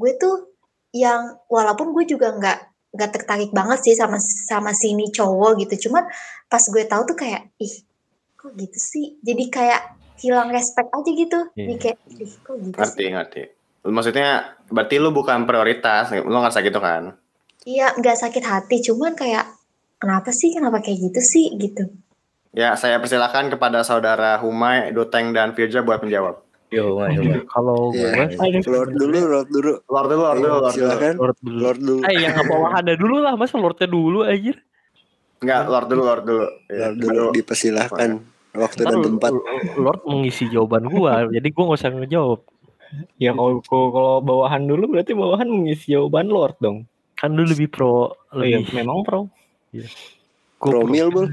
gue 0.00 0.12
tuh 0.16 0.52
yang 0.96 1.36
walaupun 1.52 1.92
gue 1.92 2.04
juga 2.08 2.32
nggak 2.36 2.58
nggak 2.88 3.10
tertarik 3.20 3.50
banget 3.52 3.84
sih 3.84 3.94
sama 3.94 4.16
sama 4.20 4.72
sini 4.72 5.12
cowok 5.12 5.60
gitu. 5.66 5.88
Cuman 5.88 6.08
pas 6.48 6.62
gue 6.64 6.84
tahu 6.88 7.02
tuh 7.12 7.16
kayak 7.16 7.52
ih 7.60 7.74
kok 8.34 8.52
gitu 8.56 8.78
sih? 8.78 9.20
Jadi 9.20 9.44
kayak 9.52 9.80
hilang 10.18 10.48
respect 10.50 10.88
aja 10.90 11.10
gitu. 11.12 11.40
Jadi 11.54 11.72
Iya. 11.74 11.78
kayak 11.78 11.98
ih 12.16 12.32
kok 12.40 12.56
gitu 12.58 12.76
ngerti 12.76 13.02
sih? 13.04 13.12
Ngerti 13.12 13.42
maksudnya 13.88 14.58
berarti 14.68 14.96
lu 15.00 15.14
bukan 15.14 15.46
prioritas 15.48 16.10
lu 16.12 16.36
ngerasa 16.38 16.60
gitu 16.64 16.80
kan? 16.82 17.14
Iya 17.68 17.94
nggak 17.96 18.16
sakit 18.16 18.44
hati 18.44 18.76
cuman 18.84 19.12
kayak 19.12 19.44
kenapa 20.00 20.32
sih? 20.32 20.52
Kenapa 20.56 20.80
kayak 20.80 21.12
gitu 21.12 21.20
sih? 21.20 21.52
Gitu. 21.56 21.84
Ya 22.56 22.74
saya 22.80 22.96
persilakan 22.96 23.52
kepada 23.52 23.84
saudara 23.84 24.40
Humay 24.40 24.90
Doteng 24.96 25.36
dan 25.36 25.52
Firja 25.52 25.84
buat 25.84 26.00
menjawab 26.00 26.47
Yo, 26.68 27.00
Mas, 27.00 27.16
Mas. 27.16 27.40
Kalau 27.48 27.96
Iya. 27.96 28.28
gue 28.28 28.68
Lord 28.68 28.92
dulu, 28.92 29.18
Lord 29.24 29.48
dulu. 29.48 29.72
Lord 29.88 30.08
dulu 30.12 30.20
Lord 30.20 30.36
dulu 30.36 30.48
Lord 30.52 30.60
dulu 30.60 30.76
silakan. 30.76 31.14
Lord 31.16 31.38
dulu. 31.40 31.58
Lord 31.64 31.78
dulu. 31.80 31.96
Eh 32.04 32.14
yang 32.20 32.32
nggak 32.36 32.48
bawahannya 32.48 32.94
dulu 33.00 33.16
lah, 33.24 33.32
masa 33.40 33.56
Lordnya 33.56 33.88
dulu 33.88 34.20
anjir. 34.28 34.56
Enggak, 35.40 35.60
Lord 35.70 35.86
dulu, 35.88 36.02
Lord 36.04 36.22
dulu. 36.28 36.44
Ya, 36.68 36.76
Lord 36.92 36.96
dulu 37.00 37.24
dipersilahkan 37.32 38.10
waktu 38.52 38.80
dan 38.84 38.96
tempat. 39.00 39.30
Lord 39.80 40.00
mengisi 40.04 40.44
jawaban 40.52 40.84
gua, 40.92 41.24
jadi 41.34 41.48
gua 41.48 41.64
nggak 41.72 41.80
usah 41.80 41.90
ngejawab. 41.96 42.40
Ya 43.20 43.36
kalau 43.36 43.60
kalau 43.64 43.86
kalau 43.92 44.14
bawahan 44.24 44.64
dulu 44.64 44.96
berarti 44.96 45.12
bawahan 45.16 45.48
mengisi 45.48 45.96
jawaban 45.96 46.28
Lord 46.28 46.56
dong. 46.60 46.84
Kan 47.16 47.32
lu 47.32 47.48
lebih 47.48 47.72
pro, 47.72 48.12
Oh 48.12 48.44
iya, 48.44 48.60
lebih 48.60 48.76
memang 48.76 49.08
pro. 49.08 49.26
Gua 50.60 50.84
pro. 50.84 50.84
Bul. 50.84 51.32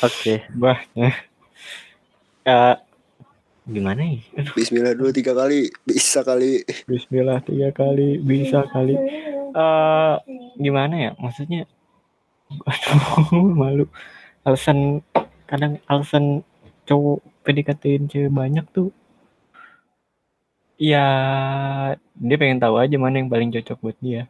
Oke. 0.00 0.34
Bah. 0.56 0.80
Eh, 0.96 2.74
gimana 3.70 4.02
ya? 4.02 4.18
Aduh, 4.42 4.54
Bismillah 4.58 4.92
dulu 4.98 5.10
tiga 5.14 5.32
kali. 5.32 5.70
Bisa 5.86 6.26
kali. 6.26 6.66
Bismillah 6.90 7.38
tiga 7.46 7.70
kali 7.70 8.18
bisa 8.18 8.66
kali. 8.68 8.98
Eh 9.54 10.16
gimana 10.58 10.94
ya? 10.98 11.10
Maksudnya, 11.16 11.70
aduh 12.50 13.46
malu. 13.60 13.86
Alasan 14.42 15.00
kadang 15.46 15.78
alasan 15.86 16.42
cowok 16.90 17.22
PDKT-in 17.46 18.10
cewek 18.10 18.34
banyak 18.34 18.66
tuh 18.74 18.90
ya 20.80 21.04
dia 22.16 22.36
pengen 22.40 22.56
tahu 22.56 22.80
aja 22.80 22.96
mana 22.96 23.20
yang 23.20 23.28
paling 23.28 23.52
cocok 23.52 23.78
buat 23.84 23.98
dia 24.00 24.24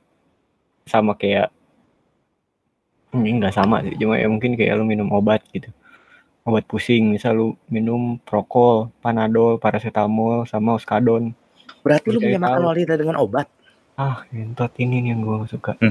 sama 0.82 1.14
kayak 1.14 1.54
ini 3.14 3.38
nggak 3.38 3.54
sama 3.54 3.86
sih 3.86 3.94
cuma 3.94 4.18
ya 4.18 4.26
mungkin 4.26 4.58
kayak 4.58 4.74
lu 4.74 4.82
minum 4.82 5.14
obat 5.14 5.46
gitu 5.54 5.70
obat 6.42 6.64
pusing 6.64 7.10
misal 7.10 7.32
lu 7.32 7.48
minum 7.66 8.16
prokol 8.18 8.74
panadol 8.98 9.56
paracetamol 9.56 10.44
sama 10.44 10.74
oskadon 10.74 11.32
Berarti 11.80 12.08
lu 12.08 12.18
menyamakan 12.18 12.58
tahu. 12.58 12.70
wanita 12.70 12.94
dengan 12.94 13.16
obat. 13.18 13.46
ah 13.94 14.24
entot 14.30 14.72
ini 14.76 15.00
nih 15.00 15.10
yang 15.10 15.20
gue 15.20 15.38
suka 15.46 15.76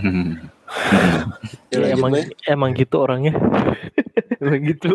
Ya, 1.70 1.78
Ya, 1.80 1.94
emang 1.94 2.12
Bay. 2.12 2.26
emang 2.46 2.72
gitu 2.74 2.96
orangnya. 3.00 3.34
emang 4.42 4.62
gitu. 4.64 4.90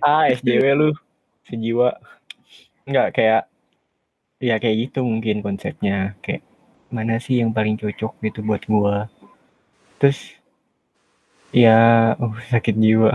ah 0.00 0.26
SJW 0.28 0.64
lu 0.72 0.88
sejiwa 1.42 1.98
nggak 2.82 3.08
kayak 3.12 3.42
ya 4.38 4.56
kayak 4.56 4.88
gitu 4.88 5.02
mungkin 5.02 5.40
konsepnya 5.40 6.14
kayak 6.20 6.42
mana 6.88 7.18
sih 7.18 7.38
yang 7.38 7.50
paling 7.50 7.74
cocok 7.74 8.18
gitu 8.20 8.40
buat 8.40 8.62
gua 8.64 9.06
terus 9.96 10.38
ya 11.52 11.80
oh, 12.16 12.30
sakit 12.46 12.74
jiwa. 12.74 13.10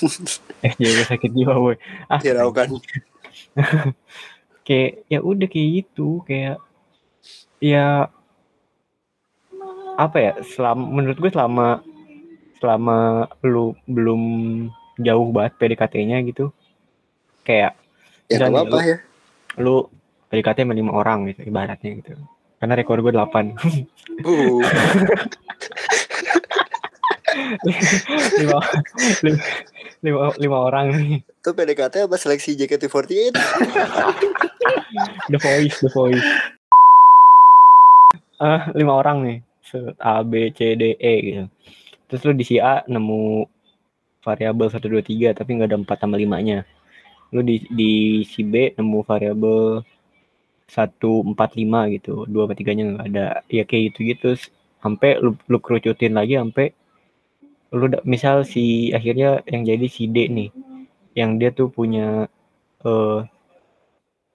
SJW 0.70 0.98
sakit 1.04 1.30
jiwa 1.30 1.54
woi 1.56 1.76
ah 2.06 2.18
Hiraukan. 2.18 2.78
kayak 4.66 5.04
ya 5.06 5.18
udah 5.20 5.44
kayak 5.44 5.68
gitu 5.80 6.22
kayak 6.22 6.56
ya 7.58 8.08
apa 9.94 10.16
ya 10.16 10.32
selama 10.44 10.82
menurut 10.82 11.16
gue 11.16 11.28
selama 11.28 11.84
selama 12.56 12.96
lu 13.40 13.76
belum 13.84 14.22
jauh 14.96 15.28
banget 15.30 15.52
PDKT-nya 15.56 16.22
gitu 16.24 16.50
kayak 17.42 17.74
Ya 18.24 18.40
Misalnya 18.40 18.50
nggak 18.50 18.64
apa-apa 18.64 18.78
lu- 18.78 18.88
ya. 18.88 18.98
lu 19.60 19.76
PDKT 20.26 20.58
sama 20.60 20.72
lima 20.72 20.92
orang 20.92 21.28
gitu 21.28 21.44
ibaratnya 21.44 21.90
gitu. 21.94 22.16
Karena 22.56 22.74
rekor 22.74 22.98
gue 22.98 23.12
8 23.12 23.52
Uh, 24.16 24.62
lima, 28.40 28.58
lima, 29.22 29.40
lima, 30.02 30.18
lima 30.38 30.58
orang 30.58 30.86
nih. 30.94 31.20
Itu 31.22 31.50
PDKT 31.52 32.08
apa 32.08 32.16
seleksi 32.16 32.56
JKT48? 32.58 33.34
The 35.32 35.38
Voice 35.40 35.76
The 35.82 35.90
Voice. 35.90 36.28
Ah 38.38 38.70
lima 38.74 39.00
orang 39.00 39.18
nih. 39.24 39.38
A 39.98 40.22
B 40.22 40.52
C 40.54 40.78
D 40.78 40.94
E 41.00 41.14
gitu. 41.24 41.44
Terus 42.08 42.22
lu 42.28 42.32
di 42.36 42.44
si 42.46 42.56
A 42.60 42.84
nemu 42.86 43.48
variabel 44.22 44.68
1 44.70 44.80
2 44.80 45.34
3 45.34 45.36
tapi 45.36 45.50
nggak 45.56 45.68
ada 45.68 45.78
4 45.84 46.00
sama 46.00 46.16
5 46.16 46.46
nya 46.48 46.64
lu 47.34 47.42
di 47.44 47.60
di 47.68 48.22
si 48.22 48.40
B 48.46 48.72
nemu 48.78 49.04
variabel 49.04 49.82
1 50.70 51.34
4 51.34 51.34
5 51.36 51.94
gitu. 51.98 52.24
Dua 52.30 52.46
apa 52.46 52.54
tiganya 52.54 52.84
nggak 52.94 53.08
ada. 53.10 53.26
Ya 53.50 53.66
kayak 53.66 53.82
gitu 53.92 54.00
gitu 54.14 54.28
sampai 54.84 55.18
lu 55.18 55.34
lu 55.48 55.58
kerucutin 55.58 56.14
lagi 56.14 56.36
sampai 56.36 56.70
lu 57.74 57.90
misal 58.06 58.46
si 58.46 58.94
akhirnya 58.94 59.42
yang 59.50 59.66
jadi 59.66 59.86
si 59.90 60.06
D 60.06 60.30
nih 60.30 60.50
yang 61.18 61.42
dia 61.42 61.50
tuh 61.50 61.70
punya 61.74 62.30
eh 62.86 63.20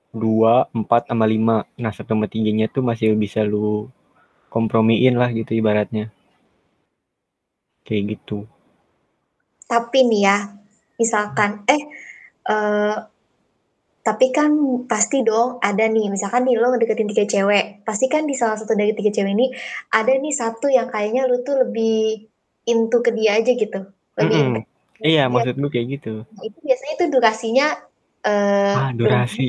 dua 0.09 0.65
empat 0.73 1.05
sama 1.07 1.25
lima. 1.29 1.63
Nah 1.77 1.93
satu 1.93 2.17
sama 2.17 2.25
tiganya 2.25 2.65
tuh 2.67 2.81
masih 2.81 3.13
bisa 3.13 3.45
lu 3.45 3.87
kompromiin 4.49 5.15
lah 5.15 5.29
gitu 5.29 5.53
ibaratnya. 5.53 6.09
Kayak 7.85 8.17
gitu. 8.17 8.49
Tapi 9.69 9.99
nih 10.09 10.21
ya, 10.25 10.37
misalkan 10.97 11.61
eh 11.69 11.81
eh 12.49 12.97
tapi 13.99 14.33
kan 14.33 14.49
pasti 14.89 15.21
dong 15.21 15.61
ada 15.61 15.85
nih, 15.85 16.09
misalkan 16.09 16.41
nih 16.49 16.57
lo 16.57 16.73
ngedeketin 16.73 17.09
tiga 17.13 17.25
cewek, 17.29 17.85
pasti 17.85 18.09
kan 18.09 18.25
di 18.25 18.33
salah 18.33 18.57
satu 18.57 18.73
dari 18.73 18.97
tiga 18.97 19.13
cewek 19.13 19.33
ini 19.37 19.53
ada 19.93 20.09
nih 20.09 20.33
satu 20.33 20.65
yang 20.65 20.89
kayaknya 20.89 21.29
lu 21.29 21.45
tuh 21.45 21.61
lebih 21.61 22.25
into 22.65 22.99
ke 22.99 23.11
dia 23.11 23.37
aja 23.37 23.51
gitu, 23.51 23.79
lebih 24.15 24.35
Mm-mm. 24.35 24.51
intens. 24.59 24.67
iya 24.99 25.23
Iya. 25.23 25.23
maksud 25.27 25.55
gue 25.55 25.71
kayak 25.71 25.87
gitu 25.95 26.13
Nah, 26.27 26.43
itu 26.43 26.57
biasanya 26.59 26.93
itu 26.95 27.05
durasinya 27.07 27.67
eh 28.19 28.75
ah 28.75 28.91
durasi 28.91 29.47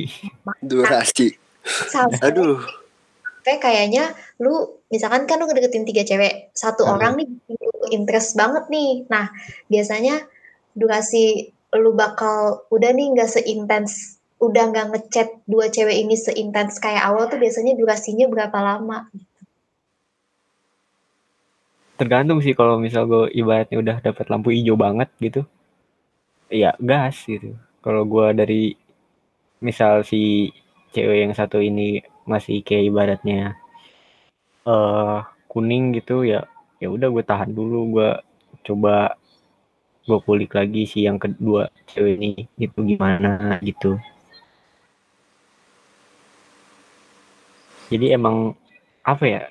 Durasi. 0.61 1.27
sampai 1.91 2.23
Aduh. 2.23 2.57
sampai 3.41 3.55
kayaknya 3.57 4.13
lu 4.37 4.53
misalkan 4.87 5.25
kan 5.25 5.41
lu 5.41 5.45
ngedeketin 5.45 5.83
tiga 5.83 6.05
cewek, 6.05 6.53
satu 6.53 6.85
Hmm. 6.85 6.93
orang 6.95 7.13
nih 7.17 7.27
lu 7.49 7.71
interest 7.89 8.37
banget 8.37 8.69
nih. 8.69 9.03
Nah, 9.09 9.27
biasanya 9.65 10.23
durasi 10.71 11.49
lu 11.73 11.91
bakal 11.91 12.63
udah 12.69 12.91
nih 12.91 13.11
nggak 13.11 13.27
seintens, 13.27 14.19
udah 14.37 14.69
nggak 14.69 14.87
ngechat 14.91 15.29
dua 15.47 15.67
cewek 15.67 15.99
ini 15.99 16.13
seintens 16.13 16.77
kayak 16.77 17.01
awal 17.01 17.27
tuh 17.27 17.37
biasanya 17.37 17.73
durasinya 17.75 18.27
berapa 18.27 18.55
lama? 18.55 19.07
Tergantung 22.01 22.41
sih 22.41 22.57
kalau 22.57 22.81
misal 22.81 23.05
gue 23.05 23.29
ibaratnya 23.37 23.77
udah 23.77 23.97
dapat 24.01 24.25
lampu 24.25 24.49
hijau 24.49 24.73
banget 24.73 25.13
gitu 25.21 25.45
ya 26.49 26.73
gas 26.81 27.29
gitu. 27.29 27.53
Kalau 27.85 28.09
gue 28.09 28.27
dari 28.33 28.63
misal 29.61 30.01
si 30.01 30.49
cewek 30.91 31.29
yang 31.29 31.33
satu 31.37 31.61
ini 31.61 32.01
masih 32.25 32.65
kayak 32.65 32.89
ibaratnya 32.89 33.53
eh 34.65 35.19
kuning 35.45 35.93
gitu 35.97 36.25
ya 36.25 36.45
ya 36.81 36.89
udah 36.89 37.09
gue 37.13 37.23
tahan 37.25 37.53
dulu 37.53 38.01
gue 38.01 38.09
coba 38.65 39.13
gue 40.01 40.19
kulik 40.25 40.57
lagi 40.57 40.89
si 40.89 41.05
yang 41.05 41.21
kedua 41.21 41.69
cewek 41.93 42.17
ini 42.17 42.49
gitu 42.57 42.81
gimana 42.81 43.61
gitu. 43.61 44.01
Jadi 47.93 48.15
emang 48.15 48.57
apa 49.05 49.25
ya 49.29 49.41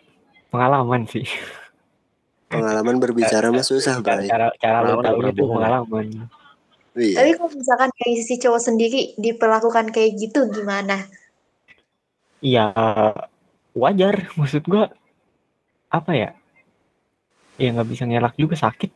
pengalaman 0.51 1.07
sih 1.07 1.23
Pengalaman 2.51 2.99
berbicara 2.99 3.55
mah 3.55 3.63
susah, 3.63 4.03
cara 4.03 4.21
Bray. 4.21 4.29
cara, 4.29 4.47
cara 4.59 4.79
pernah 4.83 5.31
tuh 5.31 5.35
bohong. 5.39 5.63
pengalaman 5.63 6.07
Iya. 6.99 7.23
Tapi 7.23 7.31
kalau 7.39 7.55
misalkan 7.55 7.89
dari 7.95 8.15
sisi 8.19 8.35
cowok 8.43 8.61
sendiri 8.61 9.01
diperlakukan 9.15 9.95
kayak 9.95 10.19
gitu 10.19 10.51
gimana? 10.51 11.07
Iya 12.43 12.75
wajar 13.75 14.27
maksud 14.39 14.67
gua 14.67 14.91
apa 15.91 16.13
ya 16.15 16.31
ya 17.61 17.69
nggak 17.75 17.89
bisa 17.91 18.07
ngelak 18.07 18.35
juga 18.39 18.57
sakit 18.57 18.91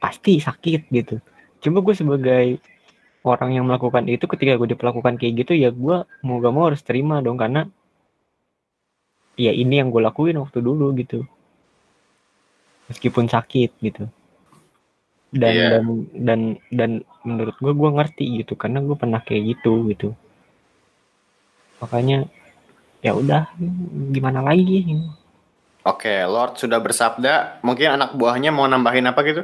pasti 0.00 0.40
sakit 0.40 0.90
gitu 0.90 1.20
cuma 1.58 1.82
gue 1.82 1.94
sebagai 1.94 2.62
orang 3.26 3.58
yang 3.58 3.64
melakukan 3.66 4.06
itu 4.06 4.24
ketika 4.30 4.56
gue 4.56 4.74
diperlakukan 4.74 5.18
kayak 5.18 5.44
gitu 5.44 5.52
ya 5.58 5.74
gua 5.74 6.06
mau 6.22 6.38
gak 6.38 6.54
mau 6.54 6.70
harus 6.70 6.82
terima 6.82 7.20
dong 7.20 7.36
karena 7.36 7.66
ya 9.38 9.52
ini 9.54 9.82
yang 9.82 9.90
gue 9.90 10.02
lakuin 10.02 10.38
waktu 10.40 10.58
dulu 10.62 10.94
gitu 10.98 11.26
meskipun 12.88 13.28
sakit 13.28 13.70
gitu 13.78 14.08
dan 15.28 15.52
Iya. 15.52 15.68
dan 15.76 15.84
dan 16.16 16.40
dan 16.72 16.90
menurut 17.20 17.56
gue 17.60 17.72
gue 17.76 17.90
ngerti 17.92 18.24
gitu 18.40 18.56
karena 18.56 18.80
gue 18.80 18.96
pernah 18.96 19.20
kayak 19.20 19.56
gitu 19.56 19.84
gitu 19.92 20.16
makanya 21.78 22.26
ya 23.04 23.14
udah 23.14 23.52
gimana 24.10 24.42
lagi 24.42 24.98
Oke, 25.86 26.20
Lord 26.28 26.60
sudah 26.60 26.84
bersabda. 26.84 27.64
Mungkin 27.64 27.96
anak 27.96 28.12
buahnya 28.12 28.52
mau 28.52 28.68
nambahin 28.68 29.08
apa 29.08 29.24
gitu? 29.24 29.40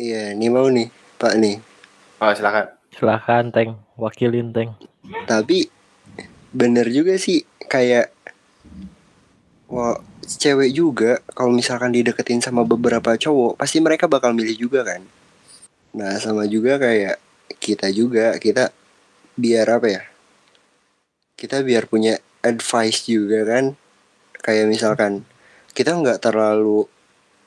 Iya, 0.00 0.32
nih 0.32 0.48
mau 0.48 0.64
nih, 0.64 0.88
Pak 1.20 1.36
nih. 1.36 1.60
Oh, 2.16 2.32
silakan. 2.32 2.72
Silahkan 2.88 3.52
Teng, 3.52 3.76
wakilin 4.00 4.56
Teng. 4.56 4.72
Tapi 5.28 5.68
bener 6.48 6.88
juga 6.88 7.20
sih 7.20 7.44
kayak 7.68 8.08
wah 9.68 10.00
cewek 10.22 10.70
juga 10.70 11.18
kalau 11.34 11.50
misalkan 11.50 11.90
dideketin 11.90 12.38
sama 12.38 12.62
beberapa 12.62 13.18
cowok 13.18 13.58
pasti 13.58 13.82
mereka 13.82 14.06
bakal 14.06 14.30
milih 14.32 14.68
juga 14.68 14.86
kan. 14.86 15.02
Nah, 15.92 16.16
sama 16.22 16.46
juga 16.48 16.78
kayak 16.80 17.18
kita 17.58 17.90
juga 17.92 18.38
kita 18.38 18.70
biar 19.36 19.66
apa 19.68 19.88
ya? 19.90 20.02
Kita 21.36 21.60
biar 21.60 21.90
punya 21.90 22.16
advice 22.40 23.10
juga 23.10 23.42
kan. 23.44 23.74
Kayak 24.42 24.66
misalkan 24.70 25.26
kita 25.74 25.94
nggak 25.94 26.22
terlalu 26.22 26.86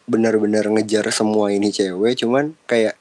benar-benar 0.05 0.69
ngejar 0.69 1.09
semua 1.09 1.49
ini 1.49 1.73
cewek, 1.73 2.21
cuman 2.21 2.53
kayak 2.69 2.93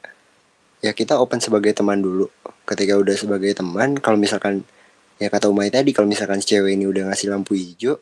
ya 0.81 0.93
kita 0.97 1.21
open 1.21 1.43
sebagai 1.43 1.77
teman 1.77 2.01
dulu. 2.01 2.31
Ketika 2.65 2.97
udah 2.97 3.13
sebagai 3.13 3.53
teman, 3.53 4.01
kalau 4.01 4.17
misalkan 4.17 4.65
ya 5.21 5.29
kata 5.29 5.53
Umay 5.53 5.69
tadi 5.69 5.93
kalau 5.93 6.09
misalkan 6.09 6.41
cewek 6.41 6.75
ini 6.75 6.89
udah 6.89 7.13
ngasih 7.13 7.31
lampu 7.31 7.55
hijau 7.55 8.01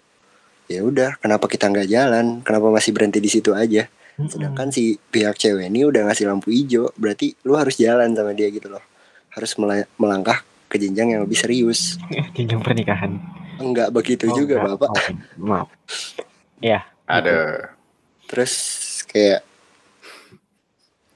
ya 0.67 0.81
udah 0.81 1.19
kenapa 1.19 1.47
kita 1.47 1.67
nggak 1.67 1.89
jalan? 1.89 2.27
Kenapa 2.41 2.69
masih 2.69 2.91
berhenti 2.91 3.19
di 3.19 3.29
situ 3.29 3.53
aja? 3.53 3.87
Sedangkan 4.23 4.69
si 4.69 5.01
pihak 5.01 5.35
cewek 5.35 5.67
ini 5.67 5.83
udah 5.83 6.07
ngasih 6.07 6.29
lampu 6.29 6.53
hijau 6.53 6.93
berarti 6.95 7.33
lu 7.43 7.57
harus 7.57 7.75
jalan 7.77 8.13
sama 8.13 8.33
dia 8.33 8.47
gitu 8.49 8.69
loh. 8.69 8.83
Harus 9.33 9.57
mela- 9.57 9.89
melangkah 9.97 10.45
ke 10.69 10.77
jenjang 10.77 11.13
yang 11.13 11.23
lebih 11.25 11.37
serius. 11.37 11.97
Jenjang 12.37 12.61
pernikahan. 12.61 13.17
Enggak 13.57 13.89
begitu 13.91 14.29
Oh, 14.29 14.37
juga 14.37 14.61
enggak. 14.61 14.79
bapak. 14.79 14.89
Oke, 14.93 15.13
maaf. 15.37 15.69
Ya 16.59 16.87
Ada. 17.05 17.69
terus 18.25 18.53
kayak 19.05 19.45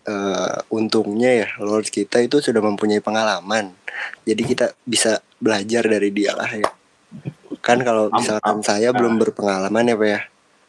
eh, 0.05 0.57
untungnya 0.69 1.33
ya 1.33 1.49
Lord 1.59 1.89
kita 1.89 2.21
itu 2.21 2.39
sudah 2.39 2.61
mempunyai 2.61 3.01
pengalaman. 3.01 3.73
Jadi 4.23 4.43
kita 4.45 4.67
bisa 4.83 5.19
belajar 5.37 5.85
dari 5.85 6.13
dia 6.13 6.33
lah 6.33 6.49
ya 6.49 6.69
kan 7.67 7.83
kalau 7.83 8.07
misalkan 8.15 8.63
am- 8.63 8.65
saya 8.65 8.95
belum 8.95 9.19
berpengalaman 9.19 9.91
ya 9.91 9.97
pak 9.99 10.07
ya. 10.07 10.21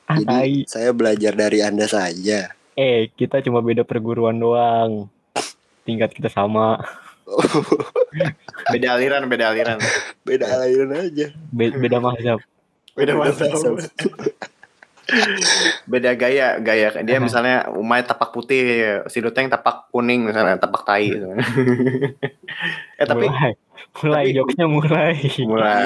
Ah, 0.07 0.17
jadi 0.17 0.65
saya 0.65 0.89
belajar 0.91 1.37
dari 1.37 1.61
anda 1.61 1.85
saja. 1.85 2.57
Eh 2.73 3.13
kita 3.13 3.45
cuma 3.45 3.61
beda 3.61 3.85
perguruan 3.85 4.33
doang. 4.33 5.05
Tingkat 5.85 6.09
kita 6.11 6.27
sama. 6.27 6.81
Beda 8.71 8.95
aliran, 8.95 9.27
beda 9.27 9.51
aliran. 9.51 9.77
beda 10.23 10.47
aliran 10.47 10.91
aja. 10.95 11.27
Be- 11.51 11.75
beda 11.75 11.99
mazhab. 11.99 12.39
Beda 12.95 13.13
mazhab. 13.13 13.77
Beda 15.85 16.11
gaya, 16.13 16.59
gaya. 16.59 16.99
Dia 17.01 17.17
misalnya 17.17 17.71
Umay 17.71 18.03
tapak 18.03 18.29
putih, 18.29 18.83
si 19.07 19.23
Duteng 19.23 19.47
tapak 19.47 19.87
kuning 19.89 20.27
misalnya, 20.27 20.59
tapak 20.59 20.83
tai. 20.83 21.07
gitu. 21.09 21.31
eh 22.99 23.05
tapi 23.05 23.29
mulai 23.29 23.53
mulai 24.01 24.23
tapi- 24.25 24.35
jokesnya 24.35 24.67
mulai 24.67 25.13
mulai. 25.45 25.83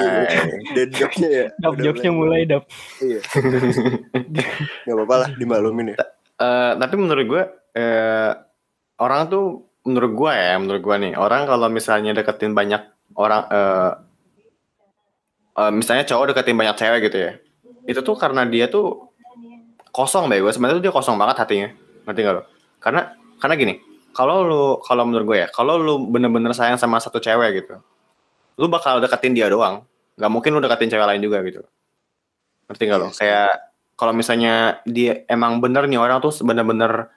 dan 0.72 0.88
jokesnya 0.90 1.28
ya 1.28 1.46
dap 1.60 1.70
udah 1.72 1.84
jokesnya 1.84 2.12
mulai 2.12 2.40
dap 2.44 2.64
iya 3.00 3.20
nggak 4.84 4.96
apa-apa 4.96 5.14
lah 5.20 5.30
dimaklumin 5.36 5.92
ya 5.92 5.98
Eh, 6.42 6.72
tapi 6.74 6.94
menurut 6.98 7.24
gue 7.28 7.42
eh, 7.78 8.32
orang 8.98 9.30
tuh 9.30 9.62
menurut 9.86 10.10
gue 10.10 10.32
ya 10.32 10.58
menurut 10.58 10.82
gue 10.82 10.96
nih 10.98 11.12
orang 11.14 11.46
kalau 11.46 11.70
misalnya 11.70 12.10
deketin 12.16 12.50
banyak 12.50 12.82
orang 13.14 13.46
eh, 13.46 13.90
eh, 15.54 15.70
misalnya 15.70 16.02
cowok 16.02 16.34
deketin 16.34 16.58
banyak 16.58 16.74
cewek 16.74 17.00
gitu 17.06 17.18
ya 17.20 17.32
itu 17.86 18.00
tuh 18.02 18.18
karena 18.18 18.42
dia 18.42 18.66
tuh 18.66 19.11
kosong 19.92 20.32
deh 20.32 20.40
gue 20.40 20.50
sebenarnya 20.50 20.80
tuh 20.80 20.84
dia 20.88 20.94
kosong 20.94 21.16
banget 21.20 21.36
hatinya. 21.44 21.68
Ngerti 22.08 22.20
gak 22.24 22.34
lo? 22.34 22.42
Karena 22.82 23.14
karena 23.38 23.54
gini 23.54 23.74
kalau 24.12 24.44
lu 24.44 24.64
kalau 24.84 25.08
menurut 25.08 25.26
gue 25.28 25.38
ya 25.44 25.48
kalau 25.52 25.78
lu 25.78 26.08
bener-bener 26.10 26.52
sayang 26.52 26.76
sama 26.76 27.00
satu 27.00 27.20
cewek 27.20 27.64
gitu 27.64 27.80
lu 28.60 28.66
bakal 28.68 29.00
deketin 29.00 29.32
dia 29.32 29.48
doang. 29.48 29.84
Nggak 30.18 30.30
mungkin 30.32 30.50
lu 30.56 30.60
deketin 30.60 30.92
cewek 30.92 31.06
lain 31.08 31.22
juga 31.24 31.38
gitu. 31.46 31.62
Ngerti 32.68 32.82
gak 32.88 32.98
lo? 33.00 33.08
Yes. 33.08 33.18
kayak 33.20 33.50
kalau 33.96 34.12
misalnya 34.16 34.82
dia 34.88 35.22
emang 35.28 35.62
bener 35.62 35.86
nih 35.86 36.00
orang 36.00 36.18
tuh 36.18 36.32
bener-bener 36.42 37.12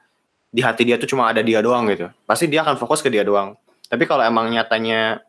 di 0.54 0.64
hati 0.64 0.88
dia 0.88 0.96
tuh 0.96 1.10
cuma 1.10 1.28
ada 1.28 1.44
dia 1.44 1.60
doang 1.60 1.88
gitu. 1.92 2.12
Pasti 2.28 2.48
dia 2.48 2.64
akan 2.64 2.80
fokus 2.80 3.04
ke 3.04 3.10
dia 3.12 3.24
doang. 3.26 3.58
Tapi 3.88 4.04
kalau 4.08 4.24
emang 4.24 4.50
nyatanya 4.52 5.24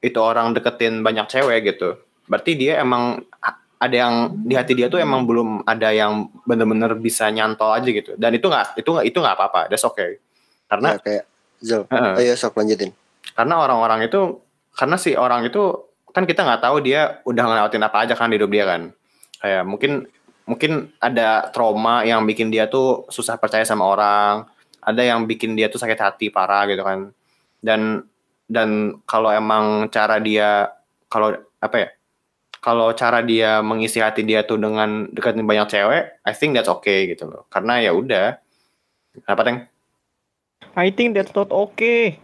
itu 0.00 0.16
orang 0.16 0.56
deketin 0.56 1.04
banyak 1.04 1.28
cewek 1.28 1.76
gitu 1.76 2.00
berarti 2.30 2.54
dia 2.54 2.80
emang 2.80 3.26
ada 3.80 3.96
yang 3.96 4.36
di 4.44 4.52
hati 4.52 4.76
dia 4.76 4.92
tuh 4.92 5.00
emang 5.00 5.24
belum 5.24 5.64
ada 5.64 5.88
yang 5.88 6.28
bener-bener 6.44 6.92
bisa 7.00 7.32
nyantol 7.32 7.72
aja 7.72 7.88
gitu. 7.88 8.12
Dan 8.20 8.36
itu 8.36 8.44
nggak 8.44 8.76
itu 8.76 8.88
nggak 8.92 9.06
itu 9.08 9.18
nggak 9.18 9.34
apa-apa. 9.40 9.60
That's 9.72 9.88
okay. 9.88 10.20
Karena 10.68 10.94
ya 10.94 11.00
kayak 11.00 11.24
Zal 11.60 11.84
Heeh. 11.88 12.28
ayo 12.28 12.34
sok 12.36 12.60
lanjutin. 12.60 12.92
Karena 13.32 13.60
orang-orang 13.60 14.04
itu 14.04 14.40
karena 14.76 14.96
si 15.00 15.16
orang 15.16 15.48
itu 15.48 15.88
kan 16.12 16.28
kita 16.28 16.44
nggak 16.44 16.60
tahu 16.60 16.76
dia 16.84 17.24
udah 17.24 17.44
ngelewatin 17.44 17.84
apa 17.84 17.96
aja 18.04 18.14
kan 18.16 18.28
di 18.28 18.36
hidup 18.36 18.52
dia 18.52 18.64
kan. 18.68 18.92
Kayak 19.40 19.64
mungkin 19.64 19.92
mungkin 20.44 20.72
ada 21.00 21.48
trauma 21.48 22.04
yang 22.04 22.24
bikin 22.28 22.52
dia 22.52 22.68
tuh 22.68 23.08
susah 23.08 23.40
percaya 23.40 23.64
sama 23.64 23.88
orang. 23.88 24.44
Ada 24.80 25.08
yang 25.08 25.24
bikin 25.24 25.56
dia 25.56 25.72
tuh 25.72 25.80
sakit 25.80 26.00
hati 26.00 26.26
parah 26.28 26.68
gitu 26.68 26.84
kan. 26.84 27.12
Dan 27.60 28.04
dan 28.44 29.00
kalau 29.08 29.32
emang 29.32 29.88
cara 29.92 30.20
dia 30.20 30.68
kalau 31.12 31.32
apa 31.60 31.76
ya 31.76 31.88
kalau 32.60 32.92
cara 32.92 33.24
dia 33.24 33.64
mengisi 33.64 34.00
hati 34.00 34.24
dia 34.24 34.44
tuh 34.44 34.60
dengan 34.60 35.08
deketin 35.12 35.48
banyak 35.48 35.68
cewek 35.68 36.02
I 36.24 36.32
think 36.36 36.56
that's 36.56 36.68
okay 36.68 37.08
gitu 37.08 37.28
loh. 37.28 37.48
Karena 37.48 37.80
ya 37.80 37.92
udah. 37.96 38.36
Apa 39.26 39.42
teng? 39.42 39.66
I 40.78 40.92
think 40.94 41.18
that's 41.18 41.34
not 41.34 41.50
okay. 41.50 42.20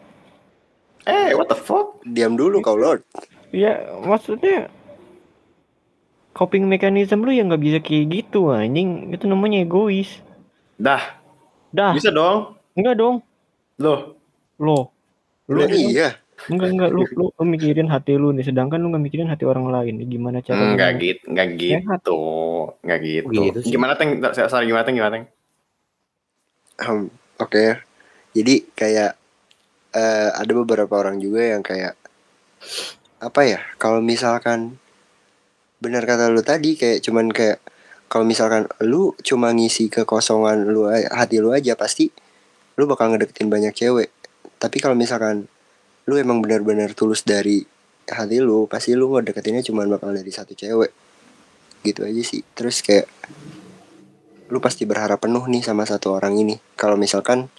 Eh 1.09 1.35
what 1.35 1.51
the 1.51 1.59
fuck? 1.59 1.99
Diam 2.05 2.37
dulu 2.37 2.63
kau 2.63 2.79
Lord. 2.79 3.03
Ya 3.51 3.81
maksudnya 4.05 4.69
coping 6.37 6.69
mechanism 6.69 7.25
lu 7.25 7.33
yang 7.33 7.49
nggak 7.49 7.65
bisa 7.65 7.79
kayak 7.83 8.23
gitu 8.23 8.53
anjing. 8.53 9.11
Itu 9.11 9.27
namanya 9.27 9.65
egois. 9.65 10.21
Dah. 10.79 11.03
Dah. 11.75 11.97
Bisa 11.97 12.13
dong. 12.13 12.55
Enggak 12.77 13.01
dong. 13.01 13.25
Loh. 13.81 14.15
Lo 14.61 14.97
lu 15.47 15.63
Emang 15.63 15.79
iya 15.79 16.19
Enggak 16.47 16.69
enggak 16.69 16.91
lu, 16.93 17.03
lu 17.17 17.27
lu 17.33 17.45
mikirin 17.49 17.89
hati 17.89 18.13
lu 18.21 18.29
nih 18.31 18.45
sedangkan 18.45 18.77
lu 18.77 18.93
nggak 18.93 19.05
mikirin 19.09 19.29
hati 19.33 19.49
orang 19.49 19.73
lain. 19.73 20.05
Gimana 20.05 20.45
cara 20.45 20.77
Enggak 20.77 20.91
lu- 20.93 21.01
gitu, 21.01 21.23
enggak 21.33 21.49
gitu. 21.57 22.19
Enggak 22.85 22.99
gitu. 23.01 23.29
Gitu 23.33 23.59
sih. 23.65 23.71
Gimana 23.73 23.93
Teng? 23.97 24.21
Sorry, 24.37 24.69
gimana 24.69 24.85
Teng? 24.85 24.97
Gimana 25.01 25.13
Teng? 25.17 25.25
Hmm, 26.77 27.09
Oke, 27.41 27.81
jadi 28.37 28.55
kayak 28.77 29.17
eh, 29.97 30.31
ada 30.33 30.53
beberapa 30.53 30.93
orang 31.01 31.17
juga 31.17 31.41
yang 31.41 31.65
kayak 31.65 31.97
apa 33.17 33.41
ya? 33.49 33.61
Kalau 33.81 34.05
misalkan 34.05 34.77
benar 35.81 36.05
kata 36.05 36.29
lu 36.29 36.45
tadi 36.45 36.77
kayak 36.77 37.01
cuman 37.01 37.33
kayak 37.33 37.61
kalau 38.09 38.29
misalkan 38.29 38.69
lu 38.85 39.17
cuma 39.25 39.53
ngisi 39.53 39.89
kekosongan 39.89 40.69
lu 40.69 40.85
hati 40.89 41.41
lu 41.41 41.53
aja 41.53 41.77
pasti 41.77 42.09
lu 42.77 42.85
bakal 42.85 43.09
ngedeketin 43.13 43.49
banyak 43.49 43.73
cewek. 43.73 44.13
Tapi 44.61 44.77
kalau 44.81 44.97
misalkan 44.97 45.49
lu 46.07 46.15
emang 46.19 46.39
benar-benar 46.39 46.95
tulus 46.95 47.27
dari 47.27 47.67
hati 48.07 48.39
lu, 48.39 48.71
pasti 48.71 48.95
lu 48.95 49.11
ngedeketinnya 49.11 49.67
cuma 49.67 49.83
bakal 49.87 50.15
dari 50.15 50.31
satu 50.31 50.55
cewek. 50.55 50.91
Gitu 51.83 52.01
aja 52.07 52.23
sih. 52.23 52.43
Terus 52.55 52.83
kayak 52.83 53.07
lu 54.47 54.63
pasti 54.63 54.87
berharap 54.87 55.19
penuh 55.19 55.43
nih 55.51 55.67
sama 55.67 55.83
satu 55.83 56.15
orang 56.15 56.39
ini. 56.39 56.55
Kalau 56.79 56.95
misalkan 56.95 57.51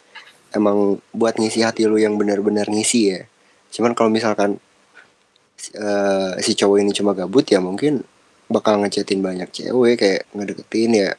emang 0.56 1.04
buat 1.12 1.36
ngisi 1.36 1.64
hati 1.64 1.84
lu 1.84 2.00
yang 2.00 2.16
benar-benar 2.16 2.72
ngisi 2.72 3.02
ya. 3.12 3.22
Cuman 3.72 3.92
kalau 3.92 4.08
misalkan 4.08 4.56
eh, 5.76 6.34
si 6.40 6.56
cowok 6.56 6.78
ini 6.80 6.92
cuma 6.96 7.12
gabut 7.12 7.44
ya 7.44 7.60
mungkin 7.60 8.08
bakal 8.48 8.80
ngechatin 8.80 9.20
banyak 9.20 9.52
cewek 9.52 10.00
kayak 10.00 10.22
ngedeketin 10.32 10.92
ya 10.96 11.12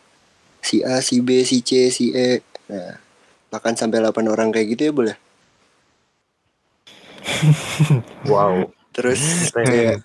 si 0.65 0.81
A, 0.81 1.05
si 1.05 1.21
B, 1.21 1.45
si 1.45 1.61
C, 1.61 1.93
si 1.93 2.17
E. 2.17 2.41
Nah, 2.73 2.97
bahkan 3.53 3.77
sampai 3.77 4.01
8 4.01 4.29
orang 4.29 4.49
kayak 4.53 4.67
gitu 4.77 4.83
ya 4.89 4.93
boleh. 4.93 5.17
Wow. 8.31 8.71
Terus 8.93 9.53
kayak 9.55 10.03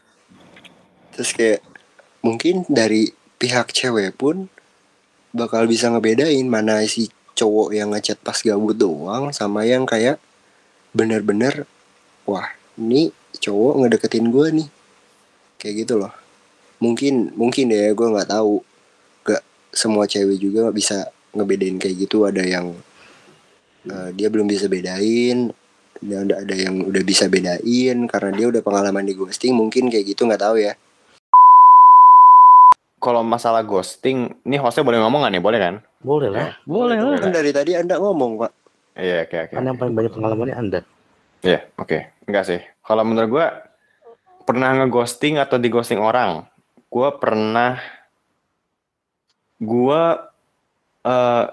terus 1.13 1.29
kayak 1.33 1.61
mungkin 2.21 2.65
dari 2.69 3.13
pihak 3.37 3.73
cewek 3.73 4.17
pun 4.17 4.49
bakal 5.33 5.65
bisa 5.65 5.89
ngebedain 5.89 6.45
mana 6.45 6.85
si 6.85 7.09
cowok 7.33 7.73
yang 7.73 7.89
ngechat 7.93 8.21
pas 8.21 8.37
gabut 8.37 8.77
doang 8.77 9.33
sama 9.33 9.65
yang 9.65 9.89
kayak 9.89 10.21
bener-bener 10.93 11.65
wah 12.29 12.45
ini 12.77 13.09
cowok 13.41 13.73
ngedeketin 13.81 14.29
gue 14.29 14.47
nih. 14.61 14.69
Kayak 15.57 15.75
gitu 15.85 15.93
loh. 16.01 16.13
Mungkin 16.77 17.33
mungkin 17.33 17.73
ya 17.73 17.93
gue 17.93 18.07
nggak 18.13 18.29
tahu. 18.29 18.61
Gak 19.25 19.41
semua 19.73 20.05
cewek 20.05 20.37
juga 20.37 20.69
bisa 20.69 21.09
ngebedain 21.33 21.81
kayak 21.81 22.07
gitu. 22.07 22.29
Ada 22.29 22.43
yang 22.45 22.77
eh, 23.89 24.09
dia 24.13 24.27
belum 24.29 24.45
bisa 24.45 24.69
bedain 24.69 25.49
dan 26.01 26.25
ada 26.29 26.41
ada 26.41 26.55
yang 26.55 26.81
udah 26.87 27.03
bisa 27.05 27.29
bedain 27.29 27.97
karena 28.09 28.29
dia 28.33 28.47
udah 28.49 28.61
pengalaman 28.65 29.05
di 29.05 29.13
ghosting 29.13 29.53
mungkin 29.53 29.91
kayak 29.91 30.15
gitu 30.15 30.25
nggak 30.25 30.41
tahu 30.41 30.57
ya 30.61 30.73
Kalau 33.03 33.19
masalah 33.19 33.67
ghosting, 33.67 34.31
ini 34.47 34.55
hostnya 34.55 34.87
boleh 34.87 35.03
ngomong 35.03 35.27
nggak 35.27 35.33
nih? 35.35 35.43
Boleh 35.43 35.59
kan? 35.59 35.75
Boleh 35.99 36.31
lah. 36.31 36.55
Boleh 36.63 36.95
lah. 37.03 37.19
kan 37.19 37.35
dari 37.35 37.51
tadi 37.51 37.75
anda 37.75 37.99
ngomong 37.99 38.39
pak 38.39 38.63
Iya, 38.93 39.25
oke, 39.25 39.37
oke. 39.49 39.53
Kan 39.57 39.65
yang 39.65 39.77
paling 39.81 39.95
banyak 39.97 40.13
pengalamannya 40.13 40.55
Anda. 40.55 40.79
Iya, 41.41 41.65
oke. 41.81 41.97
Enggak 42.29 42.45
sih. 42.45 42.61
Kalau 42.85 43.01
menurut 43.01 43.29
gua 43.29 43.47
pernah 44.45 44.69
ngeghosting 44.77 45.41
atau 45.41 45.57
dighosting 45.57 45.97
orang, 45.97 46.45
gua 46.93 47.17
pernah 47.17 47.81
gua 49.57 50.29
eh 51.03 51.45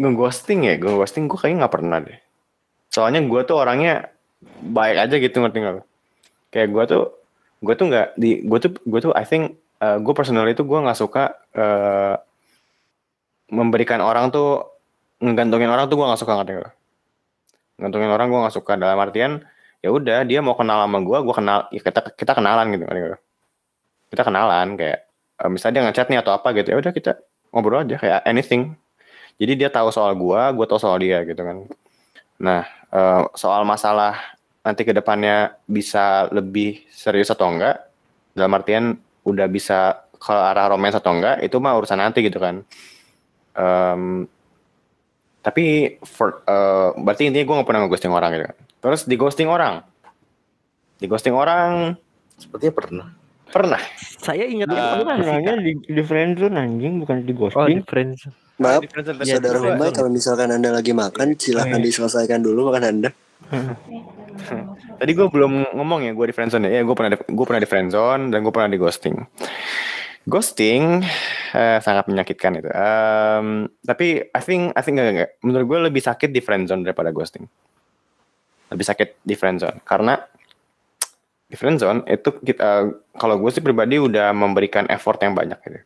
ngeghosting 0.00 0.72
ya, 0.72 0.74
gua 0.80 1.04
ghosting 1.04 1.28
gua 1.28 1.38
kayaknya 1.44 1.68
nggak 1.68 1.74
pernah 1.74 1.98
deh. 2.00 2.18
Soalnya 2.94 3.20
gua 3.26 3.42
tuh 3.42 3.58
orangnya 3.58 4.14
baik 4.62 4.96
aja 5.10 5.14
gitu 5.18 5.36
ngerti 5.42 5.58
lo? 5.58 5.82
Kayak 6.54 6.68
gua 6.70 6.84
tuh 6.86 7.02
gua 7.58 7.74
tuh 7.74 7.86
nggak 7.90 8.06
di 8.14 8.30
gua 8.46 8.58
tuh 8.62 8.70
gua 8.86 9.00
tuh 9.02 9.12
I 9.18 9.26
think 9.26 9.58
eh, 9.82 9.98
gua 9.98 10.14
personally 10.14 10.54
itu 10.54 10.62
gua 10.62 10.86
nggak 10.86 10.98
suka 11.02 11.34
eh 11.58 12.14
memberikan 13.50 13.98
orang 13.98 14.30
tuh 14.30 14.62
ngegantungin 15.18 15.70
orang 15.70 15.90
tuh 15.90 15.98
gua 15.98 16.14
nggak 16.14 16.22
suka 16.22 16.32
ngerti 16.38 16.52
nggak? 16.54 16.66
lo? 16.70 16.72
ngantongin 17.78 18.10
orang 18.10 18.26
gue 18.30 18.40
nggak 18.46 18.54
suka 18.54 18.72
dalam 18.78 18.98
artian 19.02 19.42
ya 19.82 19.90
udah 19.90 20.22
dia 20.24 20.40
mau 20.40 20.54
kenal 20.54 20.86
sama 20.86 20.98
gue 21.02 21.18
gue 21.20 21.34
kenal 21.34 21.58
ya 21.74 21.80
kita 21.82 22.00
kita 22.14 22.32
kenalan 22.38 22.66
gitu 22.72 22.84
ngerti 22.86 23.00
lo? 23.14 23.18
kita 24.14 24.22
kenalan 24.22 24.68
kayak 24.78 24.98
eh, 25.42 25.50
misalnya 25.50 25.74
dia 25.74 25.82
ngechat 25.90 26.06
nih 26.10 26.18
atau 26.22 26.32
apa 26.38 26.48
gitu 26.54 26.68
ya 26.70 26.76
udah 26.78 26.92
kita 26.94 27.12
ngobrol 27.50 27.82
aja 27.82 27.96
kayak 27.98 28.20
anything 28.26 28.78
jadi 29.42 29.52
dia 29.58 29.68
tahu 29.74 29.90
soal 29.90 30.14
gue 30.14 30.40
gue 30.54 30.66
tahu 30.70 30.78
soal 30.78 30.96
dia 31.02 31.26
gitu 31.26 31.42
kan 31.42 31.66
nah 32.38 32.62
eh, 32.94 33.22
soal 33.34 33.66
masalah 33.66 34.16
nanti 34.62 34.86
ke 34.86 34.94
depannya 34.94 35.58
bisa 35.66 36.30
lebih 36.32 36.86
serius 36.88 37.28
atau 37.28 37.50
enggak 37.52 37.84
dalam 38.32 38.54
artian 38.54 38.84
udah 39.26 39.44
bisa 39.46 40.00
ke 40.16 40.32
arah 40.32 40.72
romance 40.72 40.96
atau 40.96 41.12
enggak 41.12 41.42
itu 41.42 41.58
mah 41.58 41.76
urusan 41.76 42.00
nanti 42.00 42.22
gitu 42.22 42.38
kan 42.38 42.62
Em, 43.54 44.26
tapi 45.38 45.94
for, 46.02 46.42
eh, 46.42 46.90
berarti 46.98 47.30
intinya 47.30 47.46
gue 47.46 47.58
gak 47.62 47.68
pernah 47.70 47.80
nge-ghosting 47.86 48.10
orang 48.10 48.30
gitu 48.34 48.44
kan 48.50 48.58
terus 48.82 49.00
di 49.06 49.14
ghosting 49.14 49.46
orang 49.46 49.78
di 50.98 51.06
ghosting 51.06 51.34
orang 51.38 51.94
Sepertinya 52.34 52.74
pernah. 52.74 53.06
pernah 53.46 53.82
Saya 54.18 54.42
ingat 54.50 54.66
yang 54.66 55.06
pernah 55.06 55.14
di, 55.62 55.78
di 55.86 56.02
friendzone 56.02 56.58
anjing 56.58 56.98
bukan 56.98 57.22
di 57.22 57.30
Oh, 57.30 57.70
di 57.70 57.78
ghosting. 57.78 57.78
friends. 57.86 58.26
maaf 58.26 58.34
Di 58.34 58.34
friendzone, 58.34 58.43
Iya, 58.54 59.42
saudara 59.42 59.58
Humay 59.58 59.90
friendzone. 59.90 59.94
kalau 59.98 60.10
misalkan 60.10 60.48
anda 60.50 60.70
lagi 60.70 60.94
makan 60.94 61.34
silahkan 61.34 61.74
Oh, 61.74 61.82
iya. 61.82 61.86
diselesaikan 61.90 62.40
dulu 62.40 62.70
makan 62.70 62.84
anda 62.86 63.10
Tadi 64.94 65.10
gue 65.10 65.26
belum 65.26 65.74
ngomong 65.74 66.06
ya 66.06 66.12
gue 66.14 66.26
di 66.30 66.34
friendzone 66.34 66.66
ya. 66.66 66.82
Gue 66.82 66.94
pernah 66.94 67.14
di, 67.14 67.18
gue 67.18 67.44
pernah 67.46 67.62
di 67.62 67.68
friendzone 67.68 68.22
dan 68.30 68.38
gue 68.42 68.52
pernah 68.54 68.70
di 68.70 68.78
ghosting. 68.78 69.16
Ghosting 70.24 71.02
eh, 71.52 71.78
sangat 71.78 72.08
menyakitkan 72.08 72.56
itu. 72.56 72.70
Em, 72.70 73.46
tapi 73.82 74.24
I 74.24 74.40
think 74.40 74.72
I 74.72 74.80
think 74.80 74.96
enggak, 74.96 75.12
enggak. 75.12 75.30
Menurut 75.42 75.66
gue 75.66 75.78
lebih 75.90 76.02
sakit 76.02 76.30
di 76.30 76.40
friendzone 76.40 76.82
daripada 76.82 77.10
ghosting. 77.10 77.44
Lebih 78.70 78.86
sakit 78.86 79.08
di 79.22 79.34
friendzone 79.34 79.82
karena 79.84 80.16
di 81.44 81.54
friendzone 81.54 82.08
itu 82.08 82.30
kita 82.40 82.88
kalau 83.14 83.36
gue 83.38 83.50
sih 83.52 83.62
pribadi 83.62 84.00
udah 84.00 84.32
memberikan 84.34 84.88
effort 84.88 85.20
yang 85.22 85.36
banyak 85.36 85.58
gitu. 85.62 85.78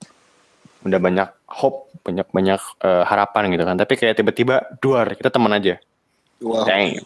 Udah 0.86 1.00
banyak 1.02 1.28
hope, 1.48 1.90
banyak 2.06 2.28
banyak 2.30 2.60
eh, 2.84 3.04
harapan 3.06 3.50
gitu 3.54 3.64
kan. 3.66 3.76
Tapi 3.78 3.94
kayak 3.98 4.14
tiba-tiba 4.18 4.54
duar 4.78 5.14
kita 5.14 5.30
teman 5.32 5.54
aja. 5.54 5.80
wow 6.38 6.62
Dang. 6.62 7.02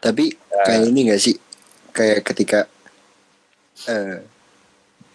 tapi 0.00 0.34
kayak 0.34 0.90
ini 0.90 1.12
gak 1.12 1.22
sih 1.22 1.36
kayak 1.94 2.24
ketika 2.26 2.66
eh, 3.86 4.24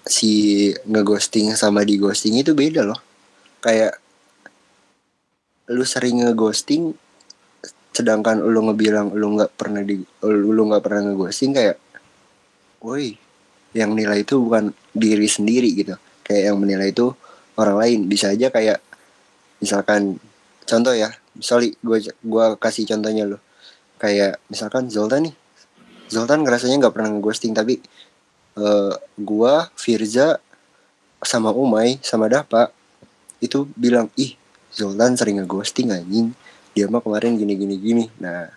si 0.05 0.69
ngeghosting 0.85 1.57
sama 1.57 1.81
di 1.81 1.97
ghosting 1.97 2.37
itu 2.37 2.53
beda 2.53 2.85
loh 2.85 2.99
kayak 3.57 3.97
lu 5.73 5.81
sering 5.81 6.21
ngeghosting 6.21 6.93
sedangkan 7.89 8.37
lu 8.37 8.69
ngebilang 8.69 9.09
lu 9.17 9.33
nggak 9.33 9.57
pernah 9.57 9.81
di 9.81 9.97
lu 10.21 10.53
lu 10.53 10.69
nggak 10.69 10.83
pernah 10.85 11.09
ngeghosting 11.09 11.57
kayak 11.57 11.81
woi 12.85 13.17
yang 13.73 13.97
nilai 13.97 14.21
itu 14.21 14.37
bukan 14.37 14.69
diri 14.93 15.25
sendiri 15.25 15.73
gitu 15.73 15.97
kayak 16.21 16.53
yang 16.53 16.57
menilai 16.61 16.93
itu 16.93 17.17
orang 17.59 17.77
lain. 17.79 17.99
Bisa 18.07 18.31
aja 18.31 18.51
kayak 18.51 18.79
misalkan 19.59 20.19
contoh 20.65 20.93
ya 20.93 21.13
sorry 21.39 21.75
gue 21.79 22.11
gua 22.23 22.55
kasih 22.59 22.87
contohnya 22.87 23.27
lu. 23.27 23.37
Kayak 23.99 24.39
misalkan 24.51 24.91
Zoltan 24.91 25.31
nih. 25.31 25.35
Zoltan 26.11 26.45
ngerasanya 26.45 26.85
nggak 26.85 26.93
pernah 26.93 27.09
ngeghosting 27.15 27.55
tapi 27.55 27.81
eh, 28.59 28.93
gua 29.17 29.71
Firza 29.73 30.37
sama 31.25 31.49
Umay 31.49 31.97
sama 32.05 32.29
Dapa 32.29 32.69
itu 33.41 33.65
bilang 33.73 34.13
ih 34.19 34.37
Zoltan 34.75 35.15
sering 35.15 35.41
ngeghosting 35.41 35.91
anjing. 35.91 36.35
Dia 36.75 36.91
mah 36.91 36.99
kemarin 36.99 37.39
gini 37.39 37.55
gini 37.55 37.75
gini. 37.79 38.05
Nah 38.19 38.51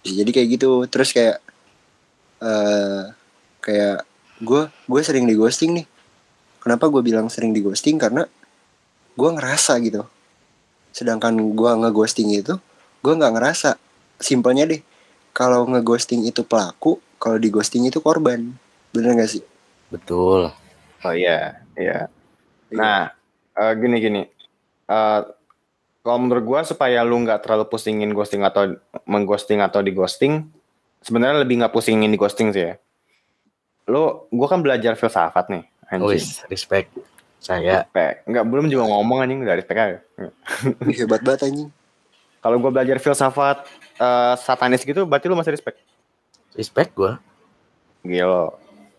bisa 0.00 0.22
jadi 0.22 0.30
kayak 0.30 0.48
gitu. 0.58 0.70
Terus 0.86 1.10
kayak 1.10 1.38
eh 2.44 3.02
kayak 3.64 4.06
gua 4.42 4.70
gue 4.70 5.00
sering 5.02 5.26
di 5.26 5.34
ghosting 5.34 5.82
nih. 5.82 5.86
Kenapa 6.62 6.88
gue 6.88 7.02
bilang 7.04 7.28
sering 7.28 7.52
di 7.52 7.60
ghosting 7.60 8.00
karena 8.00 8.24
gua 9.14 9.34
ngerasa 9.34 9.78
gitu 9.82 10.02
sedangkan 10.94 11.34
gua 11.54 11.74
ngeghosting 11.78 12.34
itu 12.34 12.58
gua 13.02 13.14
nggak 13.18 13.34
ngerasa 13.34 13.80
simpelnya 14.22 14.68
deh 14.68 14.82
kalau 15.34 15.66
ngeghosting 15.66 16.26
itu 16.26 16.46
pelaku 16.46 17.02
kalau 17.18 17.40
di 17.40 17.48
ghosting 17.50 17.88
itu 17.88 17.98
korban 17.98 18.54
bener 18.94 19.18
gak 19.18 19.30
sih 19.34 19.44
Betul. 19.94 20.50
Oh 21.06 21.14
iya, 21.14 21.62
iya. 21.78 22.10
Nah, 22.74 23.14
eh, 23.54 23.72
gini 23.78 23.96
gini. 24.02 24.22
Eh, 24.90 25.20
kalau 26.02 26.18
menurut 26.18 26.44
gua 26.44 26.60
supaya 26.66 27.06
lu 27.06 27.22
nggak 27.22 27.46
terlalu 27.46 27.70
pusingin 27.70 28.10
ghosting 28.10 28.42
atau 28.42 28.74
mengghosting 29.06 29.62
atau 29.62 29.80
di 29.84 29.94
ghosting, 29.94 30.42
sebenarnya 30.98 31.46
lebih 31.46 31.62
nggak 31.62 31.70
pusingin 31.70 32.10
di 32.10 32.18
ghosting 32.18 32.50
sih 32.50 32.72
ya. 32.72 32.74
Lu, 33.86 34.26
gua 34.32 34.48
kan 34.50 34.64
belajar 34.64 34.98
filsafat 34.98 35.52
nih, 35.52 35.64
anjing. 35.92 36.18
Wis, 36.18 36.42
respect. 36.50 36.90
Saya 37.44 37.84
Respect. 37.84 38.24
Nggak 38.24 38.44
belum 38.48 38.66
juga 38.72 38.84
ngomong 38.88 39.20
anjing 39.20 39.44
udah 39.44 39.56
respect 39.60 40.00
hebat 40.96 41.20
banget 41.20 41.40
anjing 41.52 41.68
Kalau 42.40 42.56
gua 42.60 42.72
belajar 42.72 42.96
filsafat 42.96 43.68
eh, 44.00 44.34
satanis 44.40 44.84
gitu, 44.84 45.04
berarti 45.04 45.28
lu 45.28 45.36
masih 45.36 45.52
respect. 45.52 45.80
Respect 46.54 46.92
gue. 46.94 47.12
Gila. 48.06 48.52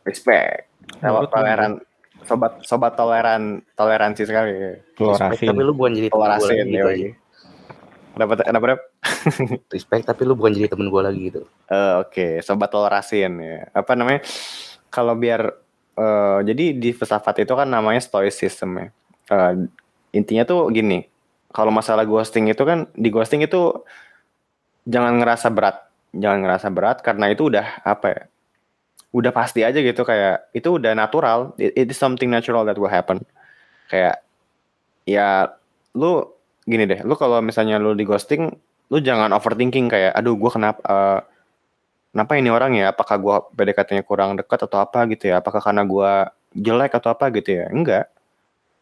Respect. 0.04 0.68
Lu, 1.02 1.26
toleran. 1.30 1.82
Sobat 2.26 2.58
sobat 2.66 2.94
toleran 2.98 3.62
toleransi 3.78 4.26
sekali. 4.26 4.82
Respect, 4.98 5.46
tapi 5.46 5.62
lu 5.62 5.78
bukan 5.78 5.94
jadi 5.94 6.10
temen 6.10 6.26
gue 6.26 6.50
lagi 6.50 6.50
Tolerasin 6.50 6.68
gitu 6.68 6.90
ya. 6.90 6.90
aja. 6.90 7.10
Kenapa 8.16 8.32
kenapa? 8.42 8.66
Rep? 8.72 8.82
Respect 9.76 10.04
tapi 10.10 10.22
lu 10.26 10.34
bukan 10.34 10.52
jadi 10.56 10.68
temen 10.72 10.88
gue 10.90 11.02
lagi 11.06 11.22
gitu. 11.30 11.42
Eh, 11.70 11.94
Oke, 12.02 12.28
sobat 12.42 12.74
tolerasin 12.74 13.34
ya. 13.38 13.70
Apa 13.78 13.94
namanya? 13.94 14.26
Kalau 14.90 15.14
biar 15.14 15.54
eh, 15.96 16.40
jadi 16.44 16.66
di 16.76 16.90
filsafat 16.92 17.48
itu 17.48 17.54
kan 17.56 17.68
namanya 17.68 18.04
stoicism 18.04 18.78
ya. 18.80 18.88
Eh, 19.32 19.52
intinya 20.16 20.44
tuh 20.46 20.70
gini. 20.72 21.08
Kalau 21.56 21.72
masalah 21.72 22.04
ghosting 22.04 22.52
itu 22.52 22.64
kan 22.68 22.92
di 22.96 23.08
ghosting 23.08 23.44
itu 23.44 23.72
jangan 24.84 25.18
ngerasa 25.24 25.48
berat, 25.56 25.88
jangan 26.12 26.44
ngerasa 26.44 26.68
berat 26.70 26.98
karena 27.00 27.32
itu 27.32 27.48
udah 27.48 27.80
apa 27.88 28.08
ya? 28.12 28.22
Udah 29.16 29.32
pasti 29.32 29.64
aja 29.64 29.80
gitu 29.80 30.04
kayak 30.04 30.52
itu 30.52 30.76
udah 30.76 30.92
natural. 30.92 31.56
It, 31.56 31.72
it 31.80 31.88
is 31.88 32.00
something 32.00 32.28
natural 32.28 32.68
that 32.68 32.76
will 32.76 32.92
happen. 32.92 33.24
Kayak 33.88 34.20
ya 35.08 35.56
lu 35.96 36.28
gini 36.68 36.84
deh, 36.84 37.00
lu 37.08 37.16
kalau 37.16 37.40
misalnya 37.40 37.80
lu 37.80 37.96
di 37.96 38.04
ghosting, 38.04 38.52
lu 38.92 38.98
jangan 39.00 39.32
overthinking 39.32 39.88
kayak 39.88 40.12
aduh 40.12 40.36
gua 40.36 40.52
kenapa 40.52 40.82
eh, 40.84 41.20
kenapa 42.16 42.40
ini 42.40 42.48
orang 42.48 42.72
ya? 42.80 42.96
Apakah 42.96 43.20
gua 43.20 43.36
PDKT-nya 43.52 44.08
kurang 44.08 44.40
dekat 44.40 44.64
atau 44.64 44.80
apa 44.80 45.04
gitu 45.12 45.28
ya? 45.28 45.44
Apakah 45.44 45.60
karena 45.60 45.84
gua 45.84 46.32
jelek 46.56 46.96
atau 46.96 47.12
apa 47.12 47.28
gitu 47.36 47.60
ya? 47.60 47.68
Enggak. 47.68 48.08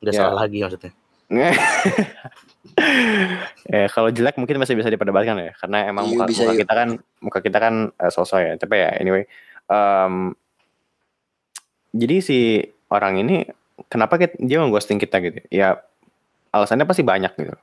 Udah 0.05 0.13
Ya. 0.13 0.19
salah 0.21 0.45
lagi 0.45 0.61
maksudnya. 0.61 0.93
ya 3.73 3.89
kalau 3.89 4.13
jelek 4.13 4.37
mungkin 4.37 4.61
masih 4.61 4.77
bisa 4.77 4.93
diperdebatkan 4.93 5.33
ya 5.39 5.51
karena 5.57 5.89
emang 5.89 6.05
Iya, 6.05 6.11
muka, 6.13 6.25
bisa, 6.29 6.41
muka 6.45 6.53
iya. 6.53 6.59
kita 6.61 6.73
kan 6.77 6.89
muka 7.25 7.39
kita 7.41 7.57
kan 7.57 7.73
eh, 7.89 8.11
sosok 8.13 8.39
ya. 8.39 8.53
Tapi 8.61 8.75
ya 8.77 8.89
anyway 9.01 9.23
em, 9.65 10.37
jadi 11.93 12.15
si 12.21 12.37
orang 12.89 13.17
ini 13.21 13.49
kenapa 13.89 14.21
kita, 14.21 14.37
dia 14.37 14.61
ghosting 14.61 15.01
kita 15.01 15.17
gitu 15.25 15.41
ya? 15.49 15.81
Alasannya 16.53 16.85
pasti 16.85 17.01
banyak 17.01 17.33
gitu. 17.33 17.57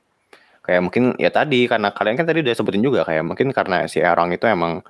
Kayak 0.67 0.81
mungkin 0.83 1.03
ya 1.15 1.31
tadi 1.31 1.63
karena 1.65 1.95
kalian 1.95 2.19
kan 2.19 2.27
tadi 2.27 2.43
udah 2.43 2.51
sebutin 2.51 2.83
juga 2.83 3.07
kayak 3.07 3.23
mungkin 3.23 3.55
karena 3.55 3.87
si 3.87 4.03
orang 4.03 4.35
itu 4.35 4.43
emang 4.51 4.83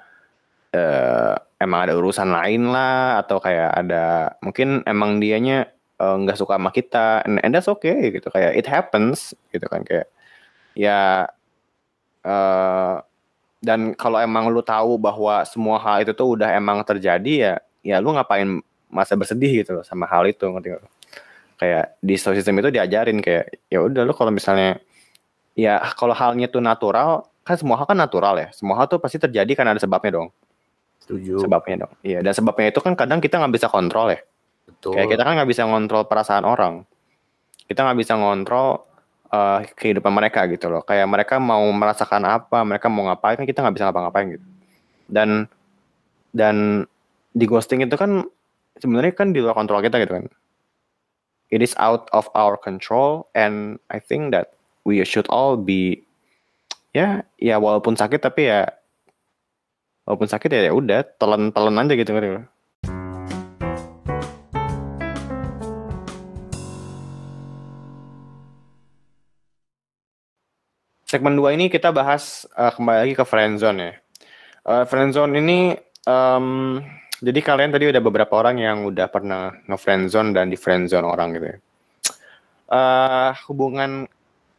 eh 0.71 1.35
emang 1.59 1.79
ada 1.87 1.93
urusan 1.99 2.31
lain 2.31 2.71
lah 2.71 3.19
atau 3.21 3.37
kayak 3.43 3.71
ada 3.75 4.33
mungkin 4.39 4.81
emang 4.87 5.19
dianya 5.19 5.67
eh, 5.99 6.15
nggak 6.23 6.39
suka 6.39 6.55
sama 6.55 6.71
kita 6.71 7.27
and, 7.27 7.43
and 7.43 7.51
that's 7.53 7.67
okay 7.67 8.09
gitu. 8.11 8.27
Kayak 8.31 8.51
it 8.55 8.67
happens 8.67 9.35
gitu 9.51 9.67
kan 9.67 9.83
kayak 9.83 10.07
ya 10.75 11.27
eh 12.23 12.95
dan 13.61 13.93
kalau 13.93 14.17
emang 14.17 14.49
lu 14.49 14.65
tahu 14.65 14.97
bahwa 14.97 15.45
semua 15.45 15.77
hal 15.77 16.01
itu 16.01 16.17
tuh 16.17 16.33
udah 16.33 16.49
emang 16.57 16.81
terjadi 16.81 17.33
ya 17.37 17.53
ya 17.85 17.97
lu 18.01 18.09
ngapain 18.17 18.61
masa 18.89 19.13
bersedih 19.13 19.61
gitu 19.61 19.77
loh 19.77 19.85
sama 19.85 20.09
hal 20.09 20.25
itu 20.25 20.41
ngerti 20.49 20.73
lu? 20.75 20.89
kayak 21.61 21.93
di 22.01 22.17
stoicism 22.17 22.57
itu 22.57 22.73
diajarin 22.73 23.21
kayak 23.21 23.53
ya 23.69 23.85
udah 23.85 24.01
lu 24.01 24.13
kalau 24.17 24.33
misalnya 24.33 24.81
ya 25.53 25.77
kalau 25.93 26.17
halnya 26.17 26.49
tuh 26.49 26.57
natural 26.57 27.29
kan 27.45 27.53
semua 27.57 27.77
hal 27.77 27.85
kan 27.85 27.97
natural 27.97 28.35
ya. 28.37 28.49
Semua 28.53 28.77
hal 28.81 28.89
tuh 28.89 28.97
pasti 28.97 29.17
terjadi 29.21 29.53
karena 29.53 29.77
ada 29.77 29.81
sebabnya 29.81 30.17
dong 30.21 30.29
Setuju. 31.01 31.41
sebabnya 31.41 31.85
dong. 31.85 31.93
Iya 32.05 32.21
dan 32.21 32.33
sebabnya 32.37 32.69
itu 32.69 32.79
kan 32.79 32.93
kadang 32.93 33.19
kita 33.19 33.41
nggak 33.41 33.53
bisa 33.57 33.67
kontrol 33.67 34.13
ya. 34.13 34.21
Betul. 34.69 34.97
kayak 34.97 35.09
kita 35.17 35.23
kan 35.25 35.33
nggak 35.37 35.49
bisa 35.49 35.63
ngontrol 35.65 36.03
perasaan 36.05 36.45
orang. 36.45 36.85
Kita 37.65 37.81
nggak 37.83 37.99
bisa 37.99 38.13
ngontrol 38.15 38.85
eh, 39.33 39.59
kehidupan 39.73 40.13
mereka 40.13 40.45
gitu 40.47 40.69
loh. 40.69 40.81
Kayak 40.85 41.07
mereka 41.09 41.35
mau 41.41 41.65
merasakan 41.73 42.23
apa 42.29 42.61
mereka 42.63 42.87
mau 42.87 43.09
ngapain 43.09 43.35
kan 43.41 43.45
kita 43.49 43.65
nggak 43.65 43.75
bisa 43.75 43.85
ngapa-ngapain 43.89 44.27
gitu. 44.37 44.45
Dan 45.11 45.49
dan 46.31 46.85
di 47.35 47.45
ghosting 47.47 47.83
itu 47.83 47.95
kan 47.99 48.23
sebenarnya 48.79 49.13
kan 49.15 49.35
di 49.35 49.39
luar 49.43 49.57
kontrol 49.57 49.83
kita 49.83 49.99
gitu 49.99 50.21
kan. 50.21 50.25
It 51.51 51.59
is 51.59 51.75
out 51.75 52.07
of 52.15 52.31
our 52.31 52.55
control 52.55 53.27
and 53.35 53.75
I 53.91 53.99
think 53.99 54.31
that 54.31 54.55
we 54.87 55.03
should 55.03 55.27
all 55.27 55.59
be 55.59 56.07
ya 56.95 57.23
ya 57.39 57.55
walaupun 57.59 57.95
sakit 57.95 58.23
tapi 58.23 58.47
ya 58.51 58.67
walaupun 60.05 60.27
sakit 60.29 60.49
ya 60.49 60.61
ya 60.69 60.73
udah 60.73 61.05
telan-telan 61.17 61.81
aja 61.85 61.93
gitu 61.93 62.11
kan 62.11 62.49
segmen 71.11 71.35
2 71.35 71.59
ini 71.59 71.67
kita 71.67 71.91
bahas 71.91 72.47
eh, 72.55 72.71
kembali 72.71 72.97
lagi 73.03 73.13
ke 73.19 73.27
friendzone 73.27 73.79
ya. 73.83 73.93
Eh, 74.63 74.83
friendzone 74.87 75.33
ini 75.35 75.75
em, 76.07 76.47
jadi 77.19 77.39
kalian 77.43 77.75
tadi 77.75 77.91
udah 77.91 77.99
beberapa 77.99 78.39
orang 78.39 78.63
yang 78.63 78.87
udah 78.87 79.11
pernah 79.11 79.51
nge-friendzone 79.67 80.31
dan 80.31 80.47
di 80.47 80.55
friendzone 80.55 81.03
orang 81.03 81.35
gitu 81.35 81.45
ya. 81.51 81.57
Eh, 82.71 83.31
hubungan 83.51 84.07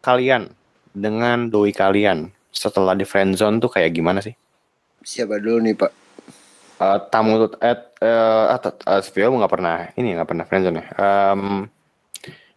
kalian 0.04 0.52
dengan 0.92 1.48
doi 1.48 1.72
kalian 1.72 2.28
setelah 2.52 2.92
di 2.92 3.08
friendzone 3.08 3.56
tuh 3.56 3.72
kayak 3.72 3.96
gimana 3.96 4.20
sih? 4.20 4.36
Siapa 5.02 5.38
dulu 5.42 5.58
nih 5.62 5.74
Pak? 5.76 5.92
Eh, 6.82 6.98
tamu 7.14 7.46
tuh 7.46 7.50
eh 7.62 7.78
eh 8.02 8.44
ah, 8.50 8.58
t- 8.58 8.74
eh, 8.74 9.02
Vio 9.14 9.30
nggak 9.38 9.52
pernah 9.52 9.76
ini 9.94 10.18
nggak 10.18 10.28
pernah 10.30 10.44
friendzone 10.48 10.78
ya. 10.82 10.86
Em, 10.98 11.42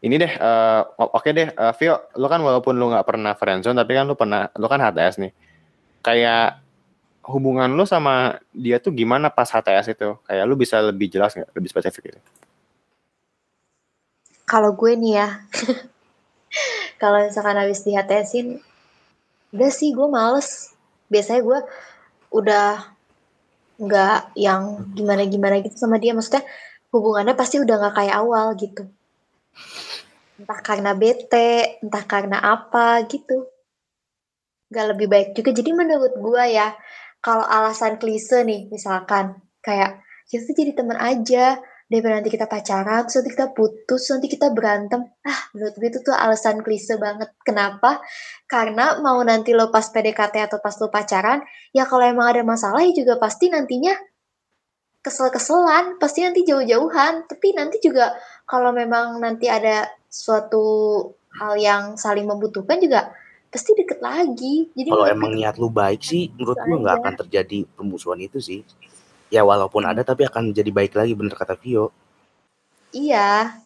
ini 0.02 0.16
deh 0.18 0.34
eh, 0.34 0.82
o- 0.98 1.12
oke 1.14 1.30
deh 1.30 1.50
eh, 1.54 1.74
Vio 1.78 2.10
lu 2.18 2.26
kan 2.26 2.41
walaupun 2.41 2.74
lu 2.74 2.89
nggak 2.89 3.06
pernah 3.06 3.34
friendzone 3.38 3.78
tapi 3.78 3.93
kan 3.93 4.06
lu 4.10 4.18
pernah 4.18 4.50
lu 4.58 4.66
kan 4.66 4.82
HTS 4.82 5.22
nih. 5.22 5.32
Kayak 6.02 6.62
hubungan 7.26 7.70
lu 7.74 7.86
sama 7.86 8.38
dia 8.54 8.78
tuh 8.82 8.93
gimana 8.93 9.30
pas 9.30 9.50
HTS 9.50 9.93
itu? 9.93 10.18
Kayak 10.26 10.46
lu 10.50 10.56
bisa 10.58 10.82
lebih 10.82 11.10
jelas 11.10 11.34
nggak? 11.38 11.50
Lebih 11.54 11.70
spesifik 11.70 12.04
gitu. 12.14 12.20
Kalau 14.46 14.74
gue 14.78 14.93
nih 14.93 15.14
ya, 15.22 15.30
kalau 17.02 17.26
misalkan 17.26 17.58
habis 17.58 17.82
di 17.82 17.98
HTS-in, 17.98 18.62
udah 19.54 19.72
sih 19.74 19.89
gue 19.93 20.06
males. 20.06 20.74
Biasanya 21.10 21.41
gue 21.41 21.60
udah 22.36 22.91
nggak 23.79 24.36
yang 24.36 24.91
gimana-gimana 24.91 25.63
gitu 25.63 25.75
sama 25.79 25.95
dia. 25.95 26.11
Maksudnya 26.11 26.43
hubungannya 26.91 27.36
pasti 27.36 27.63
udah 27.63 27.75
nggak 27.79 27.95
kayak 27.95 28.15
awal 28.19 28.55
gitu. 28.59 28.83
Entah 30.36 30.59
karena 30.59 30.91
bete, 30.91 31.79
entah 31.79 32.03
karena 32.03 32.38
apa 32.43 33.07
gitu. 33.07 33.47
Nggak 34.67 34.86
lebih 34.95 35.07
baik 35.07 35.29
juga. 35.39 35.55
Jadi 35.55 35.71
menurut 35.71 36.13
gue 36.19 36.43
ya, 36.51 36.75
kalau 37.23 37.47
alasan 37.47 37.95
klise 37.95 38.43
nih, 38.43 38.67
misalkan 38.67 39.39
kayak 39.63 40.03
kita 40.27 40.51
jadi 40.51 40.71
teman 40.75 40.99
aja, 40.99 41.59
daripada 41.86 42.17
nanti 42.17 42.33
kita 42.33 42.49
pacaran, 42.49 43.05
terus 43.05 43.21
nanti 43.21 43.31
kita 43.38 43.47
putus, 43.53 43.86
terus 43.86 44.05
nanti 44.09 44.27
kita 44.27 44.47
berantem. 44.49 45.01
Ah, 45.21 45.39
menurut 45.53 45.73
gue 45.77 45.89
itu 45.93 45.99
tuh 46.01 46.17
alasan 46.17 46.65
klise 46.65 46.97
banget. 46.97 47.29
Kenapa? 47.45 48.01
Karena 48.49 48.97
mau 49.05 49.21
nanti 49.21 49.53
lo 49.53 49.69
pas 49.69 49.86
PDKT 49.86 50.49
atau 50.49 50.57
pas 50.57 50.73
lo 50.81 50.89
pacaran, 50.89 51.45
ya 51.69 51.86
kalau 51.86 52.05
emang 52.05 52.33
ada 52.33 52.41
masalah 52.41 52.81
ya 52.81 52.93
juga 52.93 53.21
pasti 53.21 53.53
nantinya 53.53 53.93
kesel-keselan, 55.05 56.01
pasti 56.01 56.25
nanti 56.25 56.41
jauh-jauhan. 56.41 57.29
Tapi 57.29 57.53
nanti 57.53 57.77
juga 57.77 58.17
kalau 58.49 58.73
memang 58.73 59.21
nanti 59.21 59.45
ada 59.45 59.86
suatu 60.09 60.65
hal 61.38 61.53
yang 61.61 61.83
saling 62.01 62.25
membutuhkan 62.25 62.81
juga 62.81 63.13
pasti 63.53 63.77
deket 63.77 64.01
lagi. 64.01 64.73
Jadi 64.73 64.89
Kalau 64.89 65.05
emang 65.05 65.31
gue 65.31 65.45
niat 65.45 65.55
lu 65.61 65.69
baik 65.69 66.01
sih, 66.01 66.33
menurut 66.33 66.57
Itu 66.57 66.65
gua 66.65 66.77
nggak 66.81 66.95
akan 66.97 67.13
terjadi 67.21 67.57
permusuhan 67.77 68.19
itu 68.25 68.41
sih. 68.41 68.65
Ya 69.34 69.41
walaupun 69.41 69.84
ada 69.84 70.05
tapi 70.05 70.26
akan 70.26 70.53
jadi 70.53 70.69
baik 70.69 70.93
lagi 70.93 71.17
bener 71.17 71.34
kata 71.34 71.57
Vio. 71.57 71.89
Iya, 72.95 73.59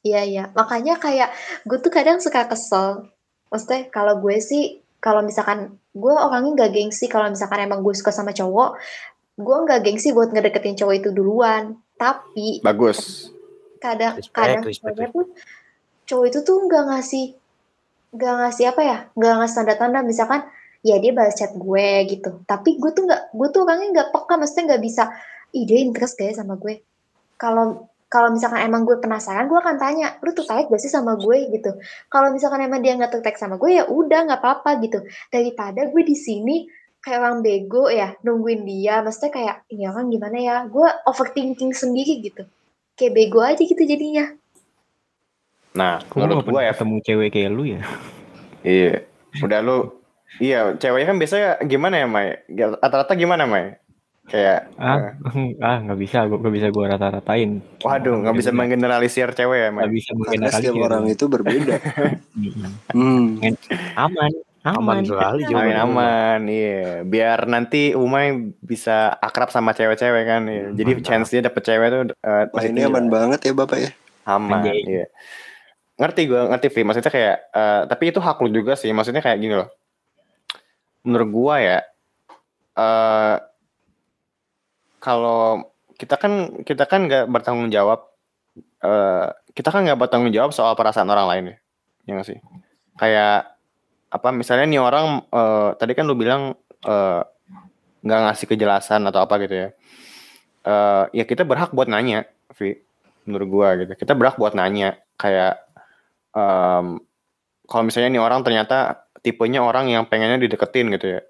iya, 0.00 0.20
iya. 0.24 0.44
Makanya 0.56 0.96
kayak 0.96 1.34
gue 1.68 1.78
tuh 1.82 1.92
kadang 1.92 2.22
suka 2.22 2.48
kesel. 2.48 3.10
Maksudnya 3.52 3.92
kalau 3.92 4.22
gue 4.24 4.40
sih, 4.40 4.80
kalau 5.02 5.20
misalkan 5.20 5.76
gue 5.92 6.14
orangnya 6.14 6.64
nggak 6.64 6.72
gengsi, 6.72 7.06
kalau 7.10 7.28
misalkan 7.28 7.66
emang 7.66 7.84
gue 7.84 7.92
suka 7.92 8.14
sama 8.14 8.32
cowok, 8.32 8.80
gue 9.36 9.56
nggak 9.68 9.80
gengsi 9.84 10.16
buat 10.16 10.32
ngedeketin 10.32 10.80
cowok 10.80 10.94
itu 10.96 11.10
duluan. 11.12 11.76
Tapi 11.94 12.64
Bagus. 12.64 13.30
kadang 13.84 14.16
Respect, 14.16 14.32
kadang 14.32 14.62
respect, 14.64 15.12
tuh 15.12 15.28
cowok 16.08 16.24
itu 16.32 16.38
tuh 16.40 16.56
nggak 16.64 16.84
ngasih 16.88 17.26
nggak 18.14 18.34
ngasih 18.40 18.64
apa 18.70 18.80
ya 18.80 18.98
nggak 19.18 19.34
ngasih 19.42 19.56
tanda-tanda 19.60 20.00
misalkan 20.06 20.40
ya 20.84 21.00
dia 21.00 21.16
balas 21.16 21.34
chat 21.34 21.56
gue 21.56 21.88
gitu. 22.12 22.44
Tapi 22.44 22.76
gue 22.76 22.90
tuh 22.92 23.08
nggak 23.08 23.32
gue 23.32 23.48
tuh 23.48 23.60
orangnya 23.64 23.88
nggak 23.90 24.08
peka 24.12 24.34
maksudnya 24.36 24.64
nggak 24.76 24.82
bisa 24.84 25.02
dia 25.50 25.78
interest 25.80 26.20
ya 26.20 26.36
sama 26.36 26.60
gue. 26.60 26.84
Kalau 27.40 27.88
kalau 28.12 28.30
misalkan 28.30 28.62
emang 28.62 28.86
gue 28.86 29.00
penasaran 29.00 29.50
gue 29.50 29.58
akan 29.58 29.74
tanya 29.80 30.14
lu 30.22 30.30
tertarik 30.30 30.70
gak 30.70 30.78
sih 30.78 30.92
sama 30.92 31.18
gue? 31.18 31.50
gitu. 31.50 31.74
Kalau 32.06 32.30
misalkan 32.30 32.62
emang 32.62 32.78
dia 32.84 32.94
nggak 32.94 33.10
tertarik 33.10 33.40
sama 33.40 33.58
gue 33.58 33.80
ya 33.80 33.88
udah 33.88 34.30
nggak 34.30 34.38
apa-apa 34.44 34.78
gitu. 34.84 35.02
Daripada 35.32 35.88
gue 35.88 36.02
di 36.04 36.14
sini 36.14 36.68
kayak 37.02 37.18
orang 37.20 37.38
bego 37.42 37.90
ya 37.90 38.14
nungguin 38.22 38.64
dia 38.64 39.02
maksudnya 39.02 39.32
kayak 39.34 39.56
ini 39.72 39.88
orang 39.88 40.12
gimana 40.12 40.36
ya? 40.38 40.54
Gue 40.68 40.86
overthinking 41.10 41.74
sendiri 41.74 42.22
gitu. 42.22 42.46
Kayak 42.94 43.12
bego 43.18 43.40
aja 43.42 43.58
gitu 43.58 43.82
jadinya. 43.82 44.30
Nah, 45.74 45.98
menurut 46.14 46.46
gue 46.46 46.62
ya. 46.62 46.70
ketemu 46.70 46.96
cewek 47.02 47.28
kayak 47.34 47.50
lu 47.50 47.66
ya? 47.66 47.82
Iya. 48.62 49.02
Udah 49.42 49.58
lu 49.58 50.03
Iya, 50.42 50.74
ceweknya 50.78 51.06
kan 51.14 51.18
biasanya 51.18 51.48
gimana 51.66 51.94
ya, 52.02 52.06
Mai? 52.10 52.28
Rata-rata 52.50 53.12
gimana, 53.14 53.46
Mai? 53.46 53.78
Kayak 54.24 54.72
ah 54.80 55.12
eh, 55.36 55.52
ah 55.68 55.76
nggak 55.84 56.00
bisa 56.00 56.24
gua 56.24 56.40
nggak 56.40 56.54
bisa 56.56 56.68
gua 56.72 56.96
rata-ratain 56.96 57.60
waduh, 57.84 58.24
nggak 58.24 58.36
bisa 58.40 58.56
menggeneralisir 58.56 59.28
cewek 59.36 59.58
ya, 59.60 59.68
nggak 59.68 59.84
Mas. 59.84 59.92
bisa 60.00 60.10
Karena 60.16 60.20
menggeneralisir 60.24 60.64
setiap 60.72 60.86
orang 60.88 61.04
itu 61.12 61.24
berbeda. 61.28 61.76
Hmm. 62.96 63.36
aman 64.00 64.32
Aman 64.64 64.80
aman 64.80 65.04
sekali 65.04 65.44
Aman 65.52 65.76
aman, 65.76 66.40
iya. 66.48 67.04
Biar 67.04 67.44
nanti 67.44 67.92
Umay 67.92 68.56
bisa 68.64 69.12
akrab 69.12 69.52
sama 69.52 69.76
cewek-cewek 69.76 70.24
kan. 70.24 70.48
Iya. 70.48 70.72
Jadi 70.72 70.92
Mantap. 70.96 71.04
chance 71.04 71.28
dia 71.28 71.44
dapet 71.44 71.62
cewek 71.68 71.88
tuh 71.92 72.00
eh, 72.16 72.48
Wah 72.48 72.48
masih 72.48 72.72
ini 72.72 72.80
aman 72.88 73.12
banget 73.12 73.44
ya 73.44 73.52
bapak 73.52 73.76
ya. 73.76 73.90
aman. 74.24 74.64
Anjay. 74.64 74.80
Iya. 74.88 75.06
Ngerti 76.00 76.22
gue, 76.32 76.40
ngerti 76.48 76.68
Vi. 76.72 76.80
Maksudnya 76.80 77.12
kayak, 77.12 77.36
eh, 77.52 77.82
tapi 77.92 78.04
itu 78.08 78.18
hak 78.24 78.40
lu 78.40 78.48
juga 78.48 78.72
sih. 78.72 78.88
Maksudnya 78.88 79.20
kayak 79.20 79.36
gini 79.36 79.52
loh. 79.52 79.68
Menurut 81.04 81.28
gua 81.30 81.54
ya, 81.60 81.78
eh 82.80 83.36
kalau 84.98 85.68
kita 86.00 86.16
kan 86.16 86.64
kita 86.64 86.88
kan 86.88 87.04
nggak 87.04 87.28
bertanggung 87.28 87.68
jawab, 87.68 88.08
eh 88.80 89.28
kita 89.52 89.68
kan 89.68 89.84
nggak 89.84 90.00
bertanggung 90.00 90.32
jawab 90.32 90.50
soal 90.56 90.72
perasaan 90.74 91.12
orang 91.12 91.28
lain 91.28 91.44
ya, 91.52 91.56
ya 92.08 92.10
nggak 92.16 92.28
sih? 92.32 92.38
Kayak 92.96 93.52
apa 94.08 94.28
misalnya 94.32 94.66
nih 94.66 94.80
orang 94.80 95.06
eh, 95.28 95.70
tadi 95.76 95.92
kan 95.92 96.08
lu 96.08 96.16
bilang 96.16 96.56
nggak 98.04 98.20
ngasih 98.28 98.46
kejelasan 98.48 99.04
atau 99.08 99.24
apa 99.24 99.40
gitu 99.44 99.54
ya. 99.56 99.68
Eh 100.64 101.04
ya 101.20 101.24
kita 101.28 101.44
berhak 101.44 101.72
buat 101.76 101.88
nanya, 101.88 102.24
Vi. 102.56 102.80
Menurut 103.24 103.48
gua 103.48 103.68
gitu. 103.80 103.92
Kita 103.96 104.12
berhak 104.12 104.36
buat 104.36 104.52
nanya 104.52 105.00
kayak 105.16 105.56
em, 106.36 107.00
kalau 107.64 107.82
misalnya 107.88 108.12
nih 108.12 108.20
orang 108.20 108.44
ternyata 108.44 109.08
tipenya 109.24 109.64
orang 109.64 109.88
yang 109.88 110.04
pengennya 110.04 110.36
dideketin 110.36 110.92
gitu 110.92 111.18
ya. 111.18 111.20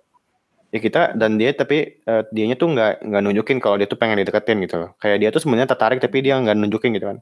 Ya 0.75 0.79
kita 0.83 1.15
dan 1.15 1.39
dia 1.39 1.55
tapi 1.55 2.03
eh, 2.03 2.23
dianya 2.35 2.59
tuh 2.59 2.75
nggak 2.75 3.07
nggak 3.07 3.23
nunjukin 3.23 3.63
kalau 3.63 3.79
dia 3.79 3.87
tuh 3.87 3.95
pengen 3.95 4.19
dideketin 4.19 4.59
gitu 4.67 4.83
loh. 4.83 4.91
Kayak 4.99 5.19
dia 5.23 5.29
tuh 5.31 5.41
sebenarnya 5.47 5.71
tertarik 5.71 6.03
tapi 6.03 6.19
dia 6.27 6.35
nggak 6.43 6.59
nunjukin 6.59 6.91
gitu 6.99 7.15
kan. 7.15 7.19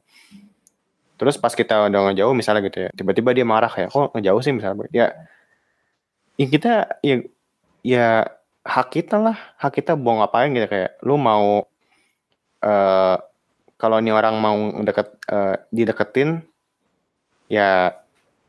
Terus 1.21 1.37
pas 1.37 1.53
kita 1.53 1.93
udah 1.93 2.11
ngejauh 2.11 2.33
misalnya 2.33 2.65
gitu 2.65 2.83
ya, 2.83 2.89
tiba-tiba 2.97 3.29
dia 3.37 3.45
marah 3.45 3.69
kayak 3.69 3.93
kok 3.93 4.17
ngejauh 4.17 4.41
sih 4.41 4.51
misalnya. 4.57 4.89
Ya, 4.89 5.13
ya 6.41 6.45
kita 6.49 6.73
ya 7.05 7.15
ya 7.85 8.07
hak 8.65 8.87
kita 8.89 9.21
lah, 9.21 9.37
hak 9.61 9.77
kita 9.77 9.93
mau 9.93 10.17
ngapain 10.17 10.49
gitu 10.57 10.65
kayak 10.65 10.97
lu 11.05 11.21
mau 11.21 11.69
eh 12.65 13.15
kalau 13.77 13.99
nih 14.01 14.15
orang 14.15 14.35
mau 14.41 14.57
deket 14.81 15.13
eh, 15.29 15.55
dideketin 15.69 16.41
ya 17.53 17.93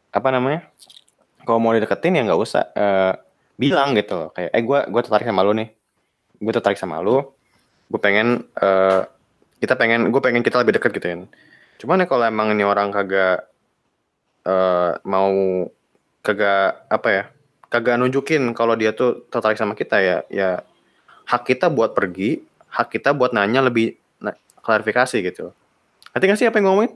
apa 0.09 0.29
namanya? 0.33 0.65
Kalau 1.45 1.61
mau 1.61 1.77
dideketin 1.77 2.17
ya 2.17 2.23
nggak 2.25 2.41
usah 2.41 2.73
eh, 2.73 3.13
bilang 3.55 3.93
gitu 3.95 4.17
loh 4.17 4.29
kayak 4.35 4.51
eh 4.51 4.63
gue 4.65 4.79
gue 4.91 5.01
tertarik 5.05 5.29
sama 5.29 5.45
lu 5.45 5.53
nih, 5.55 5.69
gue 6.41 6.53
tertarik 6.53 6.81
sama 6.81 6.99
lu, 7.05 7.21
gue 7.93 8.01
pengen 8.01 8.49
eh, 8.59 9.01
kita 9.61 9.77
pengen 9.77 10.09
gue 10.09 10.21
pengen 10.25 10.43
kita 10.43 10.59
lebih 10.61 10.81
deket 10.81 10.91
gitu 10.97 11.07
kan. 11.07 11.21
Cuman 11.79 12.03
ya 12.03 12.07
kalau 12.09 12.25
emang 12.25 12.51
ini 12.57 12.65
orang 12.65 12.91
kagak 12.91 13.45
eh, 14.45 14.93
mau 15.05 15.33
kagak 16.25 16.89
apa 16.89 17.09
ya 17.13 17.25
kagak 17.69 18.01
nunjukin 18.01 18.41
kalau 18.57 18.73
dia 18.79 18.97
tuh 18.97 19.29
tertarik 19.29 19.61
sama 19.61 19.77
kita 19.77 20.01
ya 20.01 20.17
ya 20.33 20.51
hak 21.29 21.45
kita 21.45 21.69
buat 21.69 21.93
pergi 21.93 22.41
hak 22.73 22.89
kita 22.97 23.13
buat 23.13 23.37
nanya 23.37 23.61
lebih 23.61 23.99
na- 24.23 24.39
klarifikasi 24.65 25.21
gitu 25.21 25.53
Ngerti 26.15 26.31
gak 26.31 26.39
sih 26.39 26.47
apa 26.47 26.63
yang 26.63 26.71
ngomongin? 26.71 26.95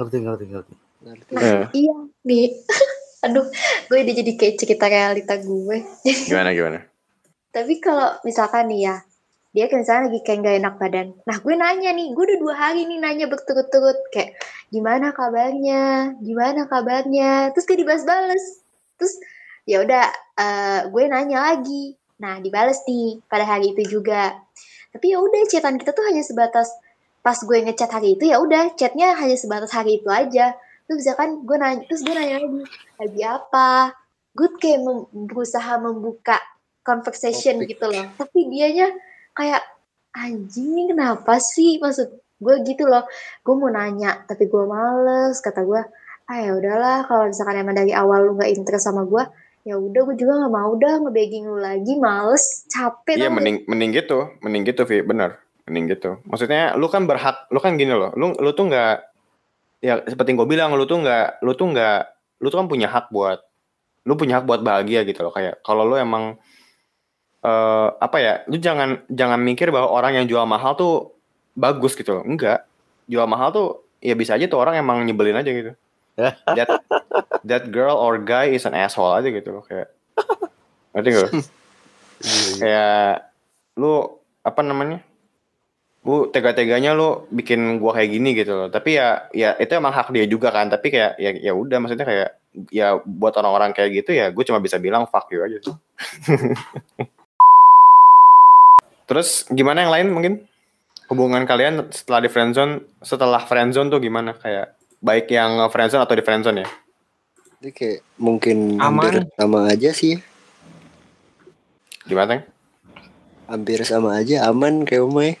Ngerti, 0.00 0.16
ngerti, 0.24 0.44
ngerti. 0.48 0.74
Ngerti. 1.04 1.32
Eh, 1.36 1.64
Iya 1.76 1.96
nih. 2.24 2.48
Aduh, 3.24 3.48
gue 3.88 3.98
udah 4.04 4.14
jadi 4.14 4.32
kayak 4.36 4.56
cerita 4.60 4.84
realita 4.92 5.40
gue. 5.40 5.78
gimana 6.28 6.52
gimana? 6.52 6.80
Tapi 7.54 7.80
kalau 7.80 8.20
misalkan 8.20 8.68
nih 8.68 8.92
ya, 8.92 8.96
dia 9.56 9.72
kan 9.72 9.80
misalnya 9.80 10.12
lagi 10.12 10.20
kayak 10.20 10.38
gak 10.44 10.56
enak 10.60 10.74
badan. 10.76 11.08
Nah 11.24 11.36
gue 11.40 11.54
nanya 11.56 11.90
nih, 11.96 12.12
gue 12.12 12.24
udah 12.28 12.38
dua 12.44 12.54
hari 12.60 12.84
nih 12.84 13.00
nanya 13.00 13.24
berturut-turut 13.24 13.96
kayak 14.12 14.36
gimana 14.68 15.16
kabarnya, 15.16 16.12
gimana 16.20 16.68
kabarnya. 16.68 17.56
Terus 17.56 17.64
kayak 17.64 17.80
dibales-bales. 17.80 18.44
Terus 19.00 19.14
ya 19.64 19.80
udah 19.80 20.04
eh, 20.36 20.80
gue 20.92 21.02
nanya 21.08 21.38
lagi. 21.52 21.96
Nah 22.20 22.36
dibales 22.44 22.84
nih 22.84 23.24
pada 23.24 23.48
hari 23.48 23.72
itu 23.72 23.96
juga. 23.96 24.36
Tapi 24.92 25.16
ya 25.16 25.24
udah 25.24 25.48
chatan 25.48 25.80
kita 25.80 25.96
tuh 25.96 26.04
hanya 26.04 26.20
sebatas 26.20 26.68
pas 27.24 27.40
gue 27.40 27.58
ngechat 27.64 27.88
hari 27.88 28.20
itu 28.20 28.28
ya 28.28 28.36
udah 28.38 28.76
chatnya 28.76 29.16
hanya 29.16 29.40
sebatas 29.40 29.72
hari 29.72 30.04
itu 30.04 30.08
aja. 30.12 30.52
Terus 30.86 31.02
misalkan 31.02 31.42
gue 31.42 31.56
nanya, 31.58 31.82
terus 31.90 32.02
gue 32.06 32.14
nanya 32.14 32.38
lagi 32.38 32.62
lagi 33.02 33.22
apa? 33.26 33.70
Gue 34.32 34.48
kayak 34.54 34.80
mem- 34.86 35.10
berusaha 35.26 35.72
membuka 35.82 36.38
conversation 36.86 37.58
Topik. 37.58 37.74
gitu 37.74 37.86
loh. 37.90 38.06
Tapi 38.14 38.38
dianya 38.46 38.94
kayak 39.34 39.62
anjing 40.14 40.72
ini 40.72 40.82
kenapa 40.94 41.42
sih 41.42 41.82
maksud 41.82 42.08
gue 42.38 42.54
gitu 42.62 42.86
loh. 42.86 43.02
Gue 43.42 43.54
mau 43.58 43.66
nanya 43.66 44.22
tapi 44.30 44.46
gue 44.46 44.62
males 44.62 45.42
kata 45.42 45.66
gue. 45.66 45.82
Ah 46.26 46.38
ya 46.42 46.54
udahlah 46.54 47.06
kalau 47.06 47.30
misalkan 47.30 47.58
emang 47.58 47.74
dari 47.78 47.90
awal 47.94 48.22
lu 48.26 48.32
nggak 48.38 48.50
interest 48.50 48.90
sama 48.90 49.06
gue, 49.06 49.22
ya 49.62 49.78
udah 49.78 50.00
gue 50.10 50.16
juga 50.18 50.42
nggak 50.42 50.54
mau 50.54 50.74
dah 50.74 50.94
ngebegging 51.02 51.46
lu 51.46 51.58
lagi, 51.58 51.94
males, 52.02 52.66
capek. 52.66 53.14
Iya 53.14 53.30
gak? 53.30 53.34
mending 53.34 53.56
mending 53.70 53.90
gitu, 53.94 54.18
mending 54.42 54.62
gitu 54.66 54.82
Vi, 54.90 55.06
bener, 55.06 55.38
mending 55.70 55.86
gitu. 55.94 56.18
Maksudnya 56.26 56.74
lu 56.74 56.90
kan 56.90 57.06
berhak, 57.06 57.46
lu 57.54 57.62
kan 57.62 57.78
gini 57.78 57.94
loh, 57.94 58.10
lu 58.18 58.34
lu 58.42 58.50
tuh 58.58 58.66
nggak 58.66 59.15
ya 59.86 60.02
seperti 60.02 60.34
yang 60.34 60.38
gue 60.42 60.50
bilang, 60.50 60.74
lu 60.74 60.82
tuh 60.82 60.98
nggak, 60.98 61.46
lu 61.46 61.54
tuh 61.54 61.70
nggak, 61.70 62.00
lu 62.42 62.46
tuh 62.50 62.58
kan 62.58 62.66
punya 62.66 62.90
hak 62.90 63.14
buat, 63.14 63.38
lu 64.02 64.18
punya 64.18 64.42
hak 64.42 64.44
buat 64.50 64.66
bahagia 64.66 65.06
gitu 65.06 65.22
loh 65.22 65.30
kayak 65.30 65.62
kalau 65.62 65.86
lu 65.86 65.94
emang 65.94 66.34
eh 67.46 67.88
apa 68.02 68.16
ya, 68.18 68.34
lu 68.50 68.58
jangan 68.58 69.06
jangan 69.06 69.38
mikir 69.38 69.70
bahwa 69.70 69.94
orang 69.94 70.18
yang 70.18 70.26
jual 70.26 70.42
mahal 70.42 70.74
tuh 70.74 71.14
bagus 71.54 71.94
gitu 71.94 72.18
loh, 72.18 72.24
enggak, 72.26 72.66
jual 73.06 73.30
mahal 73.30 73.54
tuh 73.54 73.68
ya 74.02 74.18
bisa 74.18 74.34
aja 74.34 74.50
tuh 74.50 74.58
orang 74.58 74.74
emang 74.82 75.06
nyebelin 75.06 75.38
aja 75.38 75.50
gitu. 75.54 75.72
That 76.18 76.68
that 77.44 77.64
girl 77.70 77.94
or 77.94 78.18
guy 78.18 78.50
is 78.50 78.66
an 78.66 78.74
asshole 78.74 79.14
aja 79.14 79.30
gitu 79.30 79.54
loh 79.54 79.62
kayak. 79.62 79.92
Ngerti 80.96 81.08
gak? 81.12 81.22
lu? 81.22 81.30
kayak 82.64 83.28
lu 83.76 83.92
apa 84.40 84.60
namanya 84.64 85.04
lu 86.06 86.30
tega-teganya 86.30 86.94
lu 86.94 87.26
bikin 87.34 87.82
gua 87.82 87.98
kayak 87.98 88.14
gini 88.14 88.30
gitu 88.38 88.54
loh 88.54 88.68
tapi 88.70 88.94
ya 88.94 89.26
ya 89.34 89.58
itu 89.58 89.74
emang 89.74 89.90
hak 89.90 90.14
dia 90.14 90.22
juga 90.30 90.54
kan 90.54 90.70
tapi 90.70 90.94
kayak 90.94 91.18
ya 91.18 91.34
ya 91.34 91.50
udah 91.50 91.82
maksudnya 91.82 92.06
kayak 92.06 92.30
ya 92.70 93.02
buat 93.02 93.34
orang-orang 93.34 93.74
kayak 93.74 93.90
gitu 94.00 94.16
ya 94.16 94.30
gue 94.32 94.44
cuma 94.46 94.62
bisa 94.62 94.80
bilang 94.80 95.04
fuck 95.10 95.28
you 95.34 95.42
aja 95.44 95.58
terus 99.10 99.44
gimana 99.52 99.84
yang 99.84 99.92
lain 99.92 100.08
mungkin 100.14 100.32
hubungan 101.10 101.44
kalian 101.44 101.90
setelah 101.92 102.24
di 102.24 102.30
friendzone 102.30 102.82
setelah 103.02 103.42
friendzone 103.44 103.90
tuh 103.92 104.00
gimana 104.00 104.32
kayak 104.34 104.78
baik 105.04 105.28
yang 105.28 105.58
friendzone 105.68 106.02
atau 106.02 106.16
di 106.16 106.24
friendzone 106.24 106.64
ya 106.64 106.68
Jadi 107.56 107.70
kayak 107.72 108.00
mungkin 108.20 108.76
Aman. 108.78 109.10
hampir 109.10 109.14
sama 109.32 109.58
aja 109.72 109.90
sih. 109.96 110.20
gimana? 112.04 112.44
Hampir 113.48 113.80
sama 113.88 114.20
aja 114.20 114.44
aman 114.52 114.84
kayak 114.84 115.08
Umay. 115.08 115.40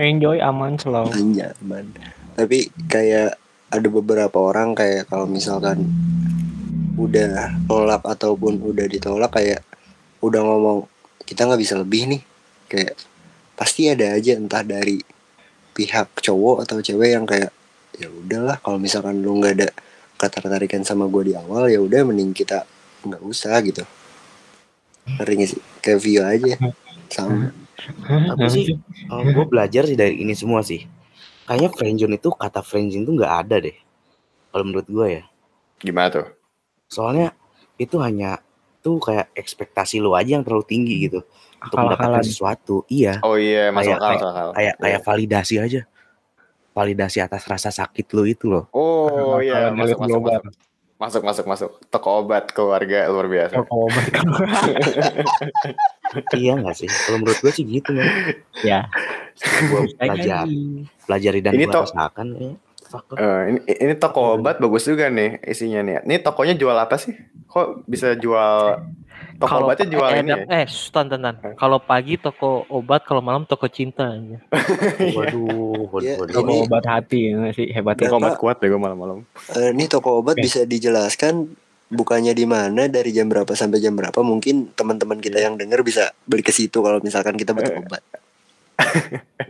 Enjoy 0.00 0.40
aman 0.40 0.80
selalu 0.80 1.12
Hanya 1.12 1.52
aman. 1.60 1.92
Tapi 2.34 2.72
kayak 2.88 3.36
ada 3.68 3.88
beberapa 3.92 4.40
orang 4.40 4.72
kayak 4.72 5.06
kalau 5.12 5.28
misalkan 5.28 5.84
udah 6.96 7.52
nolak 7.68 8.02
ataupun 8.02 8.60
udah 8.64 8.86
ditolak 8.88 9.30
kayak 9.30 9.60
udah 10.24 10.40
ngomong 10.40 10.88
kita 11.28 11.44
nggak 11.44 11.60
bisa 11.60 11.76
lebih 11.76 12.16
nih. 12.16 12.22
Kayak 12.66 12.96
pasti 13.54 13.92
ada 13.92 14.16
aja 14.16 14.40
entah 14.40 14.64
dari 14.64 14.98
pihak 15.76 16.16
cowok 16.24 16.64
atau 16.64 16.80
cewek 16.80 17.12
yang 17.12 17.28
kayak 17.28 17.52
ya 18.00 18.08
udahlah 18.08 18.56
kalau 18.64 18.80
misalkan 18.80 19.20
lu 19.20 19.36
nggak 19.36 19.54
ada 19.60 19.68
ketertarikan 20.16 20.84
sama 20.84 21.08
gue 21.08 21.32
di 21.32 21.34
awal 21.36 21.68
ya 21.68 21.80
udah 21.80 22.08
mending 22.08 22.32
kita 22.32 22.64
nggak 23.04 23.22
usah 23.24 23.56
gitu. 23.64 23.84
Ngerti 25.20 25.56
sih? 25.56 25.60
Kayak 25.80 26.00
view 26.00 26.20
aja. 26.24 26.54
Sama 27.08 27.52
Tapi 28.04 28.46
sih 28.48 28.64
kalau 29.06 29.22
gue 29.24 29.46
belajar 29.46 29.82
sih 29.84 29.96
dari 29.96 30.20
ini 30.20 30.32
semua 30.32 30.60
sih. 30.60 30.84
Kayaknya 31.44 31.70
friendzone 31.74 32.14
itu 32.14 32.28
kata 32.30 32.60
friendzone 32.60 33.02
itu 33.02 33.12
nggak 33.16 33.34
ada 33.46 33.56
deh. 33.58 33.76
Kalau 34.50 34.64
menurut 34.64 34.86
gue 34.86 35.06
ya. 35.08 35.24
gimana 35.78 36.12
tuh 36.12 36.26
Soalnya 36.86 37.32
itu 37.80 37.96
hanya 37.98 38.36
tuh 38.80 39.00
kayak 39.00 39.32
ekspektasi 39.32 39.96
lo 39.96 40.12
aja 40.12 40.36
yang 40.36 40.44
terlalu 40.44 40.64
tinggi 40.68 41.08
gitu 41.08 41.24
untuk 41.56 41.76
mendapatkan 41.76 42.20
sesuatu. 42.20 42.84
Iya, 42.86 43.20
oh 43.24 43.36
iya 43.36 43.72
masuk 43.72 43.96
Kayak- 43.96 44.00
akal 44.00 44.10
masuk 44.12 44.28
akal 44.28 44.48
kayak 44.52 44.60
Iya. 44.60 44.72
kayak 44.80 45.00
validasi 45.04 45.54
aja. 45.56 45.80
Validasi 46.70 47.18
atas 47.18 47.42
rasa 47.44 47.70
sakit 47.70 48.06
lo 48.12 48.22
itu 48.24 48.46
loh. 48.46 48.68
Oh 48.70 49.40
iya, 49.40 49.72
Kalau 49.72 49.76
masuk, 49.76 49.98
masuk, 49.98 50.20
masuk, 50.22 50.42
masuk, 51.00 51.22
masuk, 51.24 51.44
masuk. 51.48 51.70
Toko 51.88 52.08
obat 52.20 52.52
keluarga 52.52 53.08
luar 53.08 53.26
biasa. 53.26 53.54
Toko 53.58 53.88
obat 53.88 54.04
iya 56.34 56.52
nggak 56.58 56.76
sih? 56.76 56.88
Kalau 56.88 57.18
menurut 57.22 57.38
gue 57.38 57.52
sih 57.52 57.64
gitu 57.66 57.90
ya 58.62 58.86
Gue 59.70 59.88
belajar, 59.96 60.44
pelajari 61.06 61.40
dan 61.40 61.52
Ini 61.54 61.64
gue 61.66 61.74
rasakan 61.74 62.26
ya. 62.36 62.52
Eh, 62.90 63.42
ini, 63.54 63.60
ini 63.70 63.94
toko 63.94 64.34
obat 64.34 64.58
bagus 64.58 64.82
juga 64.82 65.06
nih 65.06 65.38
isinya 65.46 65.78
nih. 65.86 65.94
Ini 66.02 66.14
tokonya 66.26 66.58
jual 66.58 66.74
apa 66.74 66.98
sih? 66.98 67.14
Kok 67.46 67.86
bisa 67.86 68.18
jual 68.18 68.82
Toko 69.40 69.56
Kalau 69.56 69.66
obatnya 69.72 69.88
jual 69.88 70.10
eh, 70.12 70.20
ini 70.20 70.30
dan- 70.32 70.44
ya? 70.44 70.64
eh, 70.64 70.68
tan, 70.92 71.06
tan. 71.08 71.34
Kalau 71.56 71.80
pagi 71.80 72.20
toko 72.20 72.68
obat, 72.68 73.08
kalau 73.08 73.24
malam 73.24 73.48
toko 73.48 73.72
cinta 73.72 74.12
aja. 74.12 74.36
Waduh, 75.16 75.88
waduh, 75.88 76.04
Iya, 76.04 76.14
waduh. 76.20 76.34
Toko 76.36 76.50
Ini- 76.52 76.64
obat 76.68 76.84
hati 76.84 77.18
ya 77.24 77.32
nggak 77.40 77.54
sih 77.56 77.66
hebatnya. 77.72 78.08
Toko 78.12 78.16
obat 78.20 78.36
kuat 78.36 78.56
deh 78.60 78.68
gue 78.68 78.80
malam-malam. 78.80 79.24
Eh, 79.56 79.72
ini 79.72 79.88
toko 79.88 80.20
obat 80.20 80.36
bisa 80.36 80.68
dijelaskan 80.68 81.56
bukannya 81.90 82.32
di 82.32 82.44
mana 82.44 82.86
dari 82.86 83.10
jam 83.10 83.26
berapa 83.26 83.50
sampai 83.50 83.78
jam 83.78 83.92
berapa 83.92 84.14
mungkin 84.20 84.70
teman-teman 84.70 85.18
kita 85.18 85.38
yang 85.38 85.54
denger 85.54 85.82
bisa 85.82 86.14
beli 86.22 86.40
ke 86.40 86.50
situ 86.50 86.78
kalau 86.78 86.98
misalkan 86.98 87.34
kita 87.34 87.50
butuh 87.50 87.68
Eh. 87.68 87.80
obat 87.80 88.02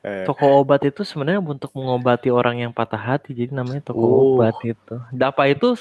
Eh, 0.00 0.22
Toko 0.22 0.62
obat 0.62 0.78
itu 0.82 1.02
sebenarnya 1.02 1.42
untuk 1.42 1.74
mengobati 1.74 2.30
orang 2.30 2.60
yang 2.60 2.70
patah 2.70 2.94
hati, 2.96 3.34
jadi 3.34 3.50
namanya 3.52 3.82
toko 3.84 3.98
Oh. 4.00 4.22
obat 4.32 4.54
itu. 4.62 4.94
Dapa 5.10 5.46
itu 5.46 5.74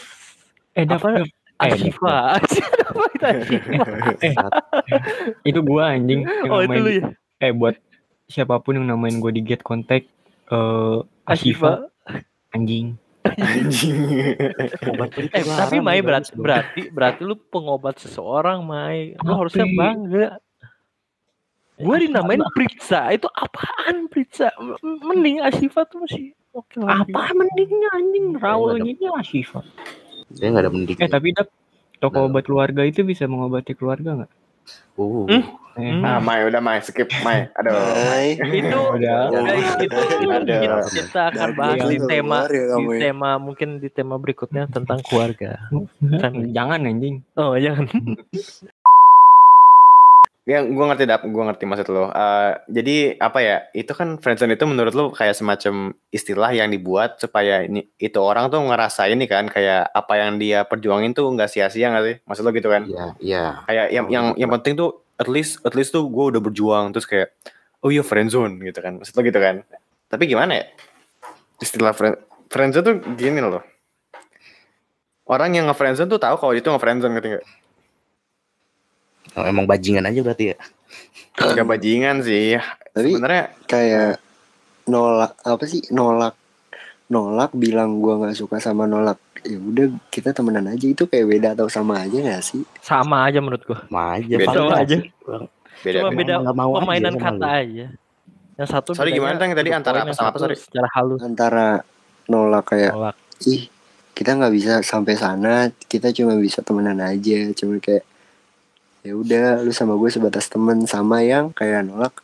Eh, 0.73 0.81
Dap, 0.83 0.97
apa? 0.97 1.07
Dap. 1.15 1.29
Eh, 1.55 1.63
Ashifa. 1.63 2.17
Dapa 2.81 3.01
itu 3.07 3.21
Ashifa. 3.23 4.45
itu 5.45 5.59
gua 5.61 5.93
anjing 5.93 6.25
yang 6.25 6.49
Oh 6.49 6.59
itu 6.59 6.67
namain- 6.67 6.81
lu 6.81 6.91
ya, 6.91 7.05
eh 7.39 7.53
buat 7.53 7.77
siapa 8.25 8.57
pun 8.59 8.75
yang 8.75 8.87
namain 8.87 9.13
gue 9.15 9.31
di 9.31 9.41
get 9.41 9.61
contact 9.61 10.09
eh 10.47 10.97
Ashifa 11.23 11.85
Ashifa. 11.85 12.25
anjing 12.49 12.97
Anjing. 13.35 13.97
Obat 14.87 15.09
Eh, 15.17 15.43
tapi 15.43 15.77
Mai 15.77 15.97
juga 15.97 16.07
berarti 16.11 16.31
berarti 16.35 16.81
berarti 16.89 17.21
lu 17.21 17.35
pengobat 17.43 17.97
seseorang, 17.97 18.61
Mai. 18.61 19.13
Lu 19.13 19.21
Tapi- 19.21 19.35
harusnya 19.35 19.65
bangga. 19.67 20.27
Gue 21.75 21.95
dinamain 21.99 22.39
Pritsa. 22.51 23.11
Itu 23.11 23.27
apaan 23.27 24.07
Pritsa? 24.07 24.47
M- 24.55 24.79
Mending 25.03 25.41
Ashifa 25.41 25.83
tuh 25.83 25.99
masih 26.01 26.31
oke 26.51 26.79
lah. 26.79 27.03
apa 27.03 27.35
mendingnya 27.35 27.89
anjing 27.91 28.25
rawanya 28.35 28.95
Ashifa 29.13 29.59
Dia 30.31 30.47
nggak 30.49 30.63
ada 30.63 30.71
mending. 30.71 30.95
eh 30.95 31.09
tapi 31.09 31.35
dap 31.35 31.51
toko 31.97 32.15
Nah. 32.17 32.27
obat 32.27 32.43
keluarga 32.43 32.81
itu 32.81 33.03
bisa 33.03 33.25
mengobati 33.25 33.73
keluarga 33.73 34.15
nggak 34.15 34.31
Uh, 34.95 35.27
Hmm? 35.27 35.43
Eh, 35.75 35.83
Hmm. 35.85 35.99
Nah, 36.01 36.23
Mai 36.23 36.47
udah 36.47 36.61
Mai 36.63 36.79
skip 36.79 37.11
Mai. 37.19 37.51
Aduh. 37.59 37.75
Hai 37.75 38.39
itu 38.39 38.79
Udah. 38.95 39.27
guys 39.27 39.71
itu 39.83 39.99
kita, 40.23 40.77
kita 40.87 41.21
akan 41.35 41.49
bahas 41.59 41.83
di 41.83 41.99
tema 42.07 42.47
ya 42.47 42.79
di 42.79 42.87
tema 42.99 43.29
mungkin 43.35 43.83
di 43.83 43.89
tema 43.91 44.15
berikutnya 44.15 44.71
tentang 44.71 45.03
keluarga. 45.03 45.59
Family. 45.99 46.55
jangan 46.55 46.87
anjing 46.87 47.15
Oh 47.35 47.59
jangan. 47.59 47.91
Ya, 50.45 50.61
gue 50.61 50.77
ngerti 50.77 51.09
dap, 51.09 51.25
gue 51.25 51.43
ngerti 51.49 51.65
maksud 51.65 51.89
lo. 51.89 52.13
Eh, 52.13 52.51
jadi 52.69 53.17
apa 53.17 53.41
ya? 53.41 53.65
Itu 53.73 53.97
kan 53.97 54.21
friendzone 54.21 54.53
itu 54.53 54.69
menurut 54.69 54.93
lo 54.93 55.09
kayak 55.09 55.33
semacam 55.33 55.97
istilah 56.13 56.53
yang 56.53 56.69
dibuat 56.69 57.17
supaya 57.17 57.65
ini 57.65 57.81
itu 57.97 58.21
orang 58.21 58.53
tuh 58.53 58.61
ngerasa 58.61 59.09
ini 59.09 59.25
kan 59.25 59.49
kayak 59.49 59.89
apa 59.89 60.13
yang 60.21 60.37
dia 60.37 60.61
perjuangin 60.69 61.17
tuh 61.17 61.33
nggak 61.33 61.49
sia-sia 61.49 61.89
nggak 61.89 62.05
sih? 62.05 62.15
Maksud 62.29 62.45
lo 62.45 62.53
gitu 62.53 62.69
kan? 62.69 62.85
Iya, 62.85 63.05
iya. 63.17 63.45
Kayak 63.65 63.85
yang 63.89 64.05
Oh, 64.05 64.13
yang 64.13 64.25
yang 64.37 64.49
penting 64.53 64.77
tuh 64.77 65.04
at 65.15 65.27
least 65.31 65.63
at 65.63 65.73
least 65.73 65.95
tuh 65.95 66.07
gue 66.07 66.25
udah 66.35 66.41
berjuang 66.43 66.91
terus 66.91 67.07
kayak 67.07 67.31
oh 67.83 67.89
iya 67.91 68.03
friendzone 68.03 68.59
gitu 68.63 68.79
kan. 68.79 68.99
Maksud 68.99 69.15
lo 69.15 69.21
gitu 69.23 69.39
kan? 69.39 69.63
Tapi 70.11 70.23
gimana 70.29 70.61
ya? 70.61 70.65
Istilah 71.59 71.95
friend 71.95 72.19
friendzone 72.51 72.85
tuh 72.85 72.95
gini 73.15 73.39
loh. 73.41 73.63
Orang 75.25 75.57
yang 75.57 75.65
nge-friendzone 75.65 76.05
tuh 76.05 76.21
tahu 76.21 76.37
kalau 76.37 76.53
itu 76.53 76.69
nge-friendzone 76.69 77.17
gitu 77.17 77.27
nggak? 77.33 77.45
Oh, 79.35 79.43
emang 79.43 79.65
bajingan 79.65 80.05
aja 80.05 80.21
berarti 80.21 80.53
ya. 80.53 80.57
Gak 81.35 81.67
bajingan 81.67 82.21
sih. 82.21 82.55
tapi 82.93 83.17
Sebenarnya 83.17 83.51
kayak 83.67 84.21
nolak 84.85 85.33
apa 85.41 85.65
sih 85.65 85.81
nolak 85.89 86.37
nolak 87.09 87.51
bilang 87.57 87.99
gua 87.99 88.21
nggak 88.21 88.37
suka 88.37 88.61
sama 88.61 88.85
nolak 88.85 89.17
ya 89.45 89.55
udah 89.55 89.85
kita 90.09 90.29
temenan 90.31 90.65
aja 90.67 90.83
itu 90.83 91.05
kayak 91.05 91.25
beda 91.27 91.47
atau 91.53 91.67
sama 91.67 92.01
aja 92.01 92.17
gak 92.17 92.41
sih 92.41 92.65
Sama 92.81 93.23
aja 93.23 93.37
menurut 93.37 93.61
gua. 93.63 93.79
Sama 93.81 94.17
aja. 94.17 94.35
Beda 94.35 94.51
Sama 94.51 94.75
aja. 94.75 94.97
beda. 95.77 95.97
Cuma 96.01 96.09
beda 96.11 96.33
mau 96.49 96.71
aja 96.71 96.77
permainan 96.81 97.13
sama 97.13 97.23
kata 97.23 97.37
lu. 97.37 97.61
aja. 97.61 97.85
Yang 98.55 98.69
satu 98.71 98.89
Sorry, 98.91 99.11
bedanya 99.11 99.19
gimana, 99.21 99.35
Tang? 99.37 99.51
Tadi 99.53 99.69
antara 99.69 99.97
apa 100.01 100.11
sama 100.11 100.29
apa, 100.31 100.37
sorry? 100.39 100.55
Secara 100.55 100.87
halus. 100.91 101.19
antara 101.21 101.65
nolak 102.25 102.65
kayak 102.65 102.91
Nolak. 102.91 103.15
ih 103.43 103.61
kita 104.11 104.31
nggak 104.33 104.49
bisa 104.49 104.73
sampai 104.81 105.13
sana 105.13 105.53
kita 105.83 106.09
cuma 106.09 106.33
bisa 106.35 106.59
temenan 106.59 106.97
aja 106.97 107.51
cuma 107.51 107.77
kayak 107.77 108.01
ya 109.01 109.13
udah 109.13 109.61
lu 109.61 109.69
sama 109.69 109.93
gue 109.93 110.09
sebatas 110.09 110.47
temen 110.47 110.81
sama 110.83 111.21
yang 111.21 111.51
kayak 111.51 111.83
nolak 111.83 112.15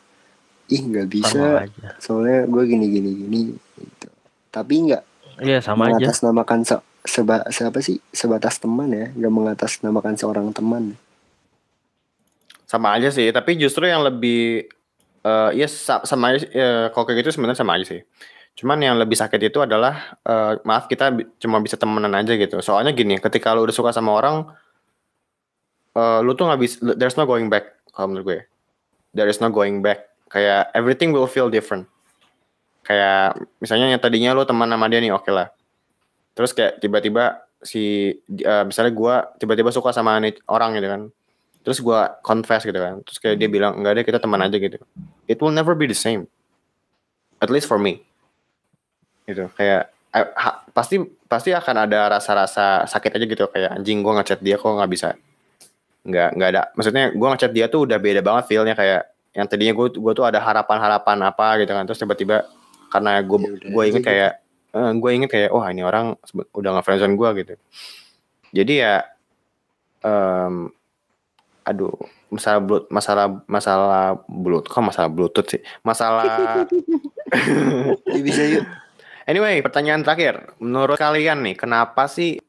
ih 0.65 0.81
nggak 0.81 1.05
bisa 1.05 1.61
aja. 1.61 1.93
soalnya 1.99 2.47
gue 2.47 2.63
gini 2.65 2.85
gini 2.87 3.11
gini 3.13 3.41
gitu 3.75 4.07
tapi 4.49 4.87
nggak 4.87 5.03
Iya 5.37 5.57
sama 5.59 5.89
aja. 5.89 5.99
mengatasnamakan 5.99 6.59
se- 6.63 6.85
seba 7.05 7.45
siapa 7.49 7.81
sih? 7.81 7.97
Sebatas 8.13 8.61
teman 8.61 8.89
ya 8.93 9.09
nggak 9.13 9.33
mengatasnamakan 9.33 10.15
seorang 10.17 10.47
teman. 10.53 10.93
Sama 12.69 12.95
aja 12.95 13.11
sih 13.11 13.27
tapi 13.33 13.57
justru 13.59 13.89
yang 13.89 14.05
lebih 14.05 14.69
eh 15.21 15.49
ya 15.53 15.67
sa- 15.69 16.01
sama 16.01 16.33
aja 16.33 16.47
ya, 16.49 16.69
kalau 16.89 17.05
kayak 17.05 17.25
gitu 17.25 17.37
sebenarnya 17.37 17.61
sama 17.61 17.77
aja 17.77 17.85
sih. 17.85 18.01
Cuman 18.57 18.81
yang 18.81 18.97
lebih 18.97 19.15
sakit 19.15 19.41
itu 19.51 19.59
adalah 19.61 20.17
eh, 20.25 20.57
maaf 20.65 20.85
kita 20.89 21.13
cuma 21.41 21.61
bisa 21.61 21.77
temenan 21.77 22.13
aja 22.13 22.33
gitu. 22.37 22.57
Soalnya 22.61 22.93
gini 22.93 23.17
ketika 23.17 23.53
lu 23.53 23.65
udah 23.65 23.75
suka 23.75 23.91
sama 23.93 24.13
orang 24.13 24.49
eh, 25.97 26.19
lu 26.25 26.33
tuh 26.33 26.49
nggak 26.49 26.61
bisa 26.61 26.75
there's 26.97 27.17
no 27.17 27.25
going 27.25 27.49
back 27.49 27.77
kalau 27.93 28.13
menurut 28.13 28.25
gue. 28.25 28.39
There 29.11 29.27
is 29.27 29.43
no 29.43 29.51
going 29.51 29.83
back. 29.83 30.07
Kayak 30.31 30.71
everything 30.71 31.11
will 31.11 31.27
feel 31.27 31.51
different. 31.51 31.91
Kayak 32.87 33.35
misalnya 33.59 33.93
yang 33.93 34.01
tadinya 34.01 34.31
lu 34.33 34.47
teman 34.47 34.71
sama 34.71 34.89
dia 34.89 35.03
nih 35.03 35.13
oke 35.13 35.29
lah 35.29 35.51
terus 36.33 36.51
kayak 36.55 36.79
tiba-tiba 36.79 37.43
si 37.61 38.11
eh, 38.25 38.63
misalnya 38.65 38.91
gua 38.91 39.15
tiba-tiba 39.37 39.69
suka 39.69 39.93
sama 39.93 40.17
orang 40.49 40.69
gitu 40.77 40.87
kan. 40.89 41.01
Terus 41.61 41.77
gua 41.77 42.17
confess 42.25 42.65
gitu 42.65 42.77
kan. 42.77 43.05
Terus 43.05 43.17
kayak 43.21 43.37
dia 43.37 43.49
bilang 43.49 43.77
enggak 43.77 44.01
deh 44.01 44.05
kita 44.05 44.17
teman 44.17 44.41
aja 44.41 44.57
gitu. 44.57 44.81
It 45.29 45.37
will 45.37 45.53
never 45.53 45.77
be 45.77 45.85
the 45.85 45.97
same. 45.97 46.25
At 47.37 47.53
least 47.53 47.69
for 47.69 47.77
me. 47.77 48.01
Gitu 49.29 49.45
kayak 49.53 49.93
eh, 50.11 50.27
ha- 50.35 50.65
pasti 50.73 50.97
pasti 51.29 51.53
akan 51.53 51.85
ada 51.87 52.17
rasa-rasa 52.17 52.89
sakit 52.89 53.21
aja 53.21 53.25
gitu. 53.29 53.45
Kayak 53.53 53.77
anjing 53.77 54.01
gua 54.01 54.19
ngechat 54.19 54.41
dia 54.41 54.57
kok 54.57 54.73
nggak 54.73 54.91
bisa. 54.91 55.13
Nggak 56.01 56.29
nggak 56.33 56.49
ada. 56.57 56.61
Maksudnya 56.73 57.03
gua 57.13 57.37
ngechat 57.37 57.51
dia 57.53 57.65
tuh 57.69 57.85
udah 57.85 57.97
beda 58.01 58.25
banget 58.25 58.43
feelnya. 58.49 58.73
Kayak 58.73 59.13
yang 59.37 59.45
tadinya 59.45 59.73
gua 59.77 59.87
gua 59.93 60.13
tuh 60.17 60.25
ada 60.25 60.41
harapan-harapan 60.41 61.17
apa 61.29 61.61
gitu 61.61 61.71
kan. 61.77 61.85
Terus 61.85 62.01
tiba-tiba 62.01 62.49
karena 62.89 63.21
Ya 63.21 63.69
gua 63.69 63.83
aja 63.85 63.89
inget 63.93 64.01
kayak 64.01 64.31
eh, 64.71 64.91
gua 64.97 65.09
inget 65.11 65.29
kayak 65.31 65.51
wah 65.51 65.67
ini 65.69 65.83
orang 65.83 66.15
udah 66.55 66.69
nggak 66.75 66.85
friendzone 66.85 67.15
gua 67.19 67.35
gitu. 67.35 67.55
Jadi 68.51 68.73
ya 68.83 69.03
em, 70.03 70.67
aduh 71.63 71.93
masalah 72.31 72.61
blut 72.63 72.83
masalah 72.89 73.25
masalah 73.45 74.05
blut 74.25 74.65
kok 74.65 74.83
masalah 74.83 75.09
bluetooth 75.11 75.47
sih? 75.51 75.61
Masalah 75.83 76.67
ya 78.15 78.21
bisa 78.23 78.41
yuk. 78.47 78.65
Anyway 79.27 79.61
pertanyaan 79.63 80.03
terakhir. 80.03 80.55
Menurut 80.59 80.97
kalian 80.97 81.43
nih 81.45 81.55
kenapa 81.55 82.09
sih 82.09 82.39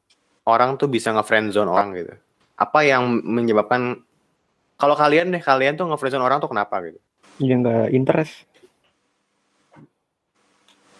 orang 0.43 0.75
tuh 0.75 0.91
bisa 0.91 1.15
nge-friendzone 1.15 1.69
orang 1.71 1.95
gitu? 1.95 2.13
Apa 2.59 2.83
yang 2.83 3.23
menyebabkan 3.23 4.03
kalau 4.75 4.95
kalian 4.97 5.31
deh 5.31 5.39
kalian 5.39 5.79
tuh 5.79 5.87
nge-friendzone 5.87 6.25
orang 6.25 6.43
tuh 6.43 6.51
kenapa 6.51 6.83
gitu? 6.83 6.99
Dia 7.39 7.55
nggak 7.59 7.87
interest. 7.95 8.33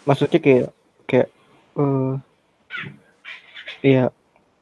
Maksudnya 0.04 0.40
kayak 0.40 0.70
kayak 1.10 1.30
eh 1.80 2.14
ya 3.84 4.04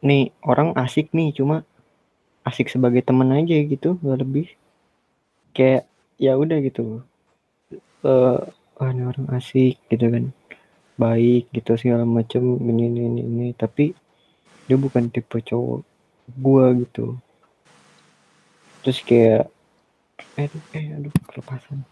nih 0.01 0.33
orang 0.41 0.73
asik 0.79 1.13
nih 1.13 1.29
cuma 1.35 1.61
asik 2.41 2.73
sebagai 2.73 3.05
teman 3.05 3.29
aja 3.31 3.53
gitu 3.61 3.97
nggak 4.01 4.19
lebih. 4.21 4.47
Kayak 5.53 5.85
ya 6.17 6.33
udah 6.37 6.57
gitu. 6.65 7.05
Eh 8.01 8.39
wah 8.77 8.89
ini 8.89 9.03
orang 9.05 9.27
asik 9.37 9.77
gitu 9.91 10.05
kan. 10.09 10.33
Baik 10.97 11.49
gitu 11.53 11.77
segala 11.77 12.05
macam 12.05 12.61
ini 12.61 12.89
ini 12.89 13.01
ini, 13.09 13.21
ini. 13.25 13.47
tapi 13.57 13.93
dia 14.65 14.77
bukan 14.77 15.09
tipe 15.09 15.37
cowok 15.41 15.81
gua 16.39 16.73
gitu. 16.77 17.17
Terus 18.81 18.99
kayak 19.05 19.45
eh 20.37 20.49
eh 20.77 20.85
aduh 20.95 21.13
kelepasan 21.29 21.83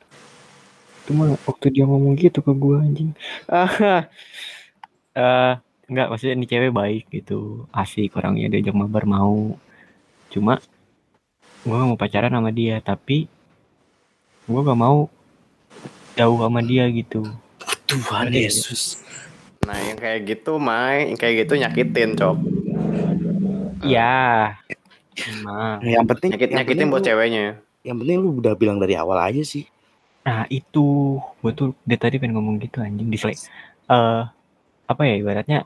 itu 1.09 1.17
mah 1.17 1.33
waktu 1.49 1.73
dia 1.73 1.89
ngomong 1.89 2.13
gitu 2.21 2.45
ke 2.45 2.53
gua 2.53 2.85
anjing. 2.85 3.17
Ah 3.49 3.65
eh 5.17 5.53
enggak 5.89 6.05
maksudnya 6.13 6.37
ini 6.37 6.45
cewek 6.45 6.69
baik 6.69 7.03
gitu. 7.09 7.65
Asik 7.73 8.13
orangnya 8.13 8.45
diajak 8.53 8.77
mabar 8.77 9.09
mau. 9.09 9.57
Cuma 10.29 10.61
gua 11.65 11.81
gak 11.81 11.89
mau 11.89 11.97
pacaran 11.97 12.29
sama 12.29 12.53
dia 12.53 12.77
tapi 12.77 13.25
gua 14.45 14.61
gak 14.61 14.77
mau 14.77 15.09
jauh 16.13 16.37
sama 16.45 16.61
dia 16.61 16.85
gitu. 16.93 17.25
Tuhan 17.89 18.29
Yesus. 18.29 19.01
nah 19.65 19.81
yang 19.81 19.97
kayak 19.97 20.29
gitu 20.29 20.61
Mai. 20.61 21.09
Yang 21.09 21.25
kayak 21.25 21.35
gitu 21.41 21.53
nyakitin 21.57 22.09
cok. 22.21 22.37
Iya. 23.81 24.53
Emang 25.25 25.81
Yang 25.81 26.05
penting 26.05 26.29
nyakit 26.37 26.47
yang 26.53 26.57
nyakitin 26.61 26.69
penting 26.69 26.87
buat 26.93 27.01
lu- 27.01 27.07
ceweknya. 27.09 27.45
Yang 27.81 27.97
penting 27.97 28.17
lu 28.21 28.29
udah 28.37 28.53
bilang 28.53 28.77
dari 28.77 28.93
awal 28.93 29.17
aja 29.17 29.41
sih. 29.41 29.65
Nah 30.29 30.45
itu 30.53 31.17
gue 31.41 31.51
tuh 31.57 31.73
dari 31.81 31.97
tadi 31.97 32.15
pengen 32.21 32.37
ngomong 32.37 32.61
gitu 32.61 32.85
anjing 32.85 33.09
display 33.09 33.33
eh 33.89 34.21
apa 34.85 35.01
ya 35.09 35.17
ibaratnya? 35.17 35.65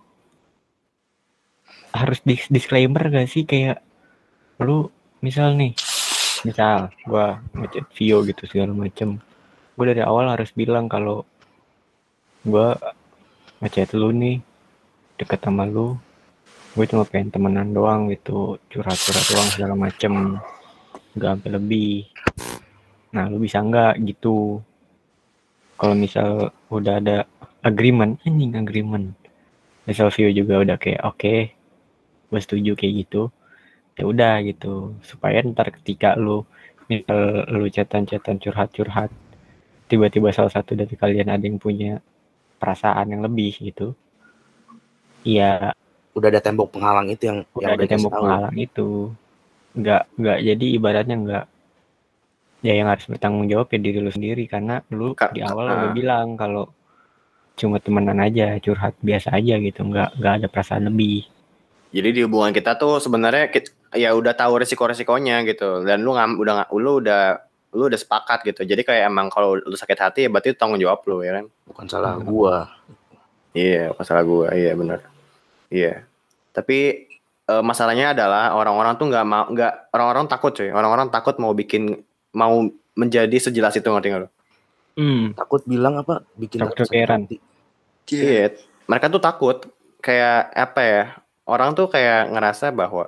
Harus 1.92 2.24
dis- 2.24 2.48
disclaimer 2.48 3.04
gak 3.12 3.28
sih? 3.28 3.44
Kayak 3.44 3.84
lu 4.64 4.88
misal 5.20 5.60
nih 5.60 5.76
misal 6.44 6.92
gua 7.08 7.40
ngechat 7.56 7.88
Vio 7.96 8.20
gitu 8.28 8.44
segala 8.48 8.76
macem 8.76 9.16
gue 9.74 9.86
dari 9.88 10.04
awal 10.04 10.28
harus 10.28 10.52
bilang 10.52 10.92
kalau 10.92 11.24
gua 12.44 12.76
ngechat 13.64 13.96
lu 13.96 14.12
nih 14.12 14.44
deket 15.16 15.40
sama 15.40 15.64
lu 15.64 15.96
gue 16.76 16.86
cuma 16.90 17.08
pengen 17.08 17.32
temenan 17.32 17.72
doang 17.72 18.12
gitu 18.12 18.60
curhat-curhat 18.68 19.26
doang 19.32 19.50
segala 19.56 19.74
macem 19.80 20.42
nggak 21.16 21.30
sampai 21.40 21.50
lebih 21.56 21.90
nah 23.14 23.30
lu 23.30 23.38
bisa 23.38 23.62
nggak 23.62 24.02
gitu? 24.04 24.60
Kalau 25.78 25.96
misal 25.96 26.50
udah 26.74 26.98
ada 26.98 27.18
agreement 27.62 28.18
anjing 28.26 28.58
agreement. 28.58 29.14
Misal 29.86 30.10
view 30.10 30.34
juga 30.34 30.64
udah 30.64 30.78
kayak 30.82 31.02
oke 31.06 31.36
gue 32.34 32.42
setuju 32.42 32.74
kayak 32.74 32.94
gitu. 33.06 33.30
Ya 33.94 34.04
udah 34.10 34.42
gitu. 34.44 34.98
Supaya 35.06 35.46
ntar 35.46 35.70
ketika 35.70 36.18
lu 36.18 36.44
misal 36.90 37.48
lu 37.54 37.70
chatan-chatan 37.72 38.42
curhat-curhat 38.42 39.14
tiba-tiba 39.88 40.34
salah 40.34 40.52
satu 40.52 40.74
dari 40.76 40.92
kalian 40.98 41.32
ada 41.32 41.46
yang 41.46 41.62
punya 41.62 42.02
perasaan 42.60 43.14
yang 43.14 43.22
lebih 43.24 43.56
gitu 43.62 43.96
iya. 45.26 45.72
Udah 46.14 46.30
ada 46.30 46.42
tembok 46.44 46.78
penghalang 46.78 47.10
itu 47.10 47.24
yang 47.26 47.40
udah 47.58 47.74
yang 47.74 47.80
ada 47.80 47.86
tembok 47.90 48.12
tahu. 48.12 48.22
penghalang 48.22 48.58
itu. 48.60 48.90
Nggak 49.74 50.04
nggak 50.20 50.38
jadi 50.46 50.66
ibaratnya 50.78 51.16
nggak 51.18 51.46
ya 52.64 52.74
yang 52.74 52.88
harus 52.88 53.04
bertanggung 53.06 53.46
jawab 53.52 53.68
ya 53.70 53.78
diri 53.78 54.00
lu 54.00 54.10
sendiri 54.10 54.48
karena 54.48 54.80
lu 54.90 55.12
Ka- 55.14 55.36
di 55.36 55.44
awal 55.44 55.68
ah. 55.68 55.74
udah 55.76 55.90
bilang 55.92 56.40
kalau 56.40 56.72
cuma 57.54 57.78
temenan 57.78 58.18
aja 58.18 58.58
curhat 58.58 58.98
biasa 59.04 59.36
aja 59.36 59.62
gitu 59.62 59.86
nggak 59.86 60.18
nggak 60.18 60.34
ada 60.42 60.48
perasaan 60.50 60.90
lebih 60.90 61.28
Jadi 61.94 62.10
di 62.10 62.22
hubungan 62.26 62.50
kita 62.50 62.74
tuh 62.74 62.98
sebenarnya 62.98 63.54
ya 63.94 64.18
udah 64.18 64.34
tahu 64.34 64.66
resiko-resikonya 64.66 65.46
gitu 65.46 65.86
dan 65.86 66.02
lu 66.02 66.18
ngam, 66.18 66.42
udah 66.42 66.54
nggak- 66.66 66.72
lu 66.74 66.92
udah 66.98 67.38
lu 67.74 67.86
udah 67.86 68.00
sepakat 68.02 68.46
gitu. 68.50 68.66
Jadi 68.66 68.82
kayak 68.82 69.14
emang 69.14 69.30
kalau 69.30 69.58
lu 69.58 69.78
sakit 69.78 70.00
hati 70.02 70.20
ya 70.26 70.30
berarti 70.34 70.58
tanggung 70.58 70.82
jawab 70.82 71.06
lu 71.06 71.22
ya 71.22 71.38
kan. 71.38 71.46
Bukan 71.70 71.86
salah 71.90 72.18
gua. 72.18 72.70
Iya, 73.54 73.94
masalah 73.94 74.26
gua. 74.26 74.50
Iya 74.54 74.74
benar. 74.74 75.06
Iya. 75.70 76.06
Tapi 76.50 77.10
eh, 77.46 77.64
masalahnya 77.66 78.18
adalah 78.18 78.58
orang-orang 78.58 78.94
tuh 78.98 79.06
nggak 79.14 79.26
mau 79.26 79.46
nggak 79.54 79.74
orang-orang 79.94 80.26
takut 80.26 80.52
cuy. 80.54 80.70
Orang-orang 80.74 81.14
takut 81.14 81.38
mau 81.38 81.54
bikin 81.54 82.02
mau 82.34 82.68
menjadi 82.94 83.38
sejelas 83.40 83.78
itu 83.78 83.86
ngerti 83.88 84.08
nggak 84.14 84.22
lu? 84.26 84.30
hmm. 85.00 85.26
Takut 85.38 85.62
bilang 85.66 86.02
apa? 86.02 86.26
Bikin 86.38 86.62
Takut 86.62 86.86
kegeeran. 86.86 87.26
hati. 87.26 87.38
Iya, 88.14 88.54
mereka 88.86 89.08
tuh 89.08 89.22
takut 89.24 89.58
kayak 90.04 90.52
apa 90.54 90.82
ya? 90.84 91.04
Orang 91.48 91.76
tuh 91.76 91.88
kayak 91.88 92.32
ngerasa 92.32 92.72
bahwa 92.76 93.08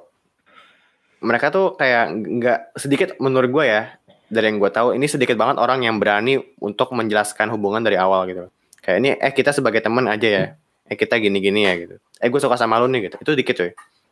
mereka 1.23 1.49
tuh 1.51 1.75
kayak 1.75 2.05
nggak 2.13 2.59
sedikit 2.77 3.09
menurut 3.17 3.49
gue 3.49 3.65
ya 3.65 3.83
dari 4.29 4.51
yang 4.51 4.57
gue 4.57 4.71
tahu 4.71 4.93
ini 4.97 5.05
sedikit 5.05 5.37
banget 5.37 5.61
orang 5.61 5.85
yang 5.85 5.97
berani 6.01 6.41
untuk 6.59 6.91
menjelaskan 6.91 7.49
hubungan 7.53 7.81
dari 7.81 7.95
awal 7.95 8.25
gitu. 8.29 8.49
Kayak 8.81 8.97
ini 9.01 9.09
eh 9.17 9.33
kita 9.33 9.51
sebagai 9.55 9.81
teman 9.81 10.05
aja 10.05 10.27
ya. 10.27 10.43
Eh 10.85 10.97
kita 10.97 11.17
gini-gini 11.17 11.65
ya 11.65 11.73
gitu. 11.79 11.95
Eh 12.21 12.27
gue 12.29 12.41
suka 12.41 12.57
sama 12.57 12.77
lu 12.77 12.89
nih 12.91 13.09
gitu. 13.09 13.17
Itu 13.21 13.31
dikit 13.33 13.55
cuy. 13.57 13.71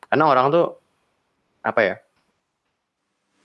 Karena 0.09 0.25
orang 0.25 0.49
tuh 0.49 0.77
apa 1.61 1.79
ya? 1.81 1.95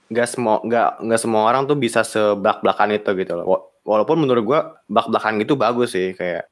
Gak 0.09 0.25
semua 0.25 0.57
nggak 0.65 1.05
nggak 1.05 1.21
semua 1.21 1.41
orang 1.45 1.69
tuh 1.69 1.77
bisa 1.77 2.01
sebelak-belakan 2.01 2.97
itu 2.97 3.09
gitu 3.13 3.33
loh. 3.37 3.45
Wa- 3.45 3.65
Walaupun 3.89 4.21
menurut 4.21 4.43
gue 4.45 4.59
belak-belakan 4.85 5.41
gitu 5.41 5.53
bagus 5.57 5.93
sih 5.97 6.13
kayak 6.13 6.45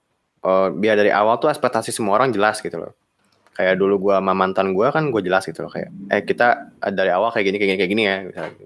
eh, 0.46 0.68
biar 0.74 0.96
dari 0.98 1.10
awal 1.14 1.38
tuh 1.38 1.50
ekspektasi 1.50 1.90
semua 1.94 2.18
orang 2.18 2.30
jelas 2.34 2.62
gitu 2.62 2.78
loh. 2.78 2.94
Kayak 3.58 3.82
dulu 3.82 4.10
gua 4.10 4.22
sama 4.22 4.38
mantan 4.38 4.78
gua 4.78 4.94
kan 4.94 5.10
gue 5.10 5.22
jelas 5.26 5.42
gitu 5.50 5.66
loh 5.66 5.72
kayak 5.74 5.90
eh 6.14 6.22
kita 6.22 6.70
dari 6.94 7.10
awal 7.10 7.34
kayak 7.34 7.46
gini 7.50 7.58
kayak 7.58 7.70
gini 7.74 7.78
kayak 7.82 7.92
gini 7.94 8.04
ya 8.06 8.16
misalnya 8.30 8.52
gitu. 8.54 8.66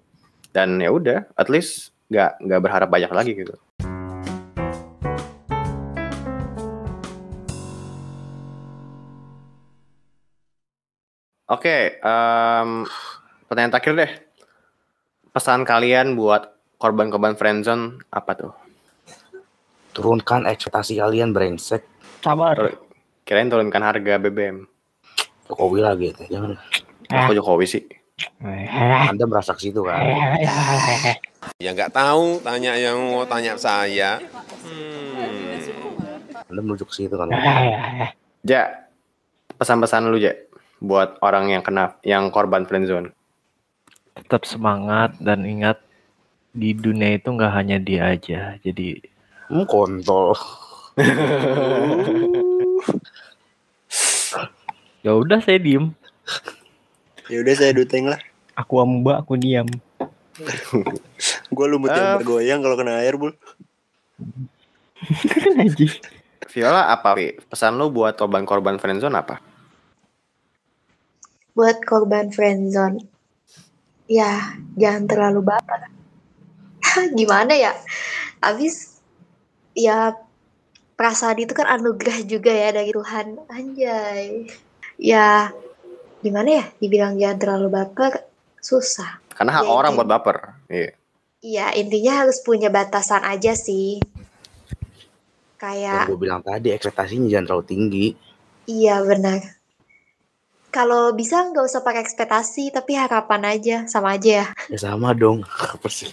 Dan 0.52 0.70
ya 0.84 0.92
udah, 0.92 1.20
at 1.40 1.48
least 1.48 1.96
nggak 2.12 2.44
nggak 2.44 2.60
berharap 2.60 2.90
banyak 2.92 3.12
lagi 3.12 3.32
gitu. 3.40 3.56
Oke, 11.52 12.00
em, 12.00 12.70
pertanyaan 13.48 13.72
terakhir 13.76 13.94
deh. 13.96 14.12
Pesan 15.32 15.64
kalian 15.64 16.14
buat 16.14 16.52
korban-korban 16.76 17.40
friendzone 17.40 18.04
apa 18.10 18.32
tuh? 18.36 18.52
Turunkan 19.92 20.44
ekspektasi 20.46 21.00
kalian 21.00 21.32
brengsek. 21.32 21.84
sabar 22.20 22.56
Tur- 22.56 22.80
Kirain 23.24 23.48
turunkan 23.48 23.80
harga 23.80 24.18
BBM. 24.18 24.68
Jokowi 25.48 25.80
lagi 25.80 26.12
itu. 26.12 26.24
Jangan. 26.28 26.58
Kok 27.08 27.32
Jokowi 27.34 27.66
sih? 27.66 27.84
Anda 29.08 29.24
merasa 29.24 29.56
ke 29.56 29.62
situ 29.64 29.82
kan? 29.82 30.04
Ya 31.58 31.72
nggak 31.72 31.92
tahu, 31.92 32.38
tanya 32.40 32.76
yang 32.76 32.98
mau 33.10 33.24
tanya 33.24 33.56
saya. 33.56 34.20
Hmm. 34.68 35.58
Anda 36.46 36.62
menuju 36.62 36.84
ke 36.84 36.94
situ 36.94 37.14
kan? 37.14 37.32
Ja, 38.42 38.64
pesan-pesan 39.56 40.08
lu 40.08 40.18
Ja 40.18 40.34
buat 40.78 41.22
orang 41.22 41.50
yang 41.50 41.62
kena 41.62 41.96
yang 42.02 42.28
korban 42.30 42.66
friendzone. 42.66 43.14
Tetap 44.14 44.44
semangat 44.44 45.16
dan 45.18 45.44
ingat 45.44 45.80
di 46.52 46.72
dunia 46.72 47.16
itu 47.16 47.32
nggak 47.32 47.54
hanya 47.54 47.78
dia 47.78 48.12
aja 48.12 48.60
jadi 48.60 49.00
Hmm, 49.48 49.68
kontol. 49.68 50.32
ya 55.02 55.12
udah 55.12 55.40
saya 55.40 55.60
diem 55.60 55.92
Ya 57.28 57.40
udah 57.40 57.56
saya 57.56 57.72
duteng 57.72 58.08
lah. 58.08 58.20
aku 58.54 58.80
amba 58.80 59.20
aku 59.20 59.36
diam 59.36 59.68
Gue 61.48 61.68
lumut 61.68 61.92
yang 61.92 62.16
Eh. 62.16 62.18
bergoyang 62.18 62.60
kalau 62.60 62.74
kena 62.74 62.98
air, 62.98 63.14
Bul. 63.14 63.36
Viola 66.48 66.90
apa 66.90 67.14
Vi? 67.14 67.36
Pesan 67.46 67.76
lu 67.76 67.88
buat 67.88 68.16
korban-korban 68.16 68.76
friendzone 68.76 69.14
apa? 69.14 69.38
Buat 71.54 71.84
korban 71.84 72.32
friendzone, 72.32 73.06
ya 74.12 74.60
jangan 74.76 75.08
terlalu 75.08 75.40
baper. 75.48 75.88
Gimana 77.20 77.56
ya? 77.56 77.72
Habis 78.44 79.00
ya 79.72 80.20
perasaan 81.00 81.40
itu 81.40 81.56
kan 81.56 81.72
anugerah 81.80 82.20
juga 82.28 82.52
ya 82.52 82.76
dari 82.76 82.92
Tuhan. 82.92 83.48
Anjay. 83.48 84.52
Ya 85.00 85.56
gimana 86.20 86.60
ya? 86.60 86.66
Dibilang 86.84 87.16
jangan 87.16 87.40
terlalu 87.40 87.68
baper 87.72 88.28
susah. 88.60 89.24
Karena 89.32 89.64
hak 89.64 89.66
Ya, 89.66 89.72
orang 89.72 89.92
buat 89.96 90.10
baper. 90.12 90.38
Iya. 90.68 90.92
Iya, 91.42 91.66
intinya 91.74 92.22
harus 92.22 92.38
punya 92.46 92.70
batasan 92.70 93.26
aja 93.26 93.58
sih. 93.58 93.98
Yang 93.98 95.58
Kayak 95.58 96.06
gue 96.10 96.20
bilang 96.22 96.42
tadi 96.46 96.70
ekspektasinya 96.70 97.26
jangan 97.26 97.46
terlalu 97.50 97.66
tinggi. 97.66 98.08
Iya 98.70 99.02
benar. 99.02 99.61
Kalau 100.72 101.12
bisa 101.12 101.52
nggak 101.52 101.68
usah 101.68 101.84
pakai 101.84 102.00
ekspektasi, 102.00 102.72
tapi 102.72 102.96
harapan 102.96 103.44
aja, 103.44 103.78
sama 103.92 104.16
aja 104.16 104.32
ya. 104.40 104.46
Ya 104.72 104.80
sama 104.80 105.12
dong. 105.12 105.44
Apa 105.44 105.92
sih? 105.92 106.08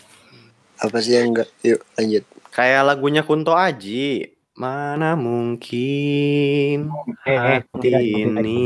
Apa 0.82 0.98
sih 0.98 1.14
yang 1.14 1.30
enggak? 1.30 1.46
Yuk 1.62 1.78
lanjut. 1.94 2.24
Kayak 2.50 2.82
lagunya 2.90 3.22
Kunto 3.22 3.54
Aji. 3.54 4.34
Mana 4.58 5.14
mungkin 5.14 6.90
Eh, 7.22 7.62
hati 7.62 7.90
ini 8.26 8.58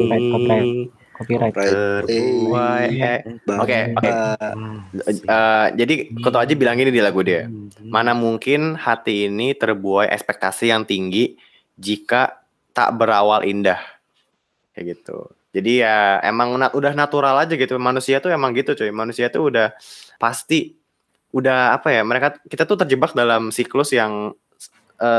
copyright, 1.13 1.53
terbuai. 1.53 2.89
Oke, 3.61 3.81
oke. 3.93 4.11
eh, 5.13 5.67
jadi 5.77 5.95
Kunto 6.25 6.41
Aji 6.41 6.57
bilang 6.57 6.81
gini 6.81 6.89
di 6.89 7.05
lagu 7.05 7.21
dia. 7.21 7.53
Mana 7.85 8.17
mungkin 8.17 8.81
hati 8.81 9.29
ini 9.29 9.53
terbuai 9.53 10.09
ekspektasi 10.09 10.73
yang 10.73 10.89
tinggi 10.89 11.37
jika 11.77 12.41
tak 12.73 12.97
berawal 12.97 13.45
indah. 13.45 13.81
Kayak 14.73 14.97
gitu. 14.97 15.29
Jadi 15.53 15.85
ya 15.85 16.17
emang 16.25 16.57
nat- 16.57 16.73
udah 16.73 16.97
natural 16.97 17.37
aja 17.37 17.53
gitu. 17.55 17.77
Manusia 17.77 18.19
tuh 18.25 18.33
emang 18.33 18.57
gitu 18.57 18.73
cuy. 18.73 18.89
Manusia 18.89 19.29
tuh 19.29 19.53
udah 19.53 19.77
pasti 20.17 20.77
udah 21.33 21.77
apa 21.77 21.93
ya? 21.93 22.03
Mereka 22.05 22.45
kita 22.49 22.65
tuh 22.65 22.81
terjebak 22.81 23.13
dalam 23.13 23.53
siklus 23.53 23.93
yang 23.93 24.33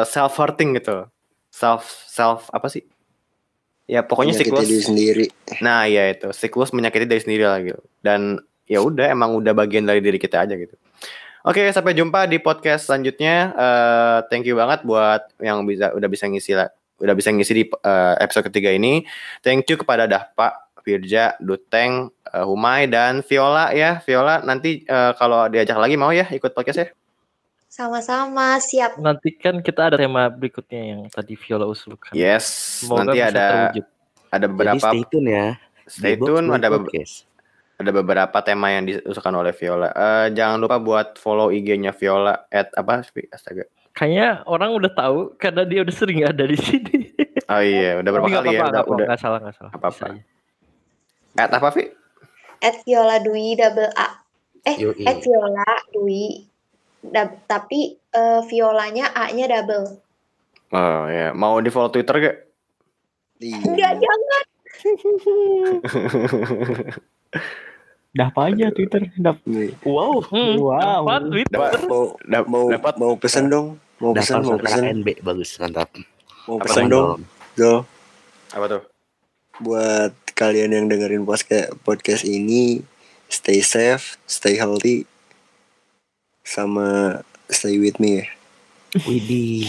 self 0.09 0.33
hurting 0.37 0.73
gitu. 0.79 1.05
Self 1.53 1.85
self 2.09 2.49
apa 2.49 2.65
sih? 2.71 2.81
Ya 3.85 3.99
pokoknya 4.01 4.33
Menyakiti 4.33 4.47
siklus 4.49 4.65
diri 4.65 4.81
sendiri. 4.81 5.25
Nah, 5.59 5.85
ya 5.85 6.07
itu 6.09 6.31
siklus 6.31 6.71
menyakiti 6.71 7.03
diri 7.03 7.21
sendiri 7.21 7.43
lah 7.43 7.59
gitu. 7.61 7.81
Dan 7.99 8.39
ya 8.63 8.79
udah 8.79 9.11
emang 9.11 9.35
udah 9.35 9.51
bagian 9.51 9.83
dari 9.83 9.99
diri 9.99 10.17
kita 10.17 10.47
aja 10.47 10.55
gitu. 10.55 10.73
Oke, 11.43 11.67
sampai 11.75 11.91
jumpa 11.91 12.23
di 12.31 12.39
podcast 12.39 12.87
selanjutnya. 12.87 13.51
Eh, 13.51 14.17
thank 14.31 14.47
you 14.47 14.55
banget 14.55 14.87
buat 14.87 15.27
yang 15.43 15.67
bisa 15.67 15.91
udah 15.91 16.07
bisa 16.07 16.31
ngisi 16.31 16.55
lah, 16.55 16.71
udah 16.99 17.15
bisa 17.15 17.29
ngisi 17.29 17.53
di 17.53 17.63
eh, 17.65 18.15
episode 18.19 18.49
ketiga 18.51 18.69
ini. 18.69 19.01
Thank 19.39 19.69
you 19.69 19.77
kepada 19.77 20.05
Dahpa, 20.05 20.53
Firja, 20.81 21.33
Duteng, 21.39 22.11
eh, 22.27 22.43
Humai 22.43 22.85
dan 22.85 23.23
Viola 23.23 23.71
ya. 23.71 24.03
Viola 24.03 24.43
nanti 24.43 24.83
eh, 24.83 25.11
kalau 25.15 25.47
diajak 25.47 25.79
lagi 25.79 25.95
mau 25.95 26.11
ya 26.11 26.27
ikut 26.27 26.51
podcast 26.51 26.79
ya. 26.79 26.87
Sama-sama, 27.67 28.61
siap. 28.61 29.01
nanti 29.01 29.33
kan 29.33 29.57
kita 29.57 29.89
ada 29.89 29.97
tema 29.97 30.29
berikutnya 30.29 30.93
yang 30.93 31.01
tadi 31.09 31.33
Viola 31.33 31.65
usulkan 31.65 32.13
Yes, 32.13 32.45
Semoga 32.85 33.01
nanti 33.09 33.17
ada 33.17 33.45
terwujud. 33.49 33.85
ada 34.29 34.45
Jadi 34.45 34.53
beberapa 34.53 34.85
stay 34.85 35.01
tune 35.09 35.27
ya. 35.27 35.47
stay 35.89 36.13
tune 36.13 36.45
ada 36.53 36.67
beberapa 36.69 36.85
Podcast. 36.85 37.25
ada 37.73 37.89
beberapa 37.89 38.37
tema 38.45 38.69
yang 38.69 38.85
diusulkan 38.85 39.33
oleh 39.33 39.57
Viola. 39.57 39.89
Eh, 39.89 40.27
jangan 40.37 40.61
lupa 40.61 40.77
buat 40.77 41.17
follow 41.17 41.49
IG-nya 41.49 41.97
Viola 41.97 42.45
at 42.53 42.69
apa? 42.77 43.01
Astaga. 43.33 43.65
Kayaknya 43.93 44.41
orang 44.45 44.73
udah 44.73 44.91
tahu 44.91 45.17
karena 45.37 45.61
dia 45.63 45.79
udah 45.81 45.93
sering 45.93 46.21
ada 46.21 46.43
di 46.43 46.57
sini. 46.57 47.13
Oh 47.45 47.61
iya, 47.61 48.01
udah 48.01 48.09
berapa 48.09 48.25
kali 48.27 48.47
ya? 48.49 48.59
Udah, 48.59 48.69
nggak 48.71 48.73
apa-apa, 48.73 48.89
udah. 48.91 49.05
nggak 49.05 49.19
salah 49.21 49.39
nggak 49.39 49.55
salah. 49.55 49.71
Apa-apa. 49.71 49.93
Bisa 49.93 50.05
aja. 50.09 50.21
At 51.35 51.51
apa, 51.51 51.67
Vi? 51.71 51.83
At 52.59 52.75
Viola 52.81 53.17
Dwi 53.19 53.53
double 53.53 53.91
A. 53.91 54.07
Eh, 54.63 54.75
Yoi. 54.79 55.03
at 55.03 55.17
Viola 55.19 55.65
Dwi. 55.89 56.25
Dab- 57.03 57.43
tapi 57.45 57.79
eh, 57.93 58.41
Violanya 58.43 59.11
A-nya 59.11 59.45
double. 59.47 59.99
Oh 60.71 61.05
ya, 61.05 61.29
mau 61.31 61.59
di 61.59 61.69
follow 61.69 61.89
Twitter 61.89 62.15
gak? 62.17 62.37
Iya. 63.37 63.59
Enggak, 63.61 63.93
jangan. 63.99 64.43
Dah 68.13 68.29
apa 68.29 68.41
aja 68.47 68.69
Twitter? 68.69 69.09
Dah 69.15 69.33
Nih, 69.43 69.73
Wow, 69.83 70.21
hmm, 70.23 70.53
Wow. 70.55 71.01
dapat 71.03 71.21
Twitter. 71.27 71.57
Dapat. 71.59 71.79
mau 71.83 72.03
Dap- 72.23 72.47
mau 72.47 72.65
dapat. 72.69 72.93
mau 72.95 73.11
pesen 73.17 73.49
dong. 73.49 73.77
Mau 74.03 74.11
Daftar 74.11 74.43
pesen, 74.43 74.51
mau 74.51 74.59
pesen. 74.59 74.83
NB 74.99 75.07
bagus 75.23 75.55
mantap. 75.63 75.89
Mau 76.43 76.59
namanya? 76.59 76.91
dong. 76.91 77.19
Zul. 77.55 77.77
Apa 78.51 78.65
tuh? 78.67 78.83
buat 79.61 80.13
kalian 80.33 80.73
yang 80.73 80.85
dengerin 80.89 81.21
podcast 81.29 81.69
podcast 81.85 82.25
ini 82.25 82.81
stay 83.29 83.61
safe, 83.61 84.17
stay 84.25 84.57
healthy, 84.57 85.05
sama 86.41 87.21
stay 87.49 87.77
with 87.77 88.01
me 88.01 88.23
ya. 88.23 88.27
Widih. 89.09 89.65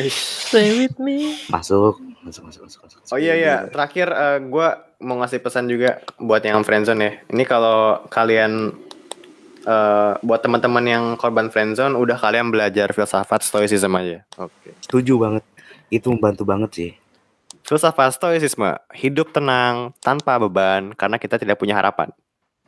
Eh, 0.00 0.08
Stay 0.08 0.72
with 0.80 0.96
me. 0.96 1.36
Masuk, 1.52 2.00
masuk, 2.24 2.48
masuk, 2.48 2.64
masuk, 2.64 2.80
masuk. 2.88 3.00
Oh 3.12 3.20
iya 3.20 3.36
iya, 3.36 3.68
terakhir 3.68 4.08
eh, 4.08 4.40
gua 4.48 4.80
mau 4.96 5.20
ngasih 5.20 5.44
pesan 5.44 5.68
juga 5.68 6.00
buat 6.16 6.40
yang 6.40 6.64
friendzone 6.64 7.00
ya. 7.04 7.12
Ini 7.28 7.44
kalau 7.44 8.00
kalian 8.08 8.72
eh, 9.62 10.12
buat 10.20 10.40
teman-teman 10.42 10.84
yang 10.84 11.04
korban 11.16 11.48
friendzone 11.48 11.94
udah 11.94 12.18
kalian 12.18 12.50
belajar 12.50 12.90
filsafat 12.90 13.42
stoicism 13.46 13.94
aja. 13.96 14.22
Oke. 14.38 14.74
Setuju 14.84 15.18
banget. 15.18 15.44
Itu 15.88 16.12
membantu 16.12 16.42
banget 16.44 16.70
sih. 16.72 16.90
Filsafat 17.62 18.18
stoicisme, 18.18 18.74
hidup 18.92 19.30
tenang 19.30 19.94
tanpa 20.02 20.36
beban 20.36 20.92
karena 20.98 21.16
kita 21.16 21.38
tidak 21.38 21.56
punya 21.56 21.78
harapan. 21.78 22.10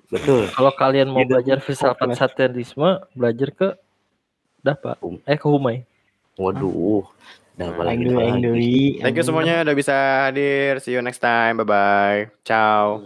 Betul. 0.09 0.47
Kalau 0.55 0.73
kalian 0.73 1.11
mau 1.11 1.27
belajar 1.27 1.59
filsafat 1.59 2.09
Oke. 2.15 2.16
satanisme, 2.16 3.03
belajar 3.12 3.49
ke 3.51 3.69
Dapa. 4.65 4.97
Eh 5.29 5.37
ke 5.37 5.45
Humai. 5.45 5.85
Waduh. 6.41 7.05
Udah 7.55 7.66
apa 7.71 7.81
lagi? 7.85 8.99
Thank 8.99 9.15
you 9.21 9.25
semuanya 9.29 9.61
udah 9.61 9.77
bisa 9.77 9.95
hadir. 10.27 10.81
See 10.81 10.97
you 10.97 11.05
next 11.05 11.21
time. 11.21 11.61
Bye 11.61 11.69
bye. 11.69 12.21
Ciao. 12.49 13.05